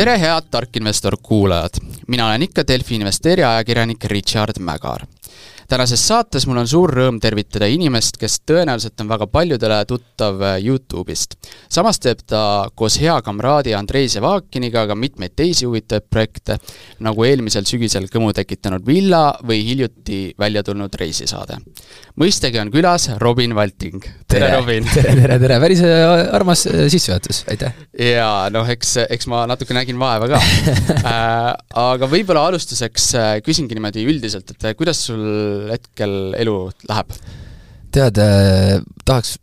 tere, 0.00 0.18
head 0.18 0.42
Tark 0.50 0.76
Investor 0.76 1.16
kuulajad! 1.22 1.70
mina 2.08 2.26
olen 2.26 2.42
ikka 2.42 2.62
Delfi 2.68 2.94
investeeri 2.94 3.44
ajakirjanik 3.44 4.04
Richard 4.04 4.56
Mägar 4.58 5.04
tänases 5.70 6.02
saates 6.02 6.46
mul 6.50 6.58
on 6.58 6.68
suur 6.68 6.90
rõõm 6.98 7.20
tervitada 7.22 7.68
inimest, 7.70 8.16
kes 8.18 8.40
tõenäoliselt 8.48 8.98
on 9.04 9.10
väga 9.12 9.26
paljudele 9.30 9.78
tuttav 9.86 10.40
äh, 10.42 10.56
Youtube'ist. 10.64 11.36
samas 11.70 12.00
teeb 12.02 12.24
ta 12.26 12.42
koos 12.74 12.96
hea 12.98 13.14
kamraadi 13.22 13.74
Andrei 13.78 14.08
Sevakiniga 14.10 14.86
ka 14.90 14.96
mitmeid 14.98 15.36
teisi 15.38 15.68
huvitavaid 15.68 16.08
projekte, 16.10 16.56
nagu 17.06 17.26
eelmisel 17.26 17.68
sügisel 17.70 18.08
kõmu 18.10 18.32
tekitanud 18.34 18.86
Villa 18.86 19.22
või 19.46 19.60
hiljuti 19.68 20.18
välja 20.38 20.64
tulnud 20.66 20.94
reisisaade. 20.98 21.60
mõistagi 22.18 22.58
on 22.62 22.72
külas 22.74 23.06
Robin 23.22 23.54
Valting. 23.54 24.02
tere, 24.26 24.50
Robin! 24.56 24.90
tere, 24.94 25.14
tere, 25.22 25.38
tere, 25.38 25.60
päris 25.62 25.84
äh, 25.86 26.34
armas 26.34 26.66
äh, 26.66 26.88
sissejuhatus, 26.90 27.44
aitäh! 27.54 27.78
jaa, 27.94 28.50
noh, 28.50 28.66
eks, 28.74 28.96
eks 29.06 29.30
ma 29.30 29.44
natuke 29.46 29.76
nägin 29.76 30.02
vaeva 30.02 30.32
ka 30.34 30.42
äh, 31.14 31.54
aga 31.86 32.10
võib-olla 32.10 32.48
alustuseks 32.50 33.12
küsingi 33.46 33.78
niimoodi 33.78 34.02
üldiselt, 34.10 34.50
et 34.50 34.70
kuidas 34.74 35.06
sul 35.06 35.59
hetkel 35.70 36.34
elu 36.40 36.56
läheb? 36.88 37.14
tead 37.90 38.18
äh,, 38.22 38.78
tahaks, 39.04 39.36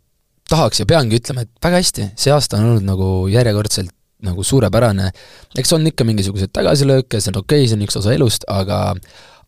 tahaks 0.48 0.82
ja 0.82 0.88
peangi 0.88 1.20
ütlema, 1.20 1.44
et 1.44 1.52
väga 1.64 1.80
hästi, 1.82 2.10
see 2.16 2.32
aasta 2.32 2.58
on 2.58 2.70
olnud 2.72 2.86
nagu 2.88 3.08
järjekordselt 3.32 3.92
nagu 4.24 4.42
suurepärane, 4.42 5.10
eks 5.58 5.72
on 5.76 5.86
ikka 5.86 6.06
mingisuguseid 6.08 6.50
tagasilööke, 6.56 7.20
see 7.20 7.30
on 7.30 7.42
okei 7.42 7.62
okay,, 7.62 7.70
see 7.70 7.78
on 7.78 7.84
üks 7.86 7.98
osa 8.00 8.14
elust, 8.16 8.48
aga 8.50 8.80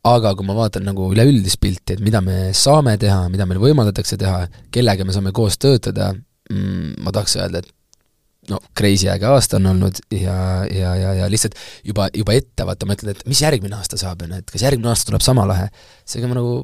aga 0.06 0.32
kui 0.36 0.46
ma 0.48 0.54
vaatan 0.56 0.86
nagu 0.88 1.10
üleüldist 1.12 1.60
pilti, 1.60 1.96
et 1.96 2.04
mida 2.04 2.22
me 2.24 2.52
saame 2.56 2.94
teha, 3.00 3.26
mida 3.32 3.48
meil 3.48 3.60
võimaldatakse 3.60 4.16
teha, 4.20 4.46
kellega 4.72 5.04
me 5.04 5.16
saame 5.16 5.32
koos 5.36 5.58
töötada 5.60 6.12
mm,, 6.14 7.00
ma 7.04 7.12
tahaks 7.12 7.36
öelda, 7.40 7.60
et 7.64 7.74
no 8.50 8.60
crazy 8.76 9.08
äge 9.12 9.28
aasta 9.30 9.58
on 9.60 9.70
olnud 9.72 10.00
ja, 10.14 10.36
ja, 10.66 10.94
ja, 10.98 11.14
ja 11.22 11.28
lihtsalt 11.30 11.56
juba, 11.86 12.08
juba 12.14 12.36
ette 12.36 12.66
vaata, 12.66 12.88
mõtled, 12.90 13.16
et 13.16 13.26
mis 13.30 13.42
järgmine 13.42 13.76
aasta 13.78 13.98
saab, 14.00 14.24
on 14.26 14.34
ju, 14.34 14.40
et 14.42 14.54
kas 14.54 14.64
järgmine 14.66 14.90
aasta 14.92 15.10
tuleb 15.10 15.24
sama 15.24 15.46
lahe. 15.48 15.68
seega 16.08 16.30
ma 16.30 16.38
nagu 16.38 16.60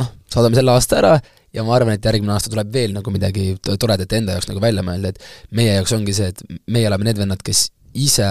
noh, 0.00 0.10
saadame 0.32 0.58
selle 0.58 0.74
aasta 0.74 0.98
ära 1.00 1.14
ja 1.54 1.64
ma 1.66 1.74
arvan, 1.76 1.96
et 1.96 2.06
järgmine 2.10 2.34
aasta 2.34 2.52
tuleb 2.52 2.72
veel 2.74 2.94
nagu 2.96 3.14
midagi 3.14 3.52
toredat 3.70 4.12
enda 4.18 4.36
jaoks 4.36 4.50
nagu 4.50 4.62
välja 4.62 4.84
mõelda, 4.86 5.14
et 5.14 5.54
meie 5.56 5.76
jaoks 5.78 5.94
ongi 5.96 6.16
see, 6.16 6.30
et 6.30 6.42
meie 6.70 6.90
oleme 6.90 7.08
need 7.08 7.22
vennad, 7.22 7.42
kes 7.46 7.68
ise 7.98 8.26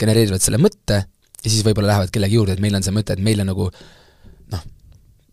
genereerivad 0.00 0.42
selle 0.42 0.58
mõtte 0.62 1.04
ja 1.44 1.50
siis 1.50 1.62
võib-olla 1.66 1.92
lähevad 1.92 2.14
kellegi 2.14 2.40
juurde, 2.40 2.56
et 2.56 2.64
meil 2.64 2.74
on 2.74 2.86
see 2.86 2.94
mõte, 2.94 3.14
et 3.14 3.22
meile 3.22 3.46
nagu 3.46 3.68
noh, 3.68 3.94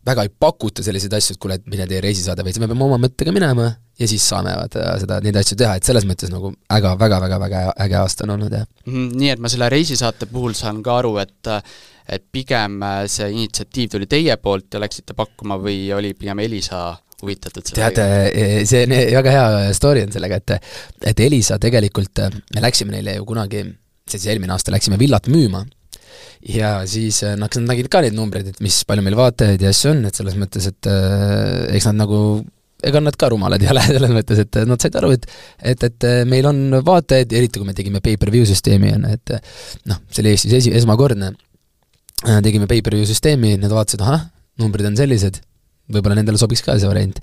väga 0.05 0.25
ei 0.25 0.31
pakuta 0.44 0.83
selliseid 0.85 1.13
asju, 1.13 1.35
et 1.35 1.41
kuule, 1.41 1.57
et 1.59 1.69
mine 1.69 1.85
tee 1.89 2.02
reisisaade, 2.03 2.44
vaid 2.45 2.57
me 2.61 2.69
peame 2.71 2.85
oma 2.88 2.97
mõttega 3.02 3.33
minema 3.35 3.67
ja 4.02 4.09
siis 4.09 4.25
saame 4.27 4.53
vaata 4.57 4.95
seda, 5.02 5.19
neid 5.21 5.38
asju 5.41 5.57
teha, 5.59 5.75
et 5.77 5.88
selles 5.88 6.07
mõttes 6.09 6.31
nagu 6.33 6.53
äga, 6.73 6.95
väga, 6.99 7.19
väga, 7.25 7.39
väga 7.44 7.63
äge 7.85 7.97
aasta 7.99 8.25
on 8.25 8.35
olnud, 8.38 8.55
jah. 8.57 8.66
-hmm, 8.88 9.11
nii 9.22 9.33
et 9.35 9.44
ma 9.44 9.52
selle 9.52 9.69
reisisaate 9.69 10.29
puhul 10.31 10.57
saan 10.57 10.81
ka 10.85 10.97
aru, 11.02 11.17
et 11.22 11.52
et 12.11 12.23
pigem 12.33 12.81
äh, 12.83 13.03
see 13.07 13.29
initsiatiiv 13.31 13.91
tuli 13.94 14.07
teie 14.09 14.35
poolt 14.41 14.73
ja 14.73 14.81
läksite 14.81 15.13
pakkuma 15.17 15.59
või 15.61 15.94
oli 15.95 16.13
pigem 16.17 16.39
Elisa 16.44 16.97
huvitatud 17.22 17.69
tead, 17.75 18.02
äh, 18.02 18.63
see 18.66 18.88
on 18.88 18.95
väga 19.19 19.35
hea 19.35 19.75
story 19.77 20.07
on 20.07 20.11
sellega, 20.11 20.41
et 20.41 20.57
et 21.13 21.19
Elisa 21.19 21.59
tegelikult, 21.61 22.25
äh, 22.25 22.33
me 22.55 22.66
läksime 22.66 22.97
neile 22.97 23.19
ju 23.19 23.27
kunagi, 23.29 23.63
see 24.09 24.17
siis 24.17 24.33
eelmine 24.33 24.57
aasta, 24.57 24.73
läksime 24.73 24.99
villat 24.99 25.29
müüma 25.29 25.63
ja 26.54 26.80
siis 26.90 27.22
noh, 27.38 27.48
eks 27.48 27.62
nad 27.62 27.73
nägid 27.73 27.92
ka 27.92 28.02
neid 28.06 28.17
numbreid, 28.17 28.54
et 28.54 28.64
mis 28.64 28.81
palju 28.88 29.06
meil 29.06 29.20
vaatajaid 29.20 29.62
ja 29.62 29.72
asju 29.73 29.94
on, 29.94 30.02
et 30.09 30.18
selles 30.18 30.40
mõttes, 30.40 30.68
et 30.72 30.90
äh, 30.90 31.76
eks 31.78 31.90
nad 31.92 32.02
nagu 32.03 32.22
ega 32.88 33.02
nad 33.03 33.18
ka 33.18 33.30
rumalad 33.31 33.62
ei 33.62 33.70
ole, 33.72 33.84
selles 33.95 34.14
mõttes, 34.14 34.42
et 34.42 34.59
nad 34.70 34.81
said 34.81 34.98
aru, 35.00 35.14
et 35.18 35.28
et, 35.73 35.86
et 35.88 36.09
meil 36.30 36.48
on 36.50 36.81
vaatajaid, 36.86 37.34
eriti 37.38 37.62
kui 37.62 37.70
me 37.70 37.78
tegime 37.78 38.02
pay-per-view 38.03 38.48
süsteemi, 38.50 38.95
on 38.98 39.08
ju, 39.08 39.20
et 39.20 39.36
noh, 39.92 40.02
see 40.09 40.26
oli 40.26 40.34
Eestis 40.36 40.58
esi, 40.62 40.73
esmakordne, 40.81 41.31
tegime 42.46 42.69
pay-per-view 42.69 43.08
süsteemi, 43.09 43.56
nad 43.62 43.74
vaatasid, 43.74 44.02
ahah, 44.06 44.25
numbrid 44.62 44.90
on 44.90 44.97
sellised, 44.97 45.40
võib-olla 45.91 46.18
nendele 46.18 46.40
sobiks 46.40 46.64
ka 46.66 46.78
see 46.80 46.90
variant. 46.90 47.18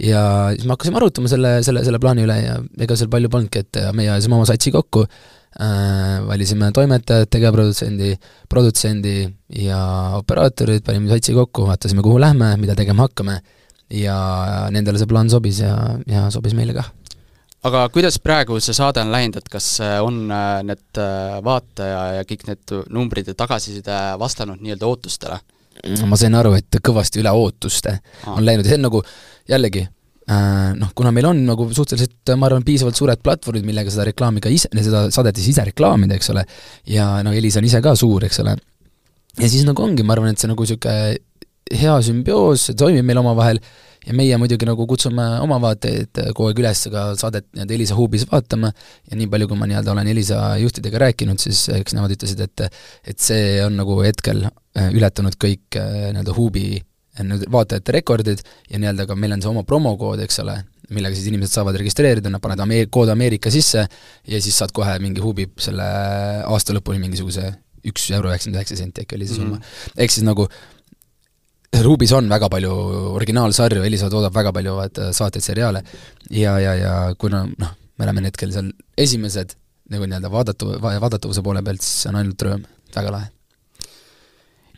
ja 0.00 0.22
siis 0.54 0.66
me 0.66 0.76
hakkasime 0.76 1.00
arutama 1.00 1.30
selle, 1.30 1.54
selle, 1.66 1.84
selle 1.84 2.00
plaani 2.02 2.26
üle 2.26 2.38
ja 2.38 2.58
ega 2.84 2.96
seal 2.96 3.10
palju 3.12 3.30
polnudki, 3.32 3.64
et 3.64 3.80
meie 3.96 4.12
ajasime 4.14 4.38
oma 4.38 4.48
satsi 4.48 4.72
kokku 4.74 5.06
valisime 6.26 6.70
toimetajad, 6.72 7.28
tegevprodutsendi, 7.28 8.14
produtsendi 8.48 9.16
ja 9.60 9.80
operaatorid, 10.16 10.80
panime 10.86 11.10
satsi 11.12 11.34
kokku, 11.36 11.66
vaatasime, 11.68 12.02
kuhu 12.02 12.20
lähme, 12.20 12.54
mida 12.56 12.76
tegema 12.78 13.04
hakkame 13.04 13.36
ja 13.92 14.16
nendele 14.72 15.00
see 15.00 15.10
plaan 15.10 15.30
sobis 15.32 15.60
ja, 15.62 15.76
ja 16.08 16.26
sobis 16.32 16.56
meile 16.56 16.74
kah. 16.76 16.88
aga 17.68 17.84
kuidas 17.94 18.18
praegu 18.22 18.58
see 18.60 18.74
saade 18.76 19.02
on 19.04 19.12
läinud, 19.12 19.38
et 19.38 19.48
kas 19.52 19.68
äh, 19.84 19.98
on 20.02 20.24
äh, 20.32 20.60
need 20.66 21.00
äh, 21.00 21.38
vaataja 21.44 22.02
ja 22.18 22.28
kõik 22.28 22.46
need 22.48 22.76
numbrid 22.90 23.28
ja 23.30 23.36
tagasiside 23.38 23.98
vastanud 24.20 24.62
nii-öelda 24.62 24.88
ootustele? 24.88 25.40
ma 26.06 26.18
sain 26.20 26.34
aru, 26.36 26.54
et 26.58 26.80
kõvasti 26.84 27.22
üle 27.22 27.32
ootuste 27.32 27.98
Aa. 27.98 28.36
on 28.36 28.44
läinud 28.46 28.66
ja 28.66 28.74
see 28.74 28.80
on 28.80 28.88
nagu 28.88 29.02
jällegi 29.48 29.86
noh, 30.28 30.92
kuna 30.94 31.10
meil 31.14 31.26
on 31.32 31.40
nagu 31.48 31.66
suhteliselt, 31.74 32.34
ma 32.38 32.46
arvan, 32.48 32.62
piisavalt 32.66 32.98
suured 32.98 33.22
platvormid, 33.24 33.66
millega 33.66 33.90
seda 33.90 34.06
reklaami 34.10 34.42
ka 34.44 34.52
ise, 34.52 34.70
seda 34.78 35.06
saadet 35.14 35.40
siis 35.40 35.52
ise 35.54 35.66
reklaamida, 35.66 36.18
eks 36.18 36.30
ole, 36.34 36.44
ja 36.90 37.08
no 37.26 37.34
Elis 37.34 37.58
on 37.58 37.66
ise 37.66 37.82
ka 37.82 37.96
suur, 37.98 38.28
eks 38.28 38.42
ole, 38.44 38.56
ja 39.40 39.48
siis 39.48 39.66
nagu 39.68 39.82
ongi, 39.82 40.06
ma 40.06 40.16
arvan, 40.16 40.32
et 40.32 40.42
see 40.42 40.50
nagu 40.50 40.62
niisugune 40.66 41.18
hea 41.72 41.96
sümbioos, 42.04 42.68
see 42.68 42.78
toimib 42.78 43.06
meil 43.06 43.20
omavahel 43.22 43.60
ja 44.06 44.14
meie 44.16 44.36
muidugi 44.40 44.66
nagu 44.66 44.86
kutsume 44.90 45.24
oma 45.44 45.58
vaatajaid 45.62 46.20
kogu 46.34 46.50
aeg 46.50 46.60
üles 46.62 46.82
ka 46.92 47.04
saadet 47.18 47.46
nii-öelda 47.52 47.76
Elisa 47.76 47.98
huubis 47.98 48.24
vaatama 48.30 48.72
ja 48.72 49.18
nii 49.18 49.28
palju, 49.30 49.48
kui 49.50 49.60
ma 49.60 49.68
nii-öelda 49.70 49.92
olen 49.94 50.10
Elisa 50.10 50.40
juhtidega 50.60 51.04
rääkinud, 51.04 51.42
siis 51.42 51.68
eks 51.72 51.94
nemad 51.96 52.14
ütlesid, 52.16 52.42
et 52.42 52.66
et 52.66 53.22
see 53.22 53.60
on 53.64 53.78
nagu 53.78 54.00
hetkel 54.02 54.44
äh, 54.48 54.90
ületanud 54.90 55.38
kõik 55.38 55.78
äh, 55.78 56.10
nii-öelda 56.10 56.34
huubi 56.36 56.66
nüüd 57.20 57.44
vaatajate 57.52 57.92
rekordid 57.98 58.42
ja 58.70 58.80
nii-öelda 58.80 59.06
ka 59.08 59.16
meil 59.18 59.34
on 59.36 59.42
see 59.44 59.50
oma 59.50 59.64
promokood, 59.68 60.22
eks 60.24 60.40
ole, 60.44 60.56
millega 60.92 61.16
siis 61.16 61.28
inimesed 61.28 61.58
saavad 61.58 61.76
registreerida, 61.80 62.32
nad 62.32 62.40
panevad 62.42 62.64
Ameer-, 62.64 62.88
kood 62.92 63.12
Ameerika 63.12 63.52
sisse 63.52 63.84
ja 63.84 64.40
siis 64.40 64.56
saad 64.58 64.72
kohe 64.76 64.94
mingi 65.02 65.20
huubi 65.24 65.48
selle 65.60 65.88
aasta 66.48 66.76
lõpuni 66.76 67.02
mingisuguse 67.02 67.50
üks 67.88 68.06
euro 68.14 68.30
üheksakümmend 68.30 68.60
üheksa 68.60 68.78
senti 68.78 69.04
äkki 69.04 69.18
oli 69.18 69.26
see 69.28 69.40
summa 69.40 69.56
mm. 69.56 69.62
-hmm. 69.62 70.00
ehk 70.04 70.14
siis 70.14 70.26
nagu 70.26 70.48
Ruubis 71.82 72.12
on 72.12 72.28
väga 72.28 72.50
palju 72.52 72.72
originaalsarju, 73.16 73.82
Elisa 73.82 74.10
toodab 74.12 74.34
väga 74.34 74.52
palju 74.52 74.74
vaata 74.76 75.12
saateid, 75.16 75.44
seriaale 75.44 75.80
ja, 76.30 76.58
ja, 76.60 76.74
ja 76.76 76.94
kuna 77.18 77.46
noh, 77.48 77.70
me 77.96 78.04
oleme 78.04 78.26
hetkel 78.28 78.52
seal 78.52 78.68
esimesed 78.98 79.56
nagu 79.92 80.08
nii-öelda 80.08 80.28
vaadatu-, 80.32 80.76
vaadatavuse 80.82 81.42
poole 81.42 81.62
pealt, 81.64 81.80
siis 81.80 82.04
see 82.04 82.12
on 82.12 82.20
ainult 82.20 82.44
rõõm, 82.44 82.66
väga 82.94 83.14
lahe. 83.16 83.30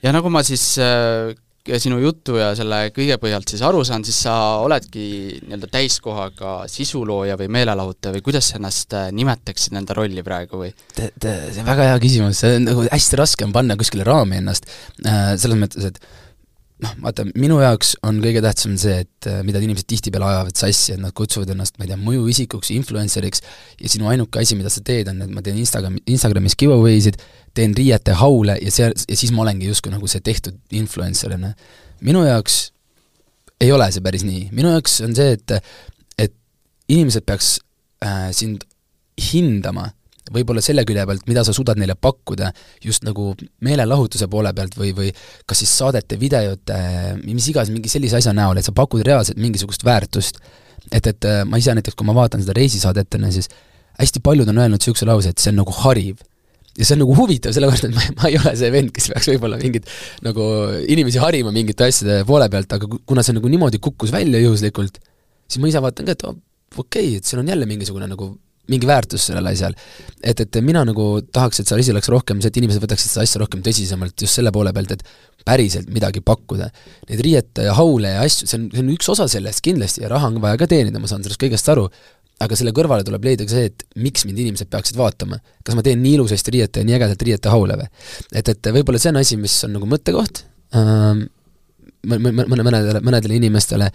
ja 0.02 0.14
nagu 0.14 0.30
ma 0.30 0.42
siis 0.46 0.78
äh, 0.78 1.34
sinu 1.80 1.96
jutu 2.02 2.36
ja 2.36 2.50
selle 2.56 2.90
kõige 2.92 3.16
põhjalt 3.20 3.48
siis 3.48 3.62
aru 3.64 3.80
saan, 3.88 4.04
siis 4.04 4.18
sa 4.26 4.34
oledki 4.60 5.04
nii-öelda 5.46 5.70
täiskohaga 5.72 6.56
sisulooja 6.68 7.38
või 7.40 7.48
meelelahutaja 7.56 8.12
või 8.18 8.24
kuidas 8.26 8.50
sa 8.50 8.58
ennast 8.58 8.92
äh, 8.96 9.08
nimetaksid 9.16 9.76
enda 9.80 9.96
rolli 9.96 10.24
praegu 10.26 10.60
või? 10.60 10.74
see 10.98 11.62
on 11.62 11.70
väga 11.70 11.88
hea 11.88 12.02
küsimus, 12.02 12.42
see 12.42 12.58
on 12.58 12.68
nagu 12.68 12.84
hästi 12.84 13.20
raske 13.20 13.48
on 13.48 13.56
panna 13.56 13.78
kuskile 13.80 14.04
raami 14.04 14.42
ennast 14.42 14.68
äh,, 15.06 15.32
selles 15.40 15.56
mõttes, 15.60 15.88
et 15.88 16.23
noh, 16.84 16.92
vaata, 17.04 17.24
minu 17.40 17.56
jaoks 17.62 17.94
on 18.06 18.20
kõige 18.22 18.42
tähtsam 18.44 18.74
see, 18.80 19.00
et 19.04 19.28
äh, 19.30 19.40
mida 19.46 19.62
inimesed 19.62 19.88
tihtipeale 19.90 20.28
ajavad 20.28 20.60
sassi, 20.60 20.94
et 20.94 21.02
nad 21.02 21.14
kutsuvad 21.16 21.50
ennast, 21.54 21.78
ma 21.78 21.86
ei 21.86 21.92
tea, 21.92 21.98
mõjuisikuks, 22.00 22.70
influenceriks 22.76 23.42
ja 23.80 23.90
sinu 23.92 24.10
ainuke 24.12 24.42
asi, 24.42 24.58
mida 24.58 24.72
sa 24.72 24.84
teed, 24.84 25.10
on, 25.12 25.22
et 25.24 25.32
ma 25.34 25.44
teen 25.44 25.58
Instagram, 25.60 25.96
Instagramis 26.10 26.56
giveaway 26.60 27.00
sid, 27.04 27.18
teen 27.56 27.74
riiete 27.76 28.16
haule 28.20 28.58
ja 28.60 28.74
see, 28.74 28.90
ja 28.92 29.18
siis 29.18 29.32
ma 29.34 29.44
olengi 29.46 29.70
justkui 29.70 29.94
nagu 29.94 30.10
see 30.10 30.22
tehtud 30.24 30.60
influencer, 30.74 31.34
on 31.38 31.48
ju. 31.48 31.52
minu 32.04 32.24
jaoks 32.26 32.60
ei 33.64 33.72
ole 33.72 33.88
see 33.94 34.04
päris 34.04 34.26
nii, 34.26 34.48
minu 34.54 34.74
jaoks 34.74 35.00
on 35.06 35.16
see, 35.16 35.36
et 35.38 35.58
et 36.20 36.34
inimesed 36.92 37.26
peaks 37.26 37.56
äh, 38.04 38.30
sind 38.36 38.66
hindama 39.32 39.90
võib-olla 40.32 40.62
selle 40.64 40.84
külje 40.88 41.04
pealt, 41.08 41.26
mida 41.28 41.44
sa 41.44 41.52
suudad 41.56 41.78
neile 41.80 41.96
pakkuda, 42.00 42.50
just 42.84 43.04
nagu 43.04 43.32
meelelahutuse 43.64 44.28
poole 44.32 44.52
pealt 44.56 44.76
või, 44.78 44.92
või 44.96 45.10
kas 45.48 45.60
siis 45.62 45.72
saadete, 45.82 46.18
videote, 46.20 46.78
mis 47.26 47.48
iganes, 47.52 47.72
mingi 47.74 47.92
sellise 47.92 48.20
asja 48.20 48.34
näol, 48.36 48.60
et 48.60 48.66
sa 48.66 48.74
pakud 48.76 49.04
reaalselt 49.04 49.40
mingisugust 49.42 49.84
väärtust. 49.84 50.40
et, 50.92 51.06
et 51.06 51.24
äh, 51.28 51.42
ma 51.48 51.60
ise 51.60 51.74
näiteks, 51.74 51.96
kui 51.96 52.06
ma 52.06 52.14
vaatan 52.16 52.42
seda 52.44 52.56
reisisaadet, 52.56 53.16
on 53.18 53.26
ju, 53.28 53.32
siis 53.40 53.50
hästi 53.98 54.20
paljud 54.24 54.48
on 54.48 54.58
öelnud 54.58 54.80
niisuguse 54.80 55.06
lause, 55.08 55.32
et 55.32 55.42
see 55.42 55.52
on 55.52 55.60
nagu 55.62 55.74
hariv. 55.84 56.22
ja 56.78 56.84
see 56.84 56.96
on 56.96 57.04
nagu 57.04 57.14
huvitav, 57.14 57.52
sellepärast 57.54 57.86
et 57.86 57.94
ma, 57.94 58.06
ma 58.18 58.30
ei 58.30 58.38
ole 58.40 58.54
see 58.58 58.70
vend, 58.74 58.90
kes 58.94 59.12
peaks 59.12 59.28
võib-olla 59.30 59.60
mingit 59.60 59.86
nagu 60.26 60.46
inimesi 60.90 61.20
harima 61.22 61.52
mingite 61.54 61.86
asjade 61.86 62.24
poole 62.26 62.48
pealt, 62.50 62.72
aga 62.74 62.88
kuna 63.06 63.22
see 63.22 63.36
nagu 63.36 63.52
niimoodi 63.52 63.78
kukkus 63.78 64.10
välja 64.10 64.40
juhuslikult, 64.42 64.98
siis 65.46 65.62
ma 65.62 65.70
ise 65.70 65.84
vaatan 65.84 66.08
ka, 66.08 66.16
et 66.16 66.26
okei 66.26 66.40
okay,, 66.82 67.12
et 67.20 67.28
siin 67.28 67.44
on 67.44 67.52
jälle 67.52 67.68
mingisugune 67.70 68.08
nagu 68.10 68.32
mingi 68.72 68.88
väärtus 68.88 69.28
sellel 69.28 69.46
asjal. 69.50 69.74
et, 70.22 70.40
et 70.40 70.58
mina 70.64 70.84
nagu 70.88 71.06
tahaks, 71.32 71.60
et 71.60 71.68
seal 71.68 71.82
asi 71.82 71.92
oleks 71.92 72.08
rohkem 72.12 72.40
see, 72.40 72.52
et 72.52 72.60
inimesed 72.62 72.82
võtaksid 72.84 73.12
seda 73.12 73.26
asja 73.26 73.42
rohkem 73.42 73.62
tõsisemalt 73.64 74.26
just 74.26 74.40
selle 74.40 74.52
poole 74.54 74.72
pealt, 74.72 74.96
et 74.96 75.04
päriselt 75.44 75.90
midagi 75.92 76.22
pakkuda. 76.24 76.70
Neid 77.10 77.22
riiete 77.24 77.68
ja 77.68 77.74
haule 77.76 78.14
ja 78.14 78.24
asju, 78.24 78.48
see 78.48 78.60
on, 78.60 78.68
see 78.72 78.84
on 78.84 78.92
üks 78.94 79.10
osa 79.12 79.28
sellest 79.28 79.64
kindlasti 79.64 80.04
ja 80.04 80.12
raha 80.12 80.32
on 80.32 80.40
vaja 80.44 80.60
ka 80.60 80.68
teenida, 80.70 81.02
ma 81.02 81.10
saan 81.10 81.24
sellest 81.26 81.42
kõigest 81.42 81.68
aru, 81.74 81.84
aga 82.44 82.56
selle 82.58 82.72
kõrvale 82.76 83.04
tuleb 83.06 83.28
leida 83.28 83.46
ka 83.46 83.52
see, 83.52 83.68
et 83.70 83.84
miks 84.00 84.24
mind 84.26 84.40
inimesed 84.46 84.70
peaksid 84.72 84.98
vaatama. 84.98 85.38
kas 85.64 85.76
ma 85.76 85.84
teen 85.84 86.00
nii 86.02 86.16
ilusasti 86.18 86.56
riiete 86.56 86.82
ja 86.82 86.88
nii 86.88 86.96
ägedalt 86.96 87.22
riiete 87.28 87.52
haule 87.52 87.76
või? 87.78 87.88
et, 88.32 88.48
et 88.48 88.72
võib-olla 88.74 89.00
see 89.00 89.12
on 89.12 89.20
asi, 89.20 89.38
mis 89.40 89.54
on 89.68 89.76
nagu 89.76 89.88
mõttekoht 89.90 90.42
ähm,, 90.74 91.26
mõne, 92.08 92.32
mõne, 92.32 92.66
mõnedele, 92.66 93.04
mõnedele 93.04 93.38
inimestele 93.38 93.92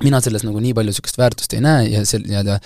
mina 0.00 0.22
selles 0.24 0.46
nagu 0.46 0.62
nii 0.62 0.72
palju 0.76 0.92
niisugust 0.92 1.18
väärtust 1.20 1.56
ei 1.56 1.64
näe 1.64 1.90
ja 1.92 2.06
see 2.08 2.22
nii-öelda 2.22 2.60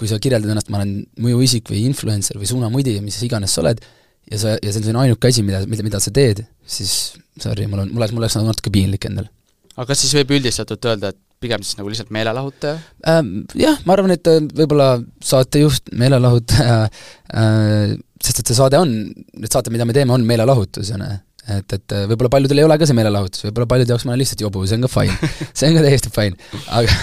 kui 0.00 0.10
sa 0.10 0.18
kirjeldad 0.22 0.50
ennast, 0.50 0.70
ma 0.72 0.80
olen 0.80 0.96
mõjuisik 1.22 1.70
või 1.72 1.84
influencer 1.88 2.38
või 2.40 2.48
suunamudi, 2.50 2.96
mis 3.04 3.20
iganes 3.26 3.54
sa 3.54 3.62
oled, 3.62 3.82
ja 4.30 4.40
sa, 4.40 4.56
ja 4.58 4.72
see 4.74 4.92
on 4.92 5.02
ainuke 5.04 5.30
asi, 5.30 5.44
mida, 5.46 5.62
mida, 5.70 5.86
mida 5.86 6.00
sa 6.02 6.12
teed, 6.14 6.44
siis 6.66 7.14
sorry, 7.40 7.68
mul 7.70 7.84
on, 7.84 7.92
mul 7.92 8.02
oleks, 8.02 8.14
mul 8.14 8.24
oleks 8.24 8.38
nagu 8.38 8.50
natuke 8.50 8.72
piinlik 8.74 9.06
endal. 9.10 9.28
aga 9.74 9.86
kas 9.90 10.04
siis 10.04 10.14
võib 10.18 10.34
üldistatult 10.38 10.90
öelda, 10.90 11.12
et 11.14 11.20
pigem 11.44 11.64
siis 11.66 11.78
nagu 11.78 11.90
lihtsalt 11.90 12.12
meelelahutaja 12.14 12.78
ähm,? 13.10 13.44
Jah, 13.58 13.78
ma 13.84 13.96
arvan, 13.96 14.14
et 14.14 14.30
äh, 14.30 14.40
võib-olla 14.60 14.88
saatejuht, 15.24 15.92
meelelahutaja 16.00 16.80
äh,, 16.88 17.94
sest 18.24 18.40
et 18.40 18.50
see 18.50 18.58
saade 18.58 18.80
on, 18.80 18.96
need 19.12 19.52
saated, 19.52 19.74
mida 19.74 19.86
me 19.88 19.96
teeme, 19.96 20.14
on 20.14 20.26
meelelahutus, 20.26 20.94
on 20.96 21.06
ju 21.06 21.14
et, 21.50 21.76
et 21.76 21.94
äh, 21.94 22.06
võib-olla 22.10 22.30
paljudel 22.32 22.62
ei 22.62 22.66
ole 22.66 22.78
ka 22.80 22.88
see 22.88 22.96
meelelahutus, 22.96 23.44
võib-olla 23.46 23.68
paljude 23.74 23.94
jaoks 23.94 24.06
ma 24.08 24.14
olen 24.14 24.22
lihtsalt 24.22 24.44
jobu, 24.44 24.64
see 24.68 24.78
on 24.78 24.86
ka 24.86 24.90
fine 24.92 25.30
see 25.58 25.68
on 25.68 25.78
ka 25.78 25.84
täiesti 25.84 26.12
fine. 26.14 26.50
aga, 26.80 26.98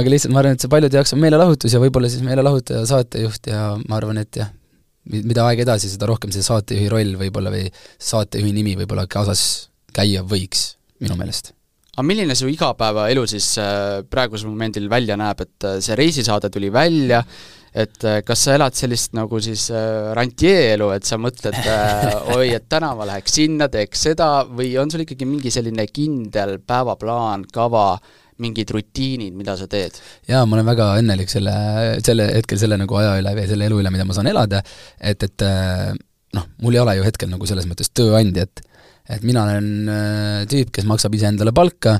aga 0.00 0.14
lihtsalt 0.14 0.34
ma 0.34 0.42
arvan, 0.42 0.58
et 0.58 0.64
see 0.66 0.72
paljude 0.72 1.00
jaoks 1.00 1.14
on 1.16 1.22
meelelahutus 1.24 1.76
ja 1.76 1.82
võib-olla 1.82 2.10
siis 2.12 2.24
meelelahutaja, 2.26 2.84
saatejuht 2.90 3.50
ja 3.52 3.64
ma 3.84 3.98
arvan, 4.00 4.22
et 4.24 4.40
jah, 4.42 4.52
mida 5.14 5.48
aeg 5.48 5.64
edasi, 5.66 5.92
seda 5.92 6.08
rohkem 6.10 6.32
see 6.34 6.44
saatejuhi 6.46 6.92
roll 6.92 7.18
võib-olla 7.20 7.52
või 7.54 7.68
saatejuhi 8.02 8.54
nimi 8.56 8.78
võib-olla 8.82 9.06
kaasas 9.10 9.44
käia 9.94 10.24
võiks, 10.26 10.72
minu 11.04 11.18
meelest 11.20 11.54
aga 11.94 12.06
milline 12.06 12.34
su 12.34 12.48
igapäevaelu 12.50 13.22
siis 13.30 13.52
äh, 13.62 14.00
praegusel 14.10 14.50
momendil 14.50 14.88
välja 14.90 15.14
näeb, 15.20 15.44
et 15.44 15.66
äh, 15.68 15.76
see 15.84 15.94
reisisaade 15.98 16.50
tuli 16.50 16.72
välja, 16.74 17.22
et 17.74 18.06
äh, 18.06 18.20
kas 18.26 18.46
sa 18.46 18.54
elad 18.58 18.76
sellist 18.78 19.16
nagu 19.18 19.40
siis 19.42 19.66
rantjeelu, 20.16 20.90
et 20.94 21.06
sa 21.08 21.18
mõtled 21.20 21.58
oi, 22.36 22.52
et 22.54 22.68
täna 22.70 22.92
ma 22.98 23.08
läheks 23.10 23.38
sinna, 23.40 23.68
teeks 23.72 24.06
seda, 24.10 24.28
või 24.46 24.74
on 24.80 24.92
sul 24.92 25.04
ikkagi 25.06 25.28
mingi 25.28 25.52
selline 25.54 25.88
kindel 25.90 26.58
päevaplaan, 26.64 27.48
kava, 27.52 27.98
mingid 28.42 28.70
rutiinid, 28.74 29.34
mida 29.34 29.58
sa 29.58 29.68
teed? 29.70 29.98
jaa, 30.30 30.42
ma 30.46 30.58
olen 30.58 30.70
väga 30.72 30.88
õnnelik 31.02 31.30
selle, 31.30 31.54
selle 32.06 32.30
hetkel 32.32 32.58
selle 32.58 32.78
nagu 32.80 32.98
aja 32.98 33.18
üle 33.20 33.36
või 33.36 33.46
selle 33.50 33.70
elu 33.70 33.82
üle, 33.82 33.94
mida 33.94 34.06
ma 34.06 34.16
saan 34.16 34.30
elada, 34.30 34.62
et, 34.98 35.22
et 35.26 35.46
noh, 36.34 36.46
mul 36.62 36.76
ei 36.76 36.82
ole 36.82 36.96
ju 36.98 37.06
hetkel 37.06 37.30
nagu 37.32 37.48
selles 37.48 37.68
mõttes 37.70 37.90
tööandjat. 37.94 38.64
Et 39.04 39.24
mina 39.26 39.44
olen 39.44 39.90
äh, 39.92 40.42
tüüp, 40.48 40.70
kes 40.74 40.86
maksab 40.88 41.14
iseendale 41.16 41.52
palka, 41.56 41.98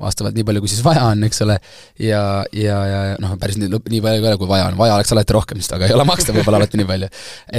vastavalt 0.00 0.36
nii 0.36 0.44
palju, 0.46 0.62
kui 0.64 0.70
siis 0.70 0.82
vaja 0.84 1.06
on, 1.10 1.24
eks 1.26 1.42
ole, 1.46 1.56
ja, 2.02 2.20
ja, 2.52 2.76
ja 2.90 3.00
noh, 3.22 3.32
päris 3.40 3.58
nii, 3.60 3.70
nii 3.72 4.02
palju 4.04 4.20
ei 4.20 4.28
ole, 4.28 4.38
kui 4.40 4.50
vaja 4.50 4.68
on, 4.70 4.76
vaja 4.78 4.98
oleks 4.98 5.12
alati 5.14 5.36
rohkem, 5.36 5.62
sest 5.62 5.76
aga 5.76 5.88
ei 5.88 5.96
ole 5.96 6.06
maksta 6.08 6.34
võib-olla 6.36 6.60
alati 6.60 6.80
nii 6.80 6.88
palju. 6.90 7.10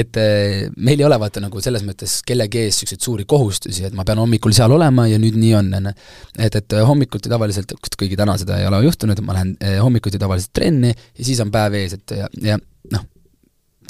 et 0.03 0.21
äh, 0.21 0.67
meil 0.77 1.01
ei 1.01 1.07
ole 1.07 1.19
vaata 1.21 1.43
nagu 1.43 1.61
selles 1.63 1.85
mõttes 1.87 2.19
kellegi 2.27 2.63
ees 2.65 2.77
niisuguseid 2.77 3.03
suuri 3.09 3.27
kohustusi, 3.29 3.87
et 3.89 3.97
ma 3.97 4.05
pean 4.07 4.21
hommikul 4.21 4.55
seal 4.55 4.73
olema 4.75 5.07
ja 5.09 5.19
nüüd 5.21 5.37
nii 5.39 5.53
on, 5.57 5.73
on 5.79 5.91
ju. 5.91 5.97
et, 6.37 6.61
et 6.61 6.79
hommikuti 6.87 7.31
tavaliselt, 7.33 7.73
kuigi 7.97 8.19
täna 8.19 8.37
seda 8.37 8.61
ei 8.61 8.69
ole 8.69 8.83
juhtunud, 8.85 9.21
ma 9.25 9.39
lähen 9.39 9.55
hommikuti 9.81 10.21
tavaliselt 10.21 10.53
trenni 10.55 10.93
ja 10.93 11.23
siis 11.23 11.41
on 11.43 11.53
päev 11.53 11.79
ees, 11.81 11.97
et 11.97 12.17
ja, 12.21 12.29
ja 12.53 12.61
noh, 12.93 13.05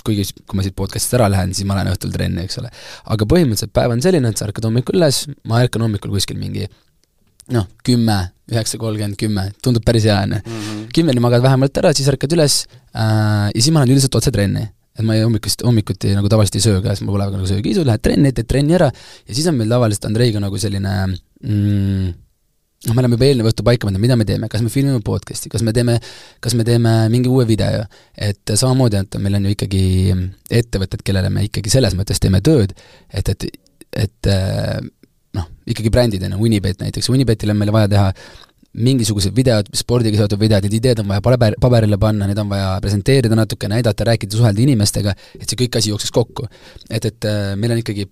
kuigi 0.08 0.26
kui 0.48 0.58
ma 0.58 0.66
siit 0.66 0.76
podcast'ist 0.78 1.16
ära 1.18 1.28
lähen, 1.32 1.54
siis 1.56 1.68
ma 1.68 1.78
lähen 1.78 1.92
õhtul 1.92 2.14
trenni, 2.14 2.46
eks 2.48 2.60
ole. 2.62 2.72
aga 3.14 3.28
põhimõtteliselt 3.30 3.76
päev 3.76 3.96
on 3.96 4.04
selline, 4.04 4.32
et 4.32 4.40
sa 4.40 4.48
ärkad 4.48 4.68
hommikul 4.70 5.00
üles, 5.00 5.26
ma 5.48 5.62
ärkan 5.66 5.84
hommikul 5.84 6.14
kuskil 6.16 6.40
mingi 6.40 6.68
noh, 7.54 7.68
kümme, 7.86 8.18
üheksa 8.52 8.80
kolmkümmend, 8.82 9.18
kümme, 9.20 9.48
tundub 9.64 9.86
päris 9.88 10.08
hea, 10.08 10.18
on 10.24 10.38
ju. 10.38 10.42
Mhm. 10.46 10.84
kümneni 10.96 11.22
magad 11.24 11.44
vähemalt 11.44 11.78
ära, 11.78 11.94
siis 11.94 12.08
ärkad 12.10 12.34
üles 12.34 12.66
äh, 12.96 13.48
ja 13.52 13.60
siis 13.60 13.72
ma 13.72 13.84
lähen 13.84 13.96
üldiselt 13.96 14.16
otse 14.16 14.32
trenni. 14.32 14.68
et 14.98 15.06
ma 15.06 15.14
ei 15.14 15.22
hommikust, 15.22 15.62
hommikuti 15.62 16.10
nagu 16.18 16.26
tavaliselt 16.26 16.56
ei 16.58 16.64
söö 16.64 16.80
ka, 16.82 16.96
siis 16.96 17.06
ma 17.06 17.12
pole 17.14 17.28
nagu 17.30 17.46
söögiisu, 17.46 17.84
lähed 17.86 18.02
trenni, 18.02 18.32
teed 18.34 18.48
trenni 18.50 18.74
ära 18.74 18.88
ja 18.90 19.34
siis 19.34 19.46
on 19.46 19.54
meil 19.60 19.70
tavaliselt 19.70 20.08
Andreiga 20.10 20.42
nagu 20.42 20.58
selline 20.58 20.94
mm, 21.06 22.16
noh, 22.86 22.96
me 22.96 23.04
oleme 23.04 23.18
juba 23.18 23.28
eelneva 23.28 23.52
õhtu 23.52 23.66
paika 23.68 23.86
pannud, 23.86 24.02
mida 24.02 24.18
me 24.18 24.26
teeme, 24.26 24.50
kas 24.50 24.64
me 24.66 24.72
filmime 24.74 25.04
podcast'i, 25.06 25.52
kas 25.54 25.62
me 25.66 25.74
teeme, 25.76 26.00
kas 26.42 26.56
me 26.58 26.66
teeme 26.68 26.94
mingi 27.14 27.30
uue 27.30 27.46
video, 27.50 27.86
et 28.14 28.54
samamoodi, 28.54 29.04
et 29.04 29.18
meil 29.22 29.38
on 29.40 29.46
ju 29.46 29.54
ikkagi 29.54 29.84
ettevõtted, 30.62 31.06
kellele 31.06 31.30
me 31.34 31.46
ikkagi 31.48 31.74
selles 31.74 31.98
mõttes 31.98 32.22
teeme 32.24 32.42
tööd, 32.46 32.74
et, 33.14 33.34
et, 33.34 33.48
et 34.06 34.32
noh, 35.38 35.48
ikkagi 35.70 35.94
brändid 35.94 36.26
on 36.28 36.36
ju, 36.36 36.44
Unibet 36.50 36.84
näiteks, 36.84 37.10
Unibetil 37.14 37.54
on 37.54 37.60
meil 37.62 37.74
vaja 37.76 37.92
teha 37.94 38.12
mingisugused 38.78 39.34
videod, 39.34 39.70
spordiga 39.74 40.20
seotud 40.20 40.42
videod, 40.42 40.68
need 40.68 40.78
ideed 40.78 41.02
on 41.02 41.08
vaja 41.10 41.24
paber, 41.26 41.56
paberile 41.62 41.98
panna, 42.02 42.28
need 42.30 42.38
on 42.42 42.52
vaja 42.52 42.76
presenteerida 42.84 43.38
natuke, 43.38 43.70
näidata, 43.72 44.06
rääkida, 44.06 44.38
suhelda 44.38 44.62
inimestega, 44.62 45.16
et 45.40 45.48
see 45.48 45.58
kõik 45.64 45.80
asi 45.80 45.94
jookseks 45.94 46.14
kokku. 46.14 46.46
et, 46.90 47.06
et 47.10 47.30
meil 47.58 47.74
on 47.74 47.82
ikkagi 47.82 48.06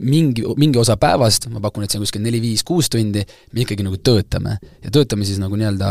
mingi, 0.00 0.44
mingi 0.58 0.80
osa 0.80 0.96
päevast, 1.00 1.46
ma 1.52 1.62
pakun, 1.62 1.84
et 1.84 1.92
see 1.92 2.00
on 2.00 2.06
kuskil 2.06 2.24
neli-viis-kuus 2.24 2.90
tundi, 2.90 3.22
me 3.52 3.64
ikkagi 3.64 3.86
nagu 3.86 4.00
töötame. 4.02 4.58
ja 4.82 4.90
töötame 4.90 5.28
siis 5.28 5.38
nagu 5.42 5.56
nii-öelda 5.60 5.90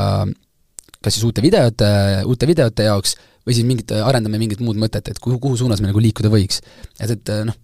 kas 0.99 1.15
siis 1.15 1.23
uute 1.23 1.43
videote, 1.43 1.89
uute 2.27 2.47
videote 2.49 2.89
jaoks 2.89 3.15
või 3.47 3.55
siis 3.55 3.67
mingit, 3.67 3.93
arendame 4.03 4.41
mingit 4.41 4.59
muud 4.63 4.79
mõtet, 4.81 5.07
et 5.07 5.19
kuhu, 5.21 5.39
kuhu 5.39 5.57
suunas 5.59 5.81
me 5.81 5.91
nagu 5.93 6.01
liikuda 6.03 6.31
võiks. 6.33 6.59
et, 6.99 7.15
et 7.15 7.31
noh, 7.47 7.55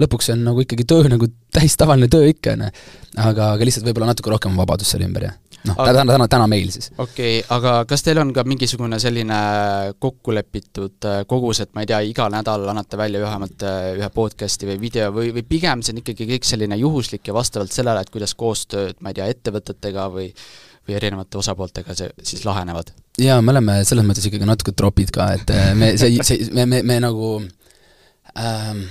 lõpuks 0.00 0.30
see 0.30 0.36
on 0.36 0.44
nagu 0.48 0.64
ikkagi 0.64 0.86
töö 0.88 1.08
nagu 1.10 1.28
täis 1.54 1.76
tavaline 1.80 2.10
töö 2.12 2.28
ikka, 2.32 2.56
on 2.56 2.66
ju. 2.66 2.74
aga, 3.16 3.54
aga 3.54 3.68
lihtsalt 3.68 3.86
võib-olla 3.88 4.12
natuke 4.12 4.32
rohkem 4.32 4.56
vabadust 4.58 4.94
seal 4.94 5.06
ümber 5.06 5.28
ja 5.28 5.34
noh 5.68 5.78
täna, 5.78 6.04
täna, 6.08 6.26
täna 6.28 6.48
meil 6.50 6.68
siis. 6.72 6.90
okei 6.98 7.38
okay,, 7.40 7.44
aga 7.56 7.76
kas 7.88 8.04
teil 8.04 8.20
on 8.20 8.32
ka 8.36 8.44
mingisugune 8.48 8.98
selline 9.02 9.38
kokkulepitud 10.02 11.08
äh, 11.08 11.22
kogus, 11.30 11.62
et 11.64 11.72
ma 11.76 11.84
ei 11.84 11.90
tea, 11.90 12.02
iga 12.10 12.28
nädal 12.32 12.66
annate 12.72 13.00
välja 13.00 13.22
vähemalt 13.22 13.64
äh, 13.64 13.94
ühe 13.98 14.10
podcast'i 14.14 14.68
või 14.68 14.80
video 14.82 15.10
või, 15.14 15.32
või 15.36 15.46
pigem 15.48 15.82
see 15.84 15.96
on 15.96 16.02
ikkagi 16.02 16.28
kõik 16.34 16.48
selline 16.48 16.78
juhuslik 16.80 17.30
ja 17.30 17.36
vastavalt 17.36 17.72
sellele, 17.72 18.04
et 18.04 18.12
kuidas 18.12 18.36
koostööd, 18.38 19.00
ma 19.00 19.12
ei 19.12 19.20
tea, 19.20 19.30
ettevõtetega 19.32 20.08
või 20.12 20.30
või 20.84 20.98
erinevate 20.98 21.38
osapooltega 21.40 21.96
see 21.96 22.10
siis 22.22 22.44
lahenevad? 22.44 22.92
jaa, 23.20 23.40
me 23.40 23.54
oleme 23.54 23.78
selles 23.88 24.04
mõttes 24.06 24.26
ikkagi 24.28 24.48
natuke 24.48 24.74
tropid 24.76 25.14
ka, 25.14 25.30
et 25.38 25.54
äh, 25.54 25.72
me, 25.78 25.94
see, 26.00 26.18
see, 26.26 26.50
me, 26.52 26.66
me, 26.68 26.82
me 26.84 27.00
nagu 27.06 27.30
ähm, 28.36 28.84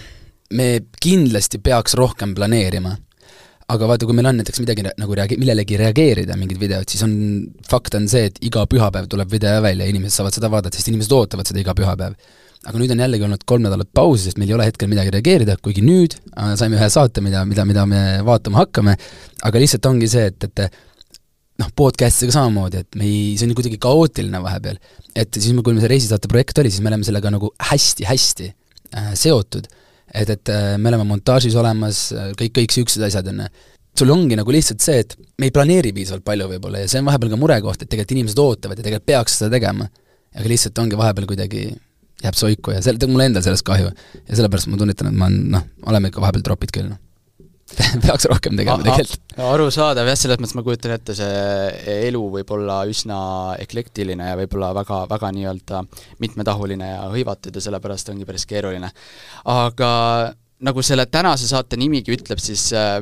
me 0.54 0.68
kindlasti 1.02 1.60
peaks 1.64 1.98
rohkem 2.00 2.36
planeerima 2.38 2.96
aga 3.72 3.88
vaata, 3.90 4.08
kui 4.08 4.16
meil 4.18 4.30
on 4.30 4.40
näiteks 4.42 4.62
midagi 4.64 4.86
nagu 4.86 5.18
reage-, 5.18 5.40
millelegi 5.42 5.80
reageerida, 5.80 6.38
mingid 6.40 6.60
videod, 6.62 6.88
siis 6.90 7.04
on, 7.06 7.14
fakt 7.70 7.96
on 7.98 8.08
see, 8.12 8.28
et 8.30 8.40
iga 8.46 8.66
pühapäev 8.70 9.10
tuleb 9.12 9.30
video 9.32 9.62
välja 9.64 9.88
ja 9.88 9.94
inimesed 9.94 10.20
saavad 10.20 10.36
seda 10.36 10.50
vaadata, 10.52 10.78
sest 10.78 10.92
inimesed 10.92 11.14
ootavad 11.16 11.50
seda 11.50 11.62
iga 11.64 11.76
pühapäev. 11.78 12.18
aga 12.64 12.80
nüüd 12.80 12.94
on 12.96 13.02
jällegi 13.04 13.26
olnud 13.28 13.42
kolm 13.44 13.66
nädalat 13.66 13.90
pausi, 13.92 14.30
sest 14.30 14.38
meil 14.40 14.52
ei 14.52 14.56
ole 14.56 14.66
hetkel 14.70 14.88
midagi 14.88 15.12
reageerida, 15.12 15.58
kuigi 15.60 15.82
nüüd 15.84 16.16
äh, 16.16 16.54
saime 16.60 16.78
ühe 16.78 16.88
saate, 16.92 17.20
mida, 17.24 17.44
mida, 17.48 17.66
mida 17.68 17.84
me 17.90 18.04
vaatama 18.24 18.62
hakkame, 18.62 18.96
aga 19.44 19.60
lihtsalt 19.60 19.90
ongi 19.90 20.08
see, 20.08 20.30
et, 20.32 20.48
et 20.48 20.78
noh, 21.60 21.74
podcast'iga 21.76 22.32
samamoodi, 22.38 22.86
et 22.86 23.00
me 23.00 23.08
ei, 23.10 23.34
see 23.36 23.50
on 23.50 23.56
kuidagi 23.58 23.82
kaootiline 23.84 24.40
vahepeal. 24.46 24.80
et 25.12 25.36
siis, 25.36 25.52
kui 25.60 25.76
meil 25.76 25.84
see 25.84 25.92
reisisaate 25.92 26.32
projekt 26.32 26.64
oli, 26.64 26.72
siis 26.72 26.84
me 26.84 26.92
oleme 26.94 27.04
sellega 27.08 27.34
nagu 27.36 27.52
hästi-hästi 27.72 28.48
äh, 28.48 29.12
seotud 29.20 29.68
et, 30.14 30.30
et 30.30 30.52
äh, 30.54 30.74
me 30.78 30.92
oleme 30.92 31.08
montaažis 31.10 31.56
olemas, 31.60 32.06
äh, 32.16 32.32
kõik, 32.40 32.56
kõik 32.60 32.74
niisugused 32.74 33.06
asjad, 33.10 33.30
on 33.34 33.46
sul 33.98 34.10
ongi 34.14 34.38
nagu 34.38 34.54
lihtsalt 34.54 34.82
see, 34.82 35.04
et 35.04 35.16
me 35.38 35.50
ei 35.50 35.54
planeeri 35.54 35.94
piisavalt 35.94 36.26
palju 36.26 36.50
võib-olla 36.56 36.82
ja 36.82 36.90
see 36.90 37.02
on 37.02 37.10
vahepeal 37.10 37.34
ka 37.34 37.40
murekoht, 37.42 37.82
et 37.82 37.90
tegelikult 37.90 38.16
inimesed 38.18 38.42
ootavad 38.42 38.80
ja 38.80 38.86
tegelikult 38.86 39.10
peaks 39.12 39.40
seda 39.42 39.54
tegema. 39.54 39.90
aga 40.34 40.50
lihtsalt 40.50 40.80
ongi 40.82 40.98
vahepeal 40.98 41.28
kuidagi 41.30 41.68
jääb 42.24 42.38
soiku 42.38 42.74
ja 42.74 42.82
sel-, 42.82 42.98
mulle 43.06 43.30
endal 43.30 43.46
sellest 43.46 43.66
kahju. 43.68 43.92
ja 44.28 44.36
sellepärast 44.36 44.72
ma 44.72 44.82
tunnetan, 44.82 45.12
et 45.12 45.18
ma 45.18 45.30
olen 45.30 45.50
noh, 45.58 45.68
oleme 45.92 46.10
ikka 46.10 46.24
vahepeal 46.24 46.46
tropid 46.50 46.74
küll, 46.74 46.90
noh 46.90 47.02
peaks 48.04 48.28
rohkem 48.32 48.58
tegema 48.60 48.84
tegelikult. 48.86 49.36
arusaadav 49.46 50.10
jah, 50.10 50.20
selles 50.20 50.40
mõttes 50.42 50.56
ma 50.58 50.64
kujutan 50.66 50.96
ette, 50.96 51.16
see 51.18 51.98
elu 52.10 52.22
võib 52.38 52.54
olla 52.56 52.82
üsna 52.90 53.18
eklektiline 53.64 54.32
ja 54.32 54.38
võib-olla 54.40 54.74
väga, 54.78 55.04
väga 55.12 55.34
nii-öelda 55.38 55.84
mitmetahuline 56.24 56.94
ja 56.94 57.02
hõivatud 57.14 57.56
ja 57.56 57.66
sellepärast 57.68 58.14
ongi 58.14 58.28
päris 58.30 58.48
keeruline. 58.50 58.92
aga 59.50 59.92
nagu 60.64 60.86
selle 60.86 61.06
tänase 61.12 61.50
saate 61.50 61.80
nimigi 61.80 62.16
ütleb, 62.16 62.40
siis 62.40 62.70
äh, 62.78 62.98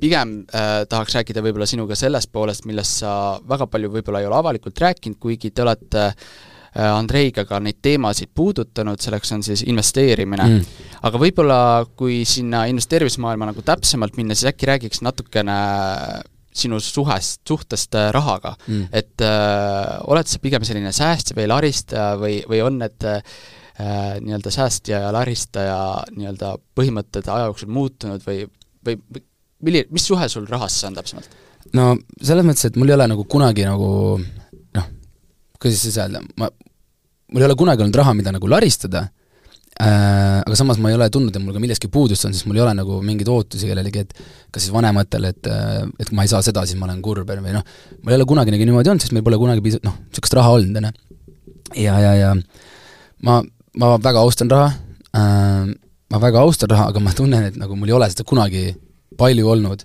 pigem 0.00 0.40
äh, 0.50 0.82
tahaks 0.90 1.18
rääkida 1.18 1.42
võib-olla 1.44 1.68
sinuga 1.68 1.98
sellest 1.98 2.32
poolest, 2.32 2.66
millest 2.70 3.02
sa 3.04 3.12
väga 3.48 3.70
palju 3.70 3.92
võib-olla 3.98 4.22
ei 4.22 4.30
ole 4.30 4.38
avalikult 4.38 4.86
rääkinud, 4.86 5.18
kuigi 5.22 5.52
te 5.54 5.66
olete 5.66 6.06
äh, 6.10 6.14
Äh, 6.14 6.57
Andreiga 6.74 7.44
ka 7.48 7.60
neid 7.64 7.78
teemasid 7.82 8.30
puudutanud, 8.36 9.00
selleks 9.00 9.32
on 9.34 9.44
siis 9.46 9.64
investeerimine. 9.66 10.48
Mm.. 10.48 10.88
aga 11.08 11.20
võib-olla 11.22 11.60
kui 11.96 12.20
sinna 12.28 12.66
investeerimismaailma 12.70 13.52
nagu 13.52 13.64
täpsemalt 13.64 14.18
minna, 14.20 14.36
siis 14.36 14.52
äkki 14.52 14.68
räägiks 14.68 15.02
natukene 15.06 15.56
sinu 16.58 16.80
suhest, 16.82 17.42
suhtest 17.48 17.94
äh, 17.94 18.10
rahaga. 18.14 18.54
Mm.. 18.66 18.88
et 18.92 19.24
äh, 19.24 19.98
oled 20.10 20.28
sa 20.28 20.42
pigem 20.42 20.66
selline 20.66 20.92
säästja 20.94 21.36
või 21.38 21.48
laristaja 21.50 22.12
või, 22.20 22.40
või 22.48 22.62
on 22.64 22.80
need 22.82 23.08
äh, 23.08 23.22
nii-öelda 23.78 24.52
säästja 24.54 25.04
ja 25.06 25.12
laristaja 25.14 25.78
nii-öelda 26.16 26.56
põhimõtted 26.78 27.28
aja 27.30 27.50
jooksul 27.50 27.70
muutunud 27.74 28.24
või, 28.26 28.48
või, 28.86 28.98
milline, 29.62 29.86
mis 29.94 30.08
suhe 30.08 30.26
sul 30.32 30.48
rahasse 30.50 30.88
on 30.90 30.98
täpsemalt? 30.98 31.38
no 31.76 31.92
selles 32.16 32.46
mõttes, 32.46 32.66
et 32.68 32.78
mul 32.80 32.90
ei 32.90 32.96
ole 32.96 33.08
nagu 33.12 33.26
kunagi 33.30 33.66
nagu 33.68 33.90
kuidas 35.62 35.82
siis 35.82 35.98
öelda, 35.98 36.22
ma 36.38 36.50
mul 37.32 37.42
ei 37.42 37.48
ole 37.48 37.56
kunagi 37.58 37.84
olnud 37.84 37.98
raha, 37.98 38.14
mida 38.16 38.32
nagu 38.34 38.48
laristada 38.50 39.04
äh,, 39.80 40.40
aga 40.40 40.56
samas 40.58 40.80
ma 40.82 40.90
ei 40.90 40.96
ole 40.96 41.08
tundnud, 41.12 41.34
et 41.34 41.44
mul 41.44 41.56
ka 41.56 41.62
millestki 41.62 41.90
puudust 41.92 42.24
on, 42.26 42.34
sest 42.36 42.48
mul 42.48 42.58
ei 42.58 42.64
ole 42.64 42.74
nagu 42.78 43.00
mingeid 43.04 43.28
ootusi 43.32 43.68
kellelegi, 43.68 44.04
et 44.06 44.14
kas 44.54 44.64
siis 44.64 44.74
vanematele, 44.74 45.34
et 45.34 45.50
et 45.50 46.08
kui 46.08 46.16
ma 46.16 46.24
ei 46.26 46.32
saa 46.32 46.40
seda, 46.44 46.64
siis 46.68 46.78
ma 46.80 46.88
olen 46.88 47.02
kurb 47.04 47.28
või 47.28 47.54
noh, 47.54 47.66
mul 48.02 48.14
ei 48.14 48.20
ole 48.20 48.28
kunagi 48.28 48.54
nagu 48.54 48.68
niimoodi 48.70 48.92
olnud, 48.94 49.04
sest 49.04 49.16
meil 49.16 49.26
pole 49.26 49.40
kunagi 49.40 49.64
piisav-, 49.64 49.84
noh, 49.86 49.98
niisugust 50.08 50.38
raha 50.38 50.54
olnud, 50.56 50.80
on 50.80 50.88
ju. 50.88 50.94
ja, 51.84 51.98
ja, 52.06 52.14
ja 52.22 52.32
ma, 53.28 53.42
ma 53.78 53.92
väga 54.08 54.24
austan 54.24 54.52
raha 54.52 54.72
äh,, 55.12 55.74
ma 56.08 56.22
väga 56.22 56.46
austan 56.46 56.72
raha, 56.72 56.88
aga 56.94 57.04
ma 57.04 57.12
tunnen, 57.16 57.50
et 57.50 57.60
nagu 57.60 57.76
mul 57.76 57.92
ei 57.92 57.98
ole 57.98 58.08
seda 58.14 58.24
kunagi 58.28 58.70
palju 59.20 59.52
olnud. 59.52 59.84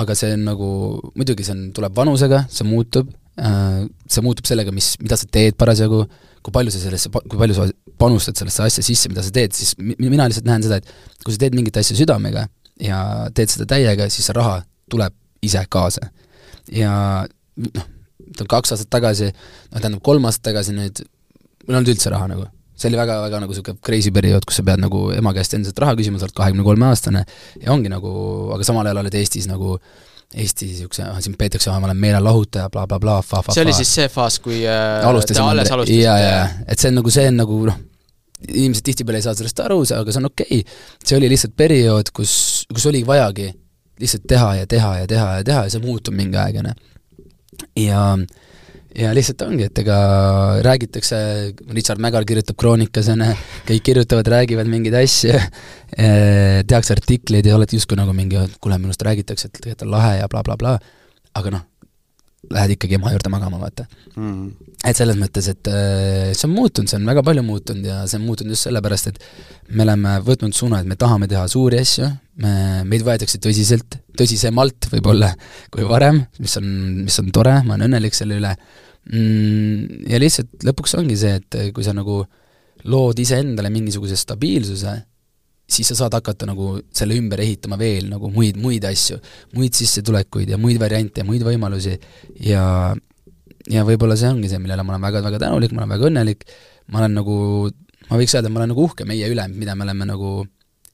aga 0.00 0.14
see 0.18 0.32
on 0.34 0.48
nagu, 0.48 0.68
muidugi 1.14 1.44
see 1.46 1.54
on, 1.54 1.68
tuleb 1.76 1.92
vanusega, 1.94 2.46
see 2.50 2.66
muutub 2.66 3.12
äh,, 3.12 3.23
see 3.34 4.22
muutub 4.22 4.46
sellega, 4.46 4.72
mis, 4.74 4.92
mida 5.02 5.18
sa 5.18 5.26
teed 5.30 5.56
parasjagu, 5.58 6.04
kui 6.44 6.54
palju 6.54 6.74
sa 6.74 6.82
sellesse, 6.82 7.10
kui 7.10 7.40
palju 7.40 7.56
sa 7.56 7.66
panustad 7.98 8.38
sellesse 8.38 8.62
asja 8.66 8.84
sisse, 8.86 9.10
mida 9.10 9.24
sa 9.26 9.32
teed, 9.34 9.54
siis 9.56 9.74
mina 9.78 10.28
lihtsalt 10.28 10.46
näen 10.48 10.64
seda, 10.66 10.78
et 10.78 11.24
kui 11.26 11.34
sa 11.34 11.42
teed 11.42 11.56
mingit 11.56 11.78
asja 11.80 11.96
südamega 11.98 12.46
ja 12.82 13.00
teed 13.34 13.52
seda 13.52 13.66
täiega, 13.74 14.06
siis 14.12 14.28
see 14.28 14.36
raha 14.36 14.60
tuleb 14.92 15.14
ise 15.44 15.62
kaasa. 15.70 16.10
ja 16.72 16.92
noh, 17.58 17.88
kaks 18.48 18.74
aastat 18.74 18.90
tagasi, 18.92 19.30
noh 19.72 19.80
tähendab 19.80 20.04
kolm 20.04 20.26
aastat 20.28 20.50
tagasi 20.52 20.76
nüüd, 20.76 21.02
mul 21.64 21.74
ei 21.74 21.80
olnud 21.80 21.94
üldse 21.94 22.12
raha 22.12 22.28
nagu 22.30 22.46
see 22.74 22.90
oli 22.90 22.98
väga-väga 22.98 23.38
nagu 23.42 23.54
niisugune 23.54 23.78
crazy 23.86 24.10
periood, 24.14 24.46
kus 24.46 24.58
sa 24.58 24.64
pead 24.66 24.82
nagu 24.82 25.06
ema 25.14 25.32
käest 25.36 25.54
endiselt 25.54 25.78
raha 25.82 25.94
küsima, 25.98 26.18
sa 26.18 26.26
oled 26.26 26.34
kahekümne 26.38 26.66
kolme 26.66 26.88
aastane 26.88 27.22
ja 27.62 27.70
ongi 27.74 27.92
nagu, 27.92 28.10
aga 28.56 28.66
samal 28.66 28.88
ajal 28.90 29.04
oled 29.04 29.14
Eestis 29.20 29.46
nagu 29.50 29.78
Eesti 30.34 30.66
niisuguse, 30.66 31.06
sind 31.22 31.36
peetakse, 31.38 31.70
ma 31.70 31.86
olen 31.86 31.98
meelelahutaja 32.00 32.70
bla, 32.72 32.86
bla, 32.90 32.98
blablabla, 32.98 33.54
see 33.54 33.62
oli 33.62 33.74
siis 33.76 33.90
see 34.00 34.08
faas, 34.10 34.40
kui 34.42 34.64
äh, 34.66 35.02
te 35.02 35.40
alles 35.40 35.70
alustasite? 35.70 36.00
jaa, 36.00 36.16
jaa, 36.18 36.46
et 36.66 36.80
see 36.80 36.90
on 36.90 36.98
nagu, 36.98 37.12
see 37.14 37.26
on 37.30 37.38
nagu 37.38 37.58
noh, 37.68 37.76
inimesed 38.48 38.86
tihtipeale 38.88 39.20
ei 39.20 39.26
saa 39.26 39.36
sellest 39.38 39.62
aru, 39.62 39.82
aga 39.94 40.14
see 40.14 40.22
on 40.22 40.30
okei 40.30 40.58
okay.. 40.64 40.80
see 41.04 41.18
oli 41.20 41.30
lihtsalt 41.30 41.54
periood, 41.56 42.10
kus, 42.16 42.34
kus 42.72 42.88
oli 42.90 43.04
vajagi 43.06 43.52
lihtsalt 44.02 44.26
teha 44.28 44.50
ja 44.60 44.66
teha 44.66 44.96
ja 45.02 45.06
teha 45.10 45.28
ja 45.38 45.46
teha 45.46 45.66
ja 45.68 45.74
see 45.76 45.84
muutub 45.84 46.16
mingi 46.18 46.40
aeg, 46.40 46.58
on 46.62 46.72
ju. 46.72 46.74
ja 47.84 47.84
ja 47.86 48.02
lihtsalt 48.94 49.42
ongi, 49.46 49.66
et 49.68 49.78
ega 49.82 49.98
räägitakse, 50.64 51.18
Richard 51.74 52.02
Mägar 52.02 52.26
kirjutab 52.28 52.58
Kroonikas, 52.60 53.10
on 53.10 53.24
ju, 53.26 53.36
kõik 53.70 53.86
kirjutavad, 53.90 54.30
räägivad 54.36 54.70
mingeid 54.70 54.94
asju, 55.00 55.34
eh, 55.34 56.62
tehakse 56.62 56.94
artikleid 56.94 57.46
ja 57.46 57.56
oled 57.58 57.74
justkui 57.74 57.98
nagu 57.98 58.14
mingi, 58.14 58.38
kuule, 58.60 58.78
minust 58.78 59.02
räägitakse, 59.02 59.50
et 59.50 59.58
tegelikult 59.58 59.88
on 59.88 59.94
lahe 59.96 60.18
ja 60.20 60.28
blablabla 60.30 60.76
bla, 60.78 60.78
bla, 60.78 61.38
aga 61.40 61.56
noh, 61.56 61.64
lähed 62.52 62.74
ikkagi 62.74 62.98
ema 62.98 63.10
juurde 63.14 63.32
magama, 63.32 63.58
vaata. 63.58 63.86
Mm.. 64.14 64.70
et 64.84 64.98
selles 64.98 65.16
mõttes, 65.18 65.48
et 65.50 65.70
äh, 65.72 66.30
see 66.36 66.46
on 66.46 66.54
muutunud, 66.54 66.90
see 66.90 67.00
on 67.00 67.08
väga 67.08 67.24
palju 67.26 67.42
muutunud 67.42 67.86
ja 67.88 68.02
see 68.06 68.20
on 68.20 68.26
muutunud 68.28 68.54
just 68.54 68.68
sellepärast, 68.68 69.10
et 69.10 69.74
me 69.74 69.82
oleme 69.86 70.18
võtnud 70.26 70.54
suuna, 70.54 70.82
et 70.82 70.88
me 70.90 70.98
tahame 71.00 71.26
teha 71.30 71.46
suuri 71.50 71.80
asju, 71.82 72.10
me, 72.44 72.54
meid 72.86 73.02
võetakse 73.06 73.40
tõsiselt, 73.42 73.98
tõsisemalt 74.18 74.90
võib-olla 74.92 75.32
kui 75.74 75.86
varem, 75.88 76.22
mis 76.38 76.54
on, 76.60 76.68
mis 77.08 77.18
on 77.22 77.32
tore, 77.34 77.56
ma 77.64 77.78
olen 77.78 77.88
õnnelik 77.88 78.14
selle 78.14 78.38
üle 78.38 78.54
ja 79.12 80.20
lihtsalt 80.20 80.64
lõpuks 80.64 80.96
ongi 80.96 81.16
see, 81.20 81.36
et 81.40 81.58
kui 81.76 81.84
sa 81.84 81.92
nagu 81.96 82.22
lood 82.88 83.18
iseendale 83.20 83.70
mingisuguse 83.72 84.16
stabiilsuse, 84.16 84.94
siis 85.64 85.88
sa 85.92 85.96
saad 85.98 86.16
hakata 86.16 86.48
nagu 86.48 86.74
selle 86.94 87.16
ümber 87.16 87.40
ehitama 87.44 87.78
veel 87.80 88.10
nagu 88.10 88.28
muid, 88.32 88.58
muid 88.60 88.84
asju, 88.88 89.18
muid 89.56 89.76
sissetulekuid 89.76 90.52
ja 90.52 90.60
muid 90.60 90.80
variante 90.80 91.22
ja 91.22 91.28
muid 91.28 91.44
võimalusi. 91.46 91.96
Ja 92.44 92.64
ja 93.72 93.84
võib-olla 93.88 94.16
see 94.20 94.28
ongi 94.28 94.50
see, 94.50 94.60
millele 94.60 94.84
ma 94.84 94.92
olen 94.92 95.06
väga-väga 95.06 95.40
tänulik, 95.40 95.72
ma 95.72 95.82
olen 95.82 95.94
väga 95.94 96.08
õnnelik, 96.10 96.44
ma 96.92 97.00
olen 97.00 97.14
nagu, 97.16 97.36
ma 98.10 98.18
võiks 98.20 98.34
öelda, 98.36 98.50
ma 98.52 98.60
olen 98.60 98.74
nagu 98.74 98.84
uhke 98.84 99.06
meie 99.08 99.30
üle, 99.32 99.46
mida 99.56 99.76
me 99.76 99.86
oleme 99.86 100.08
nagu 100.10 100.34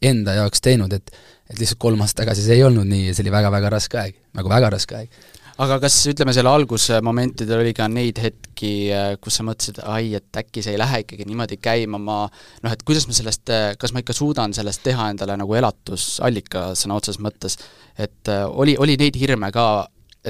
enda 0.07 0.37
jaoks 0.39 0.63
teinud, 0.65 0.95
et 0.95 1.11
et 1.51 1.59
lihtsalt 1.59 1.81
kolm 1.83 1.99
aastat 2.05 2.23
tagasi 2.23 2.45
see 2.47 2.61
ei 2.61 2.63
olnud 2.63 2.87
nii 2.87 3.09
ja 3.09 3.15
see 3.17 3.25
oli 3.25 3.33
väga-väga 3.35 3.73
raske 3.75 3.99
aeg, 3.99 4.19
nagu 4.39 4.53
väga 4.53 4.69
raske 4.71 5.01
aeg 5.01 5.17
aga 5.61 5.77
kas 5.83 5.97
ütleme, 6.09 6.33
selle 6.35 6.51
algusmomentidel 6.53 7.61
oli 7.61 7.73
ka 7.77 7.87
neid 7.93 8.21
hetki, 8.23 8.73
äh, 8.95 9.13
kus 9.21 9.39
sa 9.39 9.45
mõtlesid, 9.47 9.81
ai, 9.85 10.15
et 10.17 10.41
äkki 10.41 10.63
see 10.65 10.75
ei 10.75 10.81
lähe 10.81 11.03
ikkagi 11.05 11.27
niimoodi 11.29 11.59
käima, 11.61 12.01
ma 12.01 12.21
noh, 12.29 12.73
et 12.73 12.85
kuidas 12.87 13.07
ma 13.09 13.17
sellest, 13.17 13.53
äh, 13.53 13.67
kas 13.81 13.93
ma 13.93 14.03
ikka 14.05 14.17
suudan 14.17 14.55
sellest 14.57 14.83
teha 14.87 15.11
endale 15.13 15.37
nagu 15.41 15.57
elatusallika 15.59 16.71
sõna 16.79 16.97
otseses 17.01 17.21
mõttes, 17.25 17.59
et 18.01 18.31
äh, 18.33 18.47
oli, 18.49 18.77
oli 18.81 18.97
neid 19.01 19.19
hirme 19.21 19.51
ka, 19.53 19.67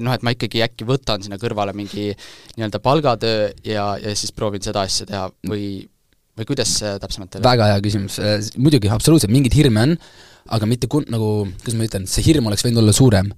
noh, 0.02 0.16
et 0.16 0.26
ma 0.26 0.34
ikkagi 0.34 0.64
äkki 0.66 0.88
võtan 0.88 1.22
sinna 1.22 1.38
kõrvale 1.40 1.74
mingi 1.78 2.10
nii-öelda 2.56 2.80
palgatöö 2.82 3.50
ja, 3.66 3.92
ja 4.02 4.16
siis 4.18 4.34
proovin 4.34 4.64
seda 4.64 4.86
asja 4.86 5.06
teha 5.10 5.28
või 5.50 5.86
või 6.38 6.46
kuidas 6.48 6.72
see 6.78 6.90
täpsemalt 7.02 7.36
oli? 7.36 7.44
väga 7.44 7.66
hea 7.68 7.80
küsimus, 7.84 8.18
muidugi 8.58 8.90
absoluutselt 8.90 9.32
mingeid 9.34 9.54
hirme 9.54 9.82
on, 9.84 9.94
aga 10.56 10.66
mitte 10.66 10.88
kun-, 10.90 11.06
nagu, 11.12 11.44
kuidas 11.60 11.78
ma 11.78 11.86
ütlen, 11.86 12.06
see 12.10 12.24
hirm 12.24 12.48
oleks 12.50 12.64
võinud 12.66 12.82
olla 12.82 12.94
suurem 12.96 13.30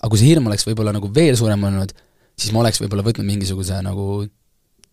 aga 0.00 0.10
kui 0.10 0.20
see 0.20 0.32
hirm 0.32 0.48
oleks 0.48 0.66
võib-olla 0.68 0.94
nagu 0.96 1.10
veel 1.14 1.36
suurem 1.38 1.62
olnud, 1.68 1.92
siis 2.40 2.54
ma 2.54 2.62
oleks 2.64 2.80
võib-olla 2.82 3.04
võtnud 3.06 3.28
mingisuguse 3.28 3.78
nagu 3.84 4.24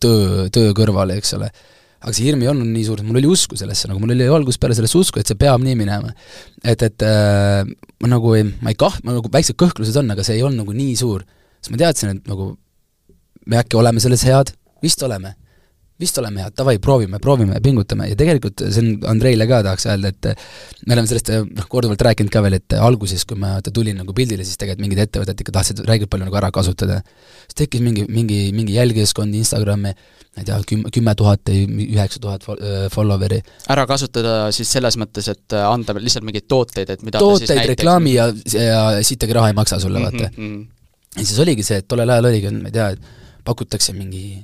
töö, 0.03 0.47
töö 0.53 0.75
kõrvale, 0.77 1.17
eks 1.21 1.33
ole. 1.39 1.49
aga 1.97 2.13
see 2.13 2.27
hirm 2.27 2.43
ei 2.43 2.51
olnud 2.51 2.69
nii 2.69 2.85
suur, 2.85 3.01
mul 3.07 3.21
oli 3.21 3.31
usku 3.31 3.57
sellesse, 3.57 3.89
nagu 3.89 4.01
mul 4.03 4.13
oli 4.13 4.27
algusest 4.29 4.61
peale 4.61 4.75
sellesse 4.77 4.99
usku, 4.99 5.21
et 5.21 5.31
see 5.31 5.39
peab 5.39 5.63
nii 5.63 5.79
minema. 5.79 6.13
et, 6.63 6.83
et 6.83 7.07
äh, 7.07 7.63
ma 8.03 8.11
nagu 8.11 8.35
ei, 8.37 8.45
ma 8.61 8.73
ei 8.73 8.79
kah-, 8.79 8.99
ma 9.07 9.15
nagu 9.17 9.31
väiksed 9.33 9.57
kõhklused 9.57 9.97
on, 10.03 10.13
aga 10.13 10.25
see 10.27 10.37
ei 10.37 10.45
olnud 10.45 10.65
nagu 10.65 10.77
nii 10.77 10.95
suur. 10.99 11.25
sest 11.61 11.73
ma 11.73 11.81
teadsin, 11.81 12.17
et 12.17 12.29
nagu 12.29 12.53
me 13.47 13.61
äkki 13.63 13.79
oleme 13.79 14.03
selles 14.03 14.27
head, 14.27 14.51
vist 14.83 15.01
oleme 15.07 15.33
vist 15.99 16.17
oleme 16.21 16.43
head, 16.43 16.53
davai, 16.57 16.77
proovime, 16.81 17.17
proovime, 17.21 17.57
pingutame 17.63 18.07
ja 18.11 18.17
tegelikult 18.17 18.61
see 18.69 18.83
on 18.83 18.89
Andreile 19.13 19.47
ka 19.49 19.63
tahaks 19.65 19.87
öelda, 19.89 20.11
et 20.13 20.27
me 20.85 20.93
oleme 20.93 21.09
sellest 21.09 21.31
noh, 21.47 21.67
korduvalt 21.71 22.03
rääkinud 22.05 22.33
ka 22.33 22.43
veel, 22.45 22.57
et 22.59 22.75
alguses, 22.77 23.23
kui 23.27 23.39
ma 23.41 23.55
tulin 23.65 23.97
nagu 23.97 24.13
pildile, 24.17 24.45
siis 24.45 24.59
tegelikult 24.61 24.85
mingid 24.85 25.01
ettevõtted 25.07 25.41
ikka 25.41 25.55
tahtsid 25.55 25.81
räigelt 25.89 26.11
palju 26.13 26.27
nagu 26.27 26.37
ära 26.37 26.51
kasutada. 26.53 26.99
siis 27.47 27.57
tekkis 27.63 27.81
mingi, 27.81 28.05
mingi, 28.13 28.39
mingi 28.53 28.77
jälgijaskond 28.77 29.33
Instagrami, 29.39 29.93
ma 30.37 30.43
ei 30.43 30.45
tea, 30.45 30.57
kümme, 30.69 30.91
kümme 30.93 31.15
tuhat 31.17 31.49
või 31.49 31.87
üheksa 31.87 32.21
tuhat 32.21 32.45
follower'i. 32.93 33.41
ära 33.73 33.87
kasutada 33.89 34.35
siis 34.53 34.69
selles 34.77 34.99
mõttes, 35.01 35.31
et 35.33 35.57
anda 35.63 35.95
lihtsalt 35.97 36.27
mingeid 36.27 36.45
tooteid, 36.47 36.91
et 36.93 37.07
mida 37.07 37.23
tooteid, 37.23 37.63
reklaami 37.73 38.13
ja, 38.19 38.27
ja 38.53 38.83
sittagi 39.01 39.33
raha 39.33 39.49
ei 39.49 39.57
maksa 39.57 39.81
sulle, 39.81 40.03
vaata 40.03 40.29
mm. 40.29 40.37
-hmm. 40.37 40.61
ja 41.17 41.25
siis 41.25 41.39
oligi 41.41 41.65
see, 41.65 41.81
et 41.81 41.89
tollel 41.89 42.13
ajal 42.13 42.29
oligi, 42.29 42.53
ma 42.53 42.69
ei 42.69 42.77
tea, 42.77 42.91
et 42.93 43.25
pakutakse 43.47 43.97
mingi 43.97 44.43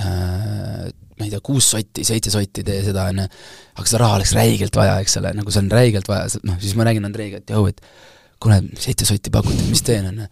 ma 0.00 1.26
ei 1.26 1.30
tea, 1.32 1.42
kuus 1.44 1.68
sotti, 1.74 2.04
seitse 2.06 2.32
sotti, 2.32 2.64
tee 2.66 2.80
seda, 2.86 3.06
on 3.12 3.22
ju, 3.22 3.26
aga 3.76 3.88
seda 3.88 4.00
raha 4.02 4.16
oleks 4.20 4.32
räigelt 4.36 4.78
vaja, 4.78 4.96
eks 5.04 5.18
ole, 5.20 5.34
nagu 5.38 5.52
see 5.52 5.62
on 5.62 5.70
räigelt 5.72 6.08
vaja, 6.10 6.40
noh, 6.48 6.56
siis 6.62 6.74
ma 6.78 6.88
räägin 6.88 7.06
Andreiga, 7.08 7.42
et 7.42 7.52
jõu, 7.52 7.68
et 7.70 7.84
kuule, 8.42 8.58
seitse 8.80 9.06
sotti 9.08 9.32
pakuti, 9.34 9.68
mis 9.68 9.84
teen, 9.86 10.08
on 10.10 10.24
ju. 10.24 10.28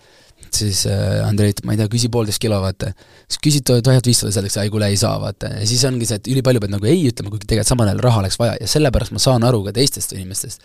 siis 0.56 0.82
äh, 0.90 1.20
Andrei 1.22 1.52
ütleb, 1.52 1.68
ma 1.68 1.76
ei 1.76 1.82
tea, 1.82 1.90
küsi 1.92 2.10
poolteist 2.10 2.42
kilo, 2.42 2.58
vaata. 2.64 2.90
siis 3.28 3.42
küsid 3.44 3.68
tuhat 3.68 4.06
viissada, 4.08 4.32
öeldakse, 4.32 4.64
ei 4.64 4.72
kuule, 4.72 4.90
ei 4.90 4.98
saa, 4.98 5.14
vaata. 5.22 5.52
ja 5.60 5.68
siis 5.68 5.84
ongi 5.86 6.08
see, 6.08 6.18
et 6.18 6.30
ülipalju 6.32 6.64
pead 6.64 6.74
nagu 6.74 6.90
ei 6.90 7.04
ütlema, 7.12 7.30
kuigi 7.30 7.46
tegelikult 7.46 7.70
samal 7.70 7.92
ajal 7.92 8.04
raha 8.08 8.24
oleks 8.24 8.40
vaja 8.40 8.56
ja 8.58 8.70
sellepärast 8.70 9.14
ma 9.14 9.22
saan 9.22 9.46
aru 9.46 9.62
ka 9.68 9.76
teistest 9.76 10.16
inimestest, 10.16 10.64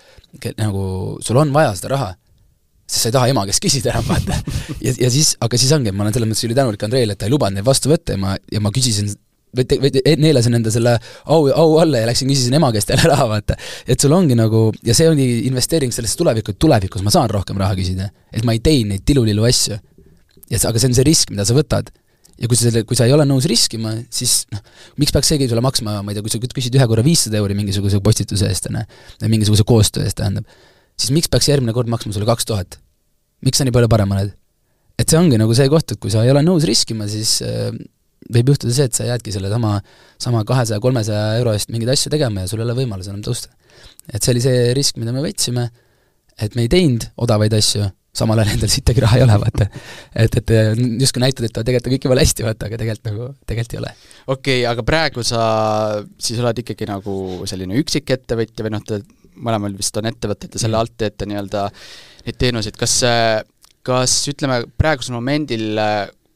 nagu 0.57 0.85
sul 1.21 1.43
on 1.43 1.53
vaja 1.53 1.75
seda 1.77 1.93
raha 1.97 2.13
sest 2.85 3.01
sa 3.01 3.09
ei 3.09 3.15
taha 3.15 3.29
ema 3.33 3.45
käest 3.49 3.63
küsida 3.63 3.91
enam, 3.91 4.05
vaata. 4.07 4.37
ja, 4.85 4.93
ja 4.93 5.11
siis, 5.13 5.33
aga 5.41 5.57
siis 5.57 5.71
ongi, 5.75 5.93
ma 5.93 6.05
olen 6.05 6.15
selles 6.15 6.29
mõttes 6.29 6.47
ülitänulik 6.47 6.83
Andreile, 6.85 7.15
et 7.15 7.21
ta 7.21 7.29
ei 7.29 7.33
lubanud 7.33 7.57
neid 7.57 7.65
vastu 7.65 7.89
võtta 7.89 8.13
ja 8.13 8.21
ma, 8.21 8.35
ja 8.53 8.61
ma 8.61 8.71
küsisin 8.75 9.09
või, 9.55 9.79
või 9.81 10.15
neelasin 10.21 10.57
enda 10.59 10.71
selle 10.73 10.95
au, 11.25 11.47
au 11.49 11.77
alla 11.81 12.03
ja 12.03 12.09
läksin 12.09 12.29
küsisin 12.29 12.55
ema 12.57 12.71
käest 12.75 12.91
jälle 12.93 13.09
raha, 13.11 13.27
vaata. 13.31 13.57
et 13.87 14.01
sul 14.01 14.13
ongi 14.15 14.37
nagu, 14.37 14.67
ja 14.85 14.95
see 14.97 15.09
ongi 15.09 15.27
investeering 15.49 15.93
sellesse 15.95 16.19
tulevikku, 16.19 16.55
et 16.55 16.61
tulevikus 16.61 17.05
ma 17.05 17.13
saan 17.13 17.31
rohkem 17.31 17.59
raha 17.61 17.77
küsida. 17.77 18.11
et 18.33 18.45
ma 18.45 18.55
ei 18.55 18.61
tee 18.63 18.83
neid 18.87 19.05
tilulilu 19.05 19.47
asju. 19.47 19.79
ja 20.49 20.59
see, 20.59 20.69
aga 20.69 20.81
see 20.81 20.91
on 20.91 20.99
see 20.99 21.07
risk, 21.07 21.33
mida 21.33 21.47
sa 21.47 21.57
võtad. 21.57 21.89
ja 22.37 22.51
kui 22.51 22.59
sa 22.59 22.67
selle, 22.67 22.85
kui 22.85 22.99
sa 22.99 23.09
ei 23.09 23.15
ole 23.15 23.25
nõus 23.25 23.47
riskima, 23.49 23.95
siis 24.11 24.43
noh, 24.51 24.61
miks 25.01 25.15
peaks 25.15 25.33
keegi 25.33 25.49
sulle 25.49 25.63
maksma, 25.65 26.01
ma 26.03 26.13
ei 26.13 26.19
tea, 26.19 26.25
kui 26.25 26.33
sa 26.33 26.41
küsid 26.59 26.77
ühe 26.77 26.87
korra 26.91 27.05
viissada 27.05 27.39
euri 27.41 27.57
mingisuguse 27.57 28.01
postituse 28.03 28.49
eest, 28.51 28.69
on 28.69 28.81
ju, 28.81 29.31
mingisuguse 29.31 29.65
koostöö 29.67 30.05
eest, 30.05 30.19
tähendab 30.19 30.49
siis 30.99 31.11
miks 31.15 31.31
peaks 31.31 31.49
järgmine 31.51 31.75
kord 31.75 31.91
maksma 31.91 32.15
sulle 32.15 32.27
kaks 32.29 32.47
tuhat? 32.49 32.79
miks 33.45 33.59
sa 33.59 33.67
nii 33.67 33.75
palju 33.75 33.91
parem 33.91 34.15
oled? 34.15 34.33
et 34.99 35.11
see 35.11 35.19
ongi 35.19 35.39
nagu 35.39 35.55
see 35.57 35.67
koht, 35.71 35.91
et 35.91 36.01
kui 36.01 36.13
sa 36.13 36.23
ei 36.23 36.31
ole 36.31 36.41
nõus 36.45 36.65
riskima, 36.67 37.07
siis 37.11 37.37
äh, 37.45 37.73
võib 38.31 38.53
juhtuda 38.53 38.73
see, 38.73 38.87
et 38.89 38.97
sa 38.97 39.07
jäädki 39.09 39.33
selle 39.35 39.51
sama, 39.51 39.75
sama 40.21 40.43
kahesaja, 40.47 40.81
kolmesaja 40.83 41.35
euro 41.41 41.53
eest 41.55 41.71
mingeid 41.73 41.91
asju 41.93 42.13
tegema 42.13 42.45
ja 42.45 42.51
sul 42.51 42.61
ei 42.61 42.67
ole 42.67 42.77
võimalus 42.77 43.09
enam 43.11 43.21
tõusta. 43.25 43.51
et 44.11 44.23
see 44.23 44.33
oli 44.33 44.41
see 44.43 44.71
risk, 44.77 44.97
mida 45.01 45.13
me 45.13 45.23
võtsime, 45.25 45.67
et 46.41 46.55
me 46.55 46.65
ei 46.65 46.71
teinud 46.71 47.05
odavaid 47.21 47.53
asju, 47.57 47.89
samal 48.15 48.39
ajal 48.39 48.55
endal 48.55 48.71
sittagi 48.71 49.03
raha 49.03 49.19
ei 49.19 49.25
ole, 49.25 49.35
vaata. 49.43 49.67
et, 50.23 50.39
et 50.39 50.55
justkui 51.01 51.23
näitad, 51.23 51.47
et 51.47 51.57
tegelikult 51.57 51.89
on 51.89 51.95
kõik 51.95 52.07
jumala 52.07 52.23
hästi, 52.23 52.47
vaata, 52.47 52.69
aga 52.69 52.79
tegelikult 52.81 53.11
nagu, 53.11 53.27
tegelikult 53.43 53.75
ei 53.75 53.81
ole. 53.83 53.91
okei 54.25 54.57
okay,, 54.61 54.65
aga 54.71 54.87
praegu 54.87 55.25
sa 55.27 55.43
siis 56.15 56.39
oled 56.41 56.63
ikkagi 56.63 56.87
nagu 56.89 57.19
selline 57.49 57.77
üksikettevõtja 57.83 58.65
või 58.65 58.75
noh, 58.77 58.87
mõlemal 59.35 59.77
vist 59.77 59.97
on 59.97 60.09
ettevõtted 60.11 60.55
ja 60.55 60.61
selle 60.61 60.77
mm. 60.77 60.81
alt 60.81 60.97
teete 60.97 61.29
nii-öelda 61.29 61.65
neid 62.25 62.37
teenuseid, 62.41 62.77
kas, 62.79 62.99
kas 63.85 64.19
ütleme, 64.31 64.63
praegusel 64.77 65.17
momendil 65.17 65.81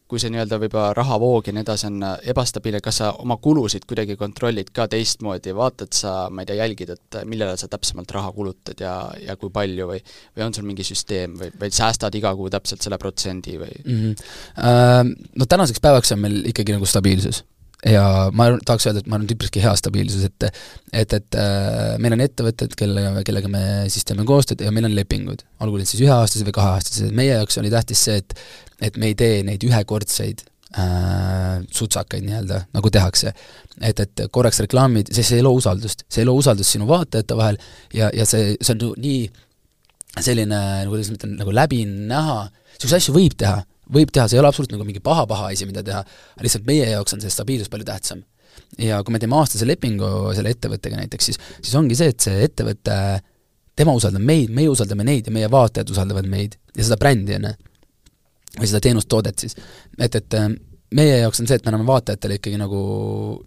kui 0.10 0.18
see 0.22 0.32
nii-öelda 0.34 0.58
võib-olla 0.64 0.94
rahavoog 0.98 1.48
ja 1.48 1.54
nii 1.54 1.62
edasi 1.62 1.86
on 1.86 2.00
äh, 2.06 2.16
ebastabiilne, 2.34 2.82
kas 2.82 2.98
sa 3.02 3.12
oma 3.22 3.38
kulusid 3.42 3.86
kuidagi 3.90 4.16
kontrollid 4.18 4.72
ka 4.74 4.88
teistmoodi, 4.90 5.54
vaatad 5.56 5.94
sa, 5.94 6.14
ma 6.34 6.42
ei 6.42 6.50
tea, 6.50 6.58
jälgid, 6.64 6.94
et 6.96 7.20
millele 7.30 7.54
sa 7.62 7.70
täpsemalt 7.70 8.10
raha 8.18 8.32
kulutad 8.34 8.82
ja, 8.82 8.96
ja 9.22 9.38
kui 9.40 9.54
palju 9.54 9.92
või 9.92 10.02
või 10.02 10.48
on 10.48 10.58
sul 10.58 10.66
mingi 10.66 10.86
süsteem 10.88 11.38
või, 11.38 11.52
või 11.62 11.70
säästad 11.78 12.18
iga 12.18 12.34
kuu 12.38 12.50
täpselt 12.50 12.82
selle 12.86 12.98
protsendi 13.02 13.60
või 13.62 13.78
mm? 13.84 14.02
-hmm. 14.02 15.14
No 15.40 15.46
tänaseks 15.46 15.82
päevaks 15.84 16.16
on 16.16 16.24
meil 16.26 16.42
ikkagi 16.50 16.74
nagu 16.74 16.90
stabiilsus 16.90 17.44
ja 17.86 18.04
ma 18.36 18.50
tahaks 18.66 18.90
öelda, 18.90 19.04
et 19.04 19.08
ma 19.08 19.18
arvan, 19.18 19.28
et 19.30 19.36
üpriski 19.38 19.64
hea 19.64 19.72
stabiilsus, 19.80 20.26
et 20.28 20.48
et, 20.50 21.14
et 21.16 21.38
äh, 21.40 21.96
meil 22.02 22.16
on 22.18 22.24
ettevõtted, 22.26 22.76
kellega, 22.80 23.24
kellega 23.28 23.52
me 23.52 23.64
siis 23.92 24.08
teeme 24.08 24.26
koostööd 24.28 24.64
ja 24.66 24.74
meil 24.76 24.90
on 24.90 24.96
lepingud, 24.98 25.46
olgu 25.64 25.80
need 25.80 25.90
siis 25.90 26.04
üheaastased 26.04 26.48
või 26.48 26.58
kaheaastased, 26.60 27.16
meie 27.16 27.38
jaoks 27.38 27.60
oli 27.62 27.72
tähtis 27.74 28.06
see, 28.10 28.20
et 28.24 28.36
et 28.84 28.96
me 29.00 29.12
ei 29.12 29.16
tee 29.20 29.42
neid 29.44 29.64
ühekordseid 29.68 30.44
äh, 30.76 31.60
sutsakaid 31.76 32.24
nii-öelda, 32.28 32.64
nagu 32.76 32.92
tehakse. 32.92 33.34
et, 33.82 34.00
et 34.00 34.26
korraks 34.32 34.60
reklaamid, 34.66 35.12
see, 35.16 35.24
see 35.24 35.40
ei 35.40 35.46
loo 35.46 35.56
usaldust, 35.56 36.04
see 36.12 36.24
ei 36.24 36.28
loo 36.28 36.40
usaldust 36.40 36.76
sinu 36.76 36.88
vaatajate 36.90 37.38
vahel 37.40 37.60
ja, 37.96 38.12
ja 38.16 38.28
see, 38.28 38.56
see 38.60 38.76
on 38.76 38.96
nii 39.00 39.30
selline, 40.20 40.60
nagu 40.84 40.92
kuidas 40.92 41.12
ma 41.12 41.20
ütlen, 41.20 41.36
nagu 41.40 41.54
läbinäha, 41.56 42.40
niisuguseid 42.76 43.00
asju 43.00 43.16
võib 43.16 43.36
teha, 43.40 43.62
võib 43.94 44.12
teha, 44.14 44.28
see 44.30 44.38
ei 44.38 44.44
ole 44.44 44.52
absoluutselt 44.52 44.78
nagu 44.78 44.88
mingi 44.88 45.02
paha-paha 45.04 45.50
asi, 45.54 45.68
mida 45.70 45.84
teha, 45.86 46.04
aga 46.36 46.46
lihtsalt 46.46 46.68
meie 46.70 46.92
jaoks 46.92 47.16
on 47.16 47.24
see 47.24 47.34
stabiilsus 47.34 47.72
palju 47.74 47.88
tähtsam. 47.88 48.24
ja 48.78 49.00
kui 49.04 49.14
me 49.16 49.20
teeme 49.22 49.38
aastase 49.40 49.66
lepingu 49.68 50.08
selle 50.38 50.52
ettevõttega 50.54 51.00
näiteks, 51.00 51.32
siis, 51.32 51.40
siis 51.62 51.76
ongi 51.80 51.98
see, 51.98 52.12
et 52.14 52.20
see 52.22 52.44
ettevõte, 52.46 52.96
tema 53.80 53.96
usaldab 53.96 54.24
meid, 54.26 54.52
meie 54.54 54.70
usaldame 54.70 55.06
neid 55.08 55.30
ja 55.30 55.34
meie 55.34 55.50
vaatajad 55.52 55.90
usaldavad 55.96 56.28
meid 56.30 56.58
ja 56.76 56.86
seda 56.86 57.00
brändi, 57.00 57.38
on 57.40 57.50
ju 57.50 57.56
või 58.58 58.70
seda 58.70 58.82
teenust-toodet 58.84 59.46
siis. 59.46 59.56
et, 60.00 60.16
et 60.16 60.38
äh, 60.38 60.50
meie 60.96 61.20
jaoks 61.22 61.42
on 61.42 61.50
see, 61.50 61.60
et 61.60 61.66
me 61.66 61.72
anname 61.72 61.88
vaatajatele 61.90 62.40
ikkagi 62.40 62.60
nagu, 62.62 62.82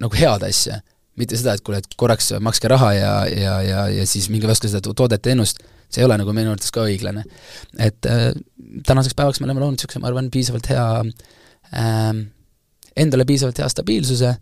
nagu 0.01 0.19
head 0.19 0.47
asja. 0.47 0.81
mitte 1.19 1.37
seda, 1.37 1.53
et 1.53 1.61
kuule, 1.61 1.83
et 1.83 1.95
korraks 2.01 2.31
makske 2.41 2.71
raha 2.73 2.93
ja, 2.97 3.13
ja, 3.29 3.57
ja, 3.61 3.81
ja 3.93 4.05
siis 4.09 4.31
minge 4.33 4.49
ostke 4.49 4.71
seda 4.73 4.81
toodet-teenust, 4.97 5.61
see 5.93 6.03
ei 6.03 6.09
ole 6.09 6.19
nagu 6.21 6.35
minu 6.37 6.53
arvates 6.53 6.73
ka 6.75 6.87
õiglane. 6.89 7.25
et 7.79 8.09
äh, 8.11 8.31
tänaseks 8.87 9.19
päevaks 9.19 9.41
me 9.41 9.49
oleme 9.49 9.65
loonud 9.65 9.79
niisuguse, 9.79 10.03
ma 10.03 10.11
arvan, 10.11 10.31
piisavalt 10.33 10.71
hea 10.73 10.87
äh,, 11.03 12.23
endale 12.97 13.29
piisavalt 13.29 13.61
hea 13.63 13.69
stabiilsuse, 13.73 14.33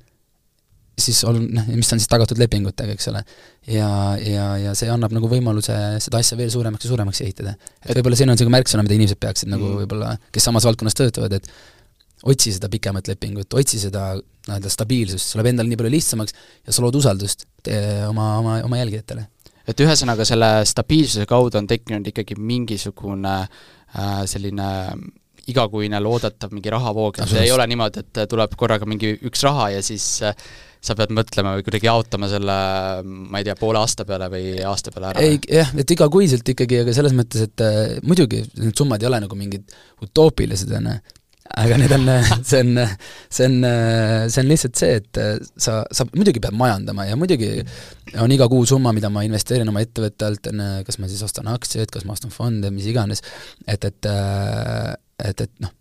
siis 1.00 1.20
on, 1.28 1.40
noh, 1.54 1.68
mis 1.72 1.90
on 1.94 2.00
siis 2.00 2.10
tagatud 2.10 2.38
lepingutega, 2.40 2.94
eks 2.96 3.08
ole. 3.12 3.22
ja, 3.70 3.90
ja, 4.20 4.46
ja 4.60 4.76
see 4.78 4.90
annab 4.92 5.14
nagu 5.16 5.30
võimaluse 5.30 5.76
seda 6.02 6.20
asja 6.20 6.38
veel 6.38 6.50
suuremaks 6.52 6.86
ja 6.86 6.92
suuremaks 6.92 7.22
ehitada. 7.24 7.56
et 7.84 7.94
võib-olla 7.96 8.18
siin 8.18 8.30
on 8.30 8.36
niisugune 8.36 8.58
märksõna, 8.58 8.84
mida 8.86 8.98
inimesed 8.98 9.20
peaksid 9.22 9.52
nagu 9.52 9.62
mm. 9.62 9.70
nagu 9.70 9.84
võib-olla, 9.84 10.14
kes 10.34 10.48
samas 10.50 10.66
valdkonnas 10.68 10.98
töötavad, 10.98 11.38
et 11.40 11.48
otsi 12.30 12.52
seda 12.52 12.68
pikemat 12.72 13.08
lepingut, 13.08 13.54
otsi 13.56 13.80
seda 13.80 14.12
nii-öelda 14.18 14.72
stabiilsust, 14.72 15.30
see 15.30 15.40
läheb 15.40 15.52
endale 15.54 15.70
nii 15.70 15.80
palju 15.80 15.92
lihtsamaks 15.94 16.36
ja 16.66 16.74
sa 16.74 16.84
lood 16.84 16.98
usaldust 17.00 17.46
oma, 18.08 18.32
oma, 18.40 18.58
oma 18.66 18.80
jälgijatele. 18.80 19.26
Et 19.70 19.84
ühesõnaga, 19.84 20.26
selle 20.28 20.50
stabiilsuse 20.68 21.26
kaudu 21.30 21.60
on 21.60 21.68
tekkinud 21.70 22.10
ikkagi 22.12 22.36
mingisugune 22.38 23.36
äh, 23.40 24.22
selline 24.30 24.70
igakuine 25.50 26.00
loodetav 26.02 26.52
mingi 26.54 26.70
rahavoog, 26.72 27.22
et 27.24 27.38
ei 27.42 27.52
ole 27.54 27.66
niimoodi, 27.70 28.04
et 28.04 28.24
tuleb 28.30 28.52
korraga 28.58 28.86
mingi 28.88 29.14
üks 29.26 29.42
raha 29.46 29.70
ja 29.74 29.80
siis 29.84 30.06
äh, 30.26 30.36
sa 30.80 30.96
pead 30.96 31.12
mõtlema 31.12 31.54
või 31.58 31.64
kuidagi 31.66 31.88
jaotama 31.88 32.28
selle, 32.30 32.56
ma 33.04 33.40
ei 33.40 33.46
tea, 33.46 33.56
poole 33.58 33.80
aasta 33.82 34.06
peale 34.08 34.30
või 34.32 34.54
aasta 34.64 34.92
peale 34.94 35.12
ära? 35.12 35.24
ei, 35.24 35.40
jah, 35.44 35.72
et 35.80 35.96
igakuiselt 35.96 36.54
ikkagi, 36.54 36.82
aga 36.84 36.94
selles 36.96 37.16
mõttes, 37.16 37.48
et 37.48 37.64
äh, 37.64 37.96
muidugi 38.06 38.42
need 38.60 38.76
summad 38.78 39.02
ei 39.02 39.10
ole 39.10 39.20
nagu 39.26 39.38
mingid 39.38 39.74
utoopilised, 40.04 40.72
on 40.78 40.92
ju, 40.92 40.98
aga 41.58 41.78
need 41.80 41.92
on, 41.94 42.06
see 42.46 42.60
on, 42.62 42.78
see 43.28 43.48
on, 43.48 43.56
see 44.30 44.42
on 44.42 44.50
lihtsalt 44.50 44.78
see, 44.78 45.00
et 45.00 45.20
äh, 45.20 45.32
sa, 45.58 45.80
sa 45.94 46.06
muidugi 46.12 46.42
pead 46.42 46.56
majandama 46.56 47.08
ja 47.08 47.18
muidugi 47.18 47.50
on 48.22 48.32
iga 48.34 48.48
kuu 48.50 48.66
summa, 48.68 48.94
mida 48.96 49.10
ma 49.12 49.24
investeerin 49.26 49.70
oma 49.70 49.82
ettevõtte 49.84 50.28
alt, 50.28 50.50
on 50.52 50.62
kas 50.86 51.00
ma 51.02 51.10
siis 51.10 51.22
ostan 51.26 51.50
aktsiaid, 51.50 51.90
kas 51.92 52.06
ma 52.06 52.16
ostan 52.16 52.34
fonde, 52.34 52.70
mis 52.74 52.88
iganes, 52.90 53.24
et, 53.66 53.84
et 53.86 54.10
äh, 54.10 54.94
et, 55.20 55.44
et 55.44 55.52
noh, 55.60 55.72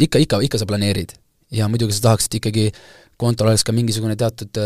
ikka, 0.00 0.22
ikka, 0.24 0.40
ikka 0.46 0.60
sa 0.62 0.68
planeerid 0.68 1.12
ja 1.52 1.66
muidugi 1.68 1.96
sa 1.96 2.10
tahaksid 2.10 2.38
ikkagi 2.38 2.70
kontol 3.20 3.50
oleks 3.50 3.66
ka 3.66 3.74
mingisugune 3.76 4.14
teatud, 4.16 4.56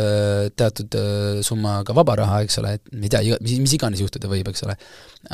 teatud 0.55 0.97
summa 1.43 1.81
ka 1.87 1.97
vaba 1.97 2.15
raha, 2.21 2.45
eks 2.45 2.61
ole, 2.61 2.77
et 2.77 2.93
ma 2.95 3.09
ei 3.09 3.11
tea, 3.11 3.39
mis, 3.43 3.57
mis 3.65 3.75
iganes 3.75 4.03
juhtuda 4.05 4.31
võib, 4.31 4.47
eks 4.53 4.63
ole. 4.69 4.77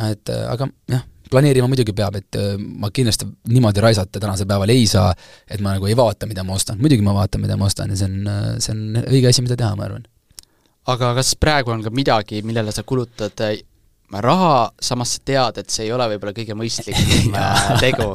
et 0.06 0.32
aga 0.32 0.70
jah, 0.88 1.04
planeerima 1.30 1.68
muidugi 1.70 1.94
peab, 1.96 2.18
et 2.20 2.38
ma 2.58 2.90
kindlasti 2.94 3.28
niimoodi 3.50 3.84
raisata 3.84 4.22
tänasel 4.22 4.48
päeval 4.50 4.72
ei 4.74 4.86
saa, 4.90 5.10
et 5.48 5.62
ma 5.62 5.76
nagu 5.76 5.88
ei 5.90 5.96
vaata, 5.98 6.28
mida 6.30 6.44
ma 6.46 6.56
ostan, 6.58 6.80
muidugi 6.82 7.04
ma 7.06 7.14
vaatan, 7.16 7.44
mida 7.44 7.58
ma 7.60 7.68
ostan 7.70 7.94
ja 7.94 8.00
see 8.00 8.10
on, 8.10 8.30
see 8.58 8.74
on 8.74 9.02
õige 9.06 9.30
asi, 9.30 9.44
mida 9.46 9.58
teha, 9.60 9.74
ma 9.78 9.88
arvan. 9.88 10.06
aga 10.90 11.14
kas 11.20 11.34
praegu 11.38 11.74
on 11.74 11.84
ka 11.86 11.92
midagi, 11.94 12.42
millele 12.46 12.74
sa 12.74 12.86
kulutad 12.86 13.38
raha, 14.10 14.70
samas 14.82 15.14
sa 15.14 15.22
tead, 15.24 15.60
et 15.62 15.70
see 15.70 15.86
ei 15.86 15.92
ole 15.94 16.06
võib-olla 16.10 16.34
kõige 16.34 16.56
mõistlikum 16.58 17.36
äh, 17.38 17.68
tegu. 17.84 18.08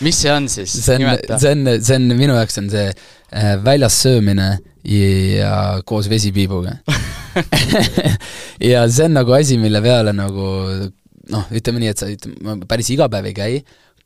mis 0.00 0.20
see 0.22 0.32
on 0.32 0.48
siis? 0.48 0.72
see 0.72 0.96
on, 0.96 1.20
see 1.36 1.52
on, 1.52 1.72
see 1.84 1.98
on, 1.98 2.08
minu 2.16 2.38
jaoks 2.38 2.62
on 2.62 2.70
see 2.72 2.86
äh, 2.88 3.52
väljas 3.64 4.00
söömine 4.06 4.54
ja 4.86 5.82
koos 5.84 6.08
vesipiibuga 6.08 6.78
ja 8.72 8.86
see 8.88 9.08
on 9.10 9.18
nagu 9.18 9.36
asi, 9.36 9.58
mille 9.60 9.82
peale 9.84 10.16
nagu 10.16 10.48
noh, 11.32 11.48
ütleme 11.54 11.82
nii, 11.82 11.92
et 11.94 12.02
sa 12.02 12.10
ütleme, 12.10 12.58
päris 12.68 12.90
iga 12.94 13.08
päev 13.12 13.30
ei 13.30 13.36
käi, 13.36 13.62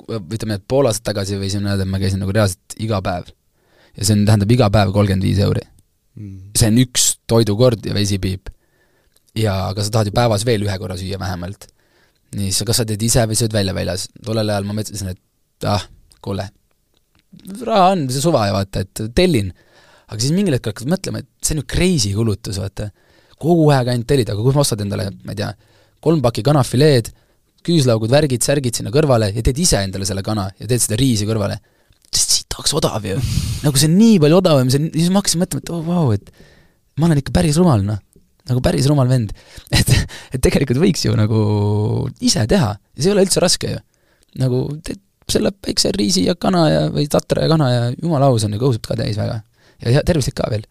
ütleme, 0.08 0.56
et 0.56 0.64
pool 0.68 0.88
aastat 0.88 1.10
tagasi 1.10 1.38
võisin 1.40 1.66
öelda, 1.66 1.84
et 1.84 1.92
ma 1.92 2.00
käisin 2.02 2.22
nagu 2.22 2.32
reaalselt 2.34 2.78
iga 2.80 3.02
päev. 3.04 3.28
ja 3.96 4.06
see 4.06 4.16
on, 4.16 4.24
tähendab 4.28 4.54
iga 4.54 4.70
päev 4.72 4.94
kolmkümmend 4.94 5.26
viis 5.26 5.40
euri 5.42 5.64
mm.. 6.16 6.52
see 6.56 6.70
on 6.70 6.78
üks 6.84 7.06
toidukord 7.28 7.84
ja 7.86 7.94
vesipiip 7.96 8.48
ja 9.36 9.56
aga 9.70 9.84
sa 9.84 9.94
tahad 9.94 10.10
ju 10.10 10.14
päevas 10.16 10.44
veel 10.46 10.64
ühe 10.66 10.76
korra 10.78 10.96
süüa 10.98 11.18
vähemalt. 11.20 11.68
nii, 12.36 12.52
sa 12.54 12.64
kas 12.66 12.78
sa 12.80 12.86
teed 12.86 13.02
ise 13.02 13.24
või 13.26 13.38
sööd 13.38 13.54
välja 13.54 13.74
väljas, 13.74 14.06
tollel 14.24 14.52
ajal 14.52 14.66
ma 14.68 14.76
mõtlesin, 14.78 15.10
et 15.10 15.66
ah, 15.66 15.82
kuule, 16.22 16.44
raha 17.66 17.88
on, 17.96 18.04
see 18.12 18.22
suva 18.22 18.44
ja 18.46 18.54
vaata, 18.54 18.84
et 18.84 19.02
tellin. 19.18 19.50
aga 20.06 20.18
siis 20.22 20.34
mingil 20.34 20.54
hetkel 20.54 20.70
hakkad 20.70 20.92
mõtlema, 20.92 21.24
et 21.24 21.30
see 21.42 21.56
on 21.56 21.62
ju 21.62 21.66
crazy 21.74 22.12
kulutus, 22.14 22.60
vaata. 22.62 22.90
kogu 23.40 23.66
aeg 23.74 23.90
ainult 23.90 24.06
tellid, 24.06 24.30
aga 24.30 24.44
kui 24.44 24.54
sa 24.54 24.62
ostad 24.62 24.84
endale, 24.84 25.08
ma 25.24 25.34
ei 25.34 25.40
tea, 25.42 25.50
kolm 26.04 26.22
pakki 26.24 26.44
kanafileed, 26.46 27.10
küüslaugud, 27.66 28.10
värgid, 28.12 28.44
särgid 28.44 28.78
sinna 28.78 28.92
kõrvale 28.94 29.30
ja 29.34 29.44
teed 29.44 29.58
ise 29.60 29.82
endale 29.84 30.08
selle 30.08 30.24
kana 30.24 30.48
ja 30.58 30.68
teed 30.68 30.80
seda 30.80 30.98
riisi 31.00 31.28
kõrvale, 31.28 31.58
tahaks 32.50 32.72
odav 32.76 33.04
ju. 33.06 33.18
nagu 33.64 33.80
see 33.80 33.90
on 33.90 33.98
nii 33.98 34.20
palju 34.22 34.38
odavam, 34.40 34.70
see 34.72 34.80
on, 34.80 34.88
siis 34.94 35.10
ma 35.12 35.20
hakkasin 35.20 35.42
mõtlema, 35.44 35.64
et 35.64 35.74
oh, 35.74 35.82
vau, 35.84 36.06
et 36.16 36.32
ma 37.00 37.08
olen 37.08 37.20
ikka 37.20 37.34
päris 37.36 37.60
rumal, 37.60 37.84
noh 37.86 38.00
nagu 38.50 38.62
päris 38.64 38.88
rumal 38.90 39.06
vend. 39.10 39.30
et, 39.78 39.92
et 40.34 40.42
tegelikult 40.42 40.80
võiks 40.82 41.04
ju 41.06 41.14
nagu 41.18 41.44
ise 42.24 42.42
teha 42.50 42.72
ja 42.74 42.98
see 42.98 43.10
ei 43.10 43.14
ole 43.14 43.26
üldse 43.26 43.42
raske 43.42 43.76
ju. 43.76 43.84
nagu 44.40 44.64
teed 44.86 45.02
selle 45.30 45.52
väikse 45.54 45.92
riisi 45.94 46.24
ja 46.26 46.34
kana 46.38 46.64
ja, 46.66 46.82
või 46.90 47.06
tatra 47.10 47.44
ja 47.44 47.50
kana 47.52 47.68
ja 47.70 47.82
jumala 47.94 48.30
aus 48.30 48.46
on 48.46 48.56
ju, 48.56 48.60
kõhuseb 48.62 48.86
ka 48.88 48.96
täis 48.98 49.18
väga. 49.18 49.40
ja 49.84 50.02
tervislik 50.06 50.34
ka 50.40 50.48
veel, 50.50 50.64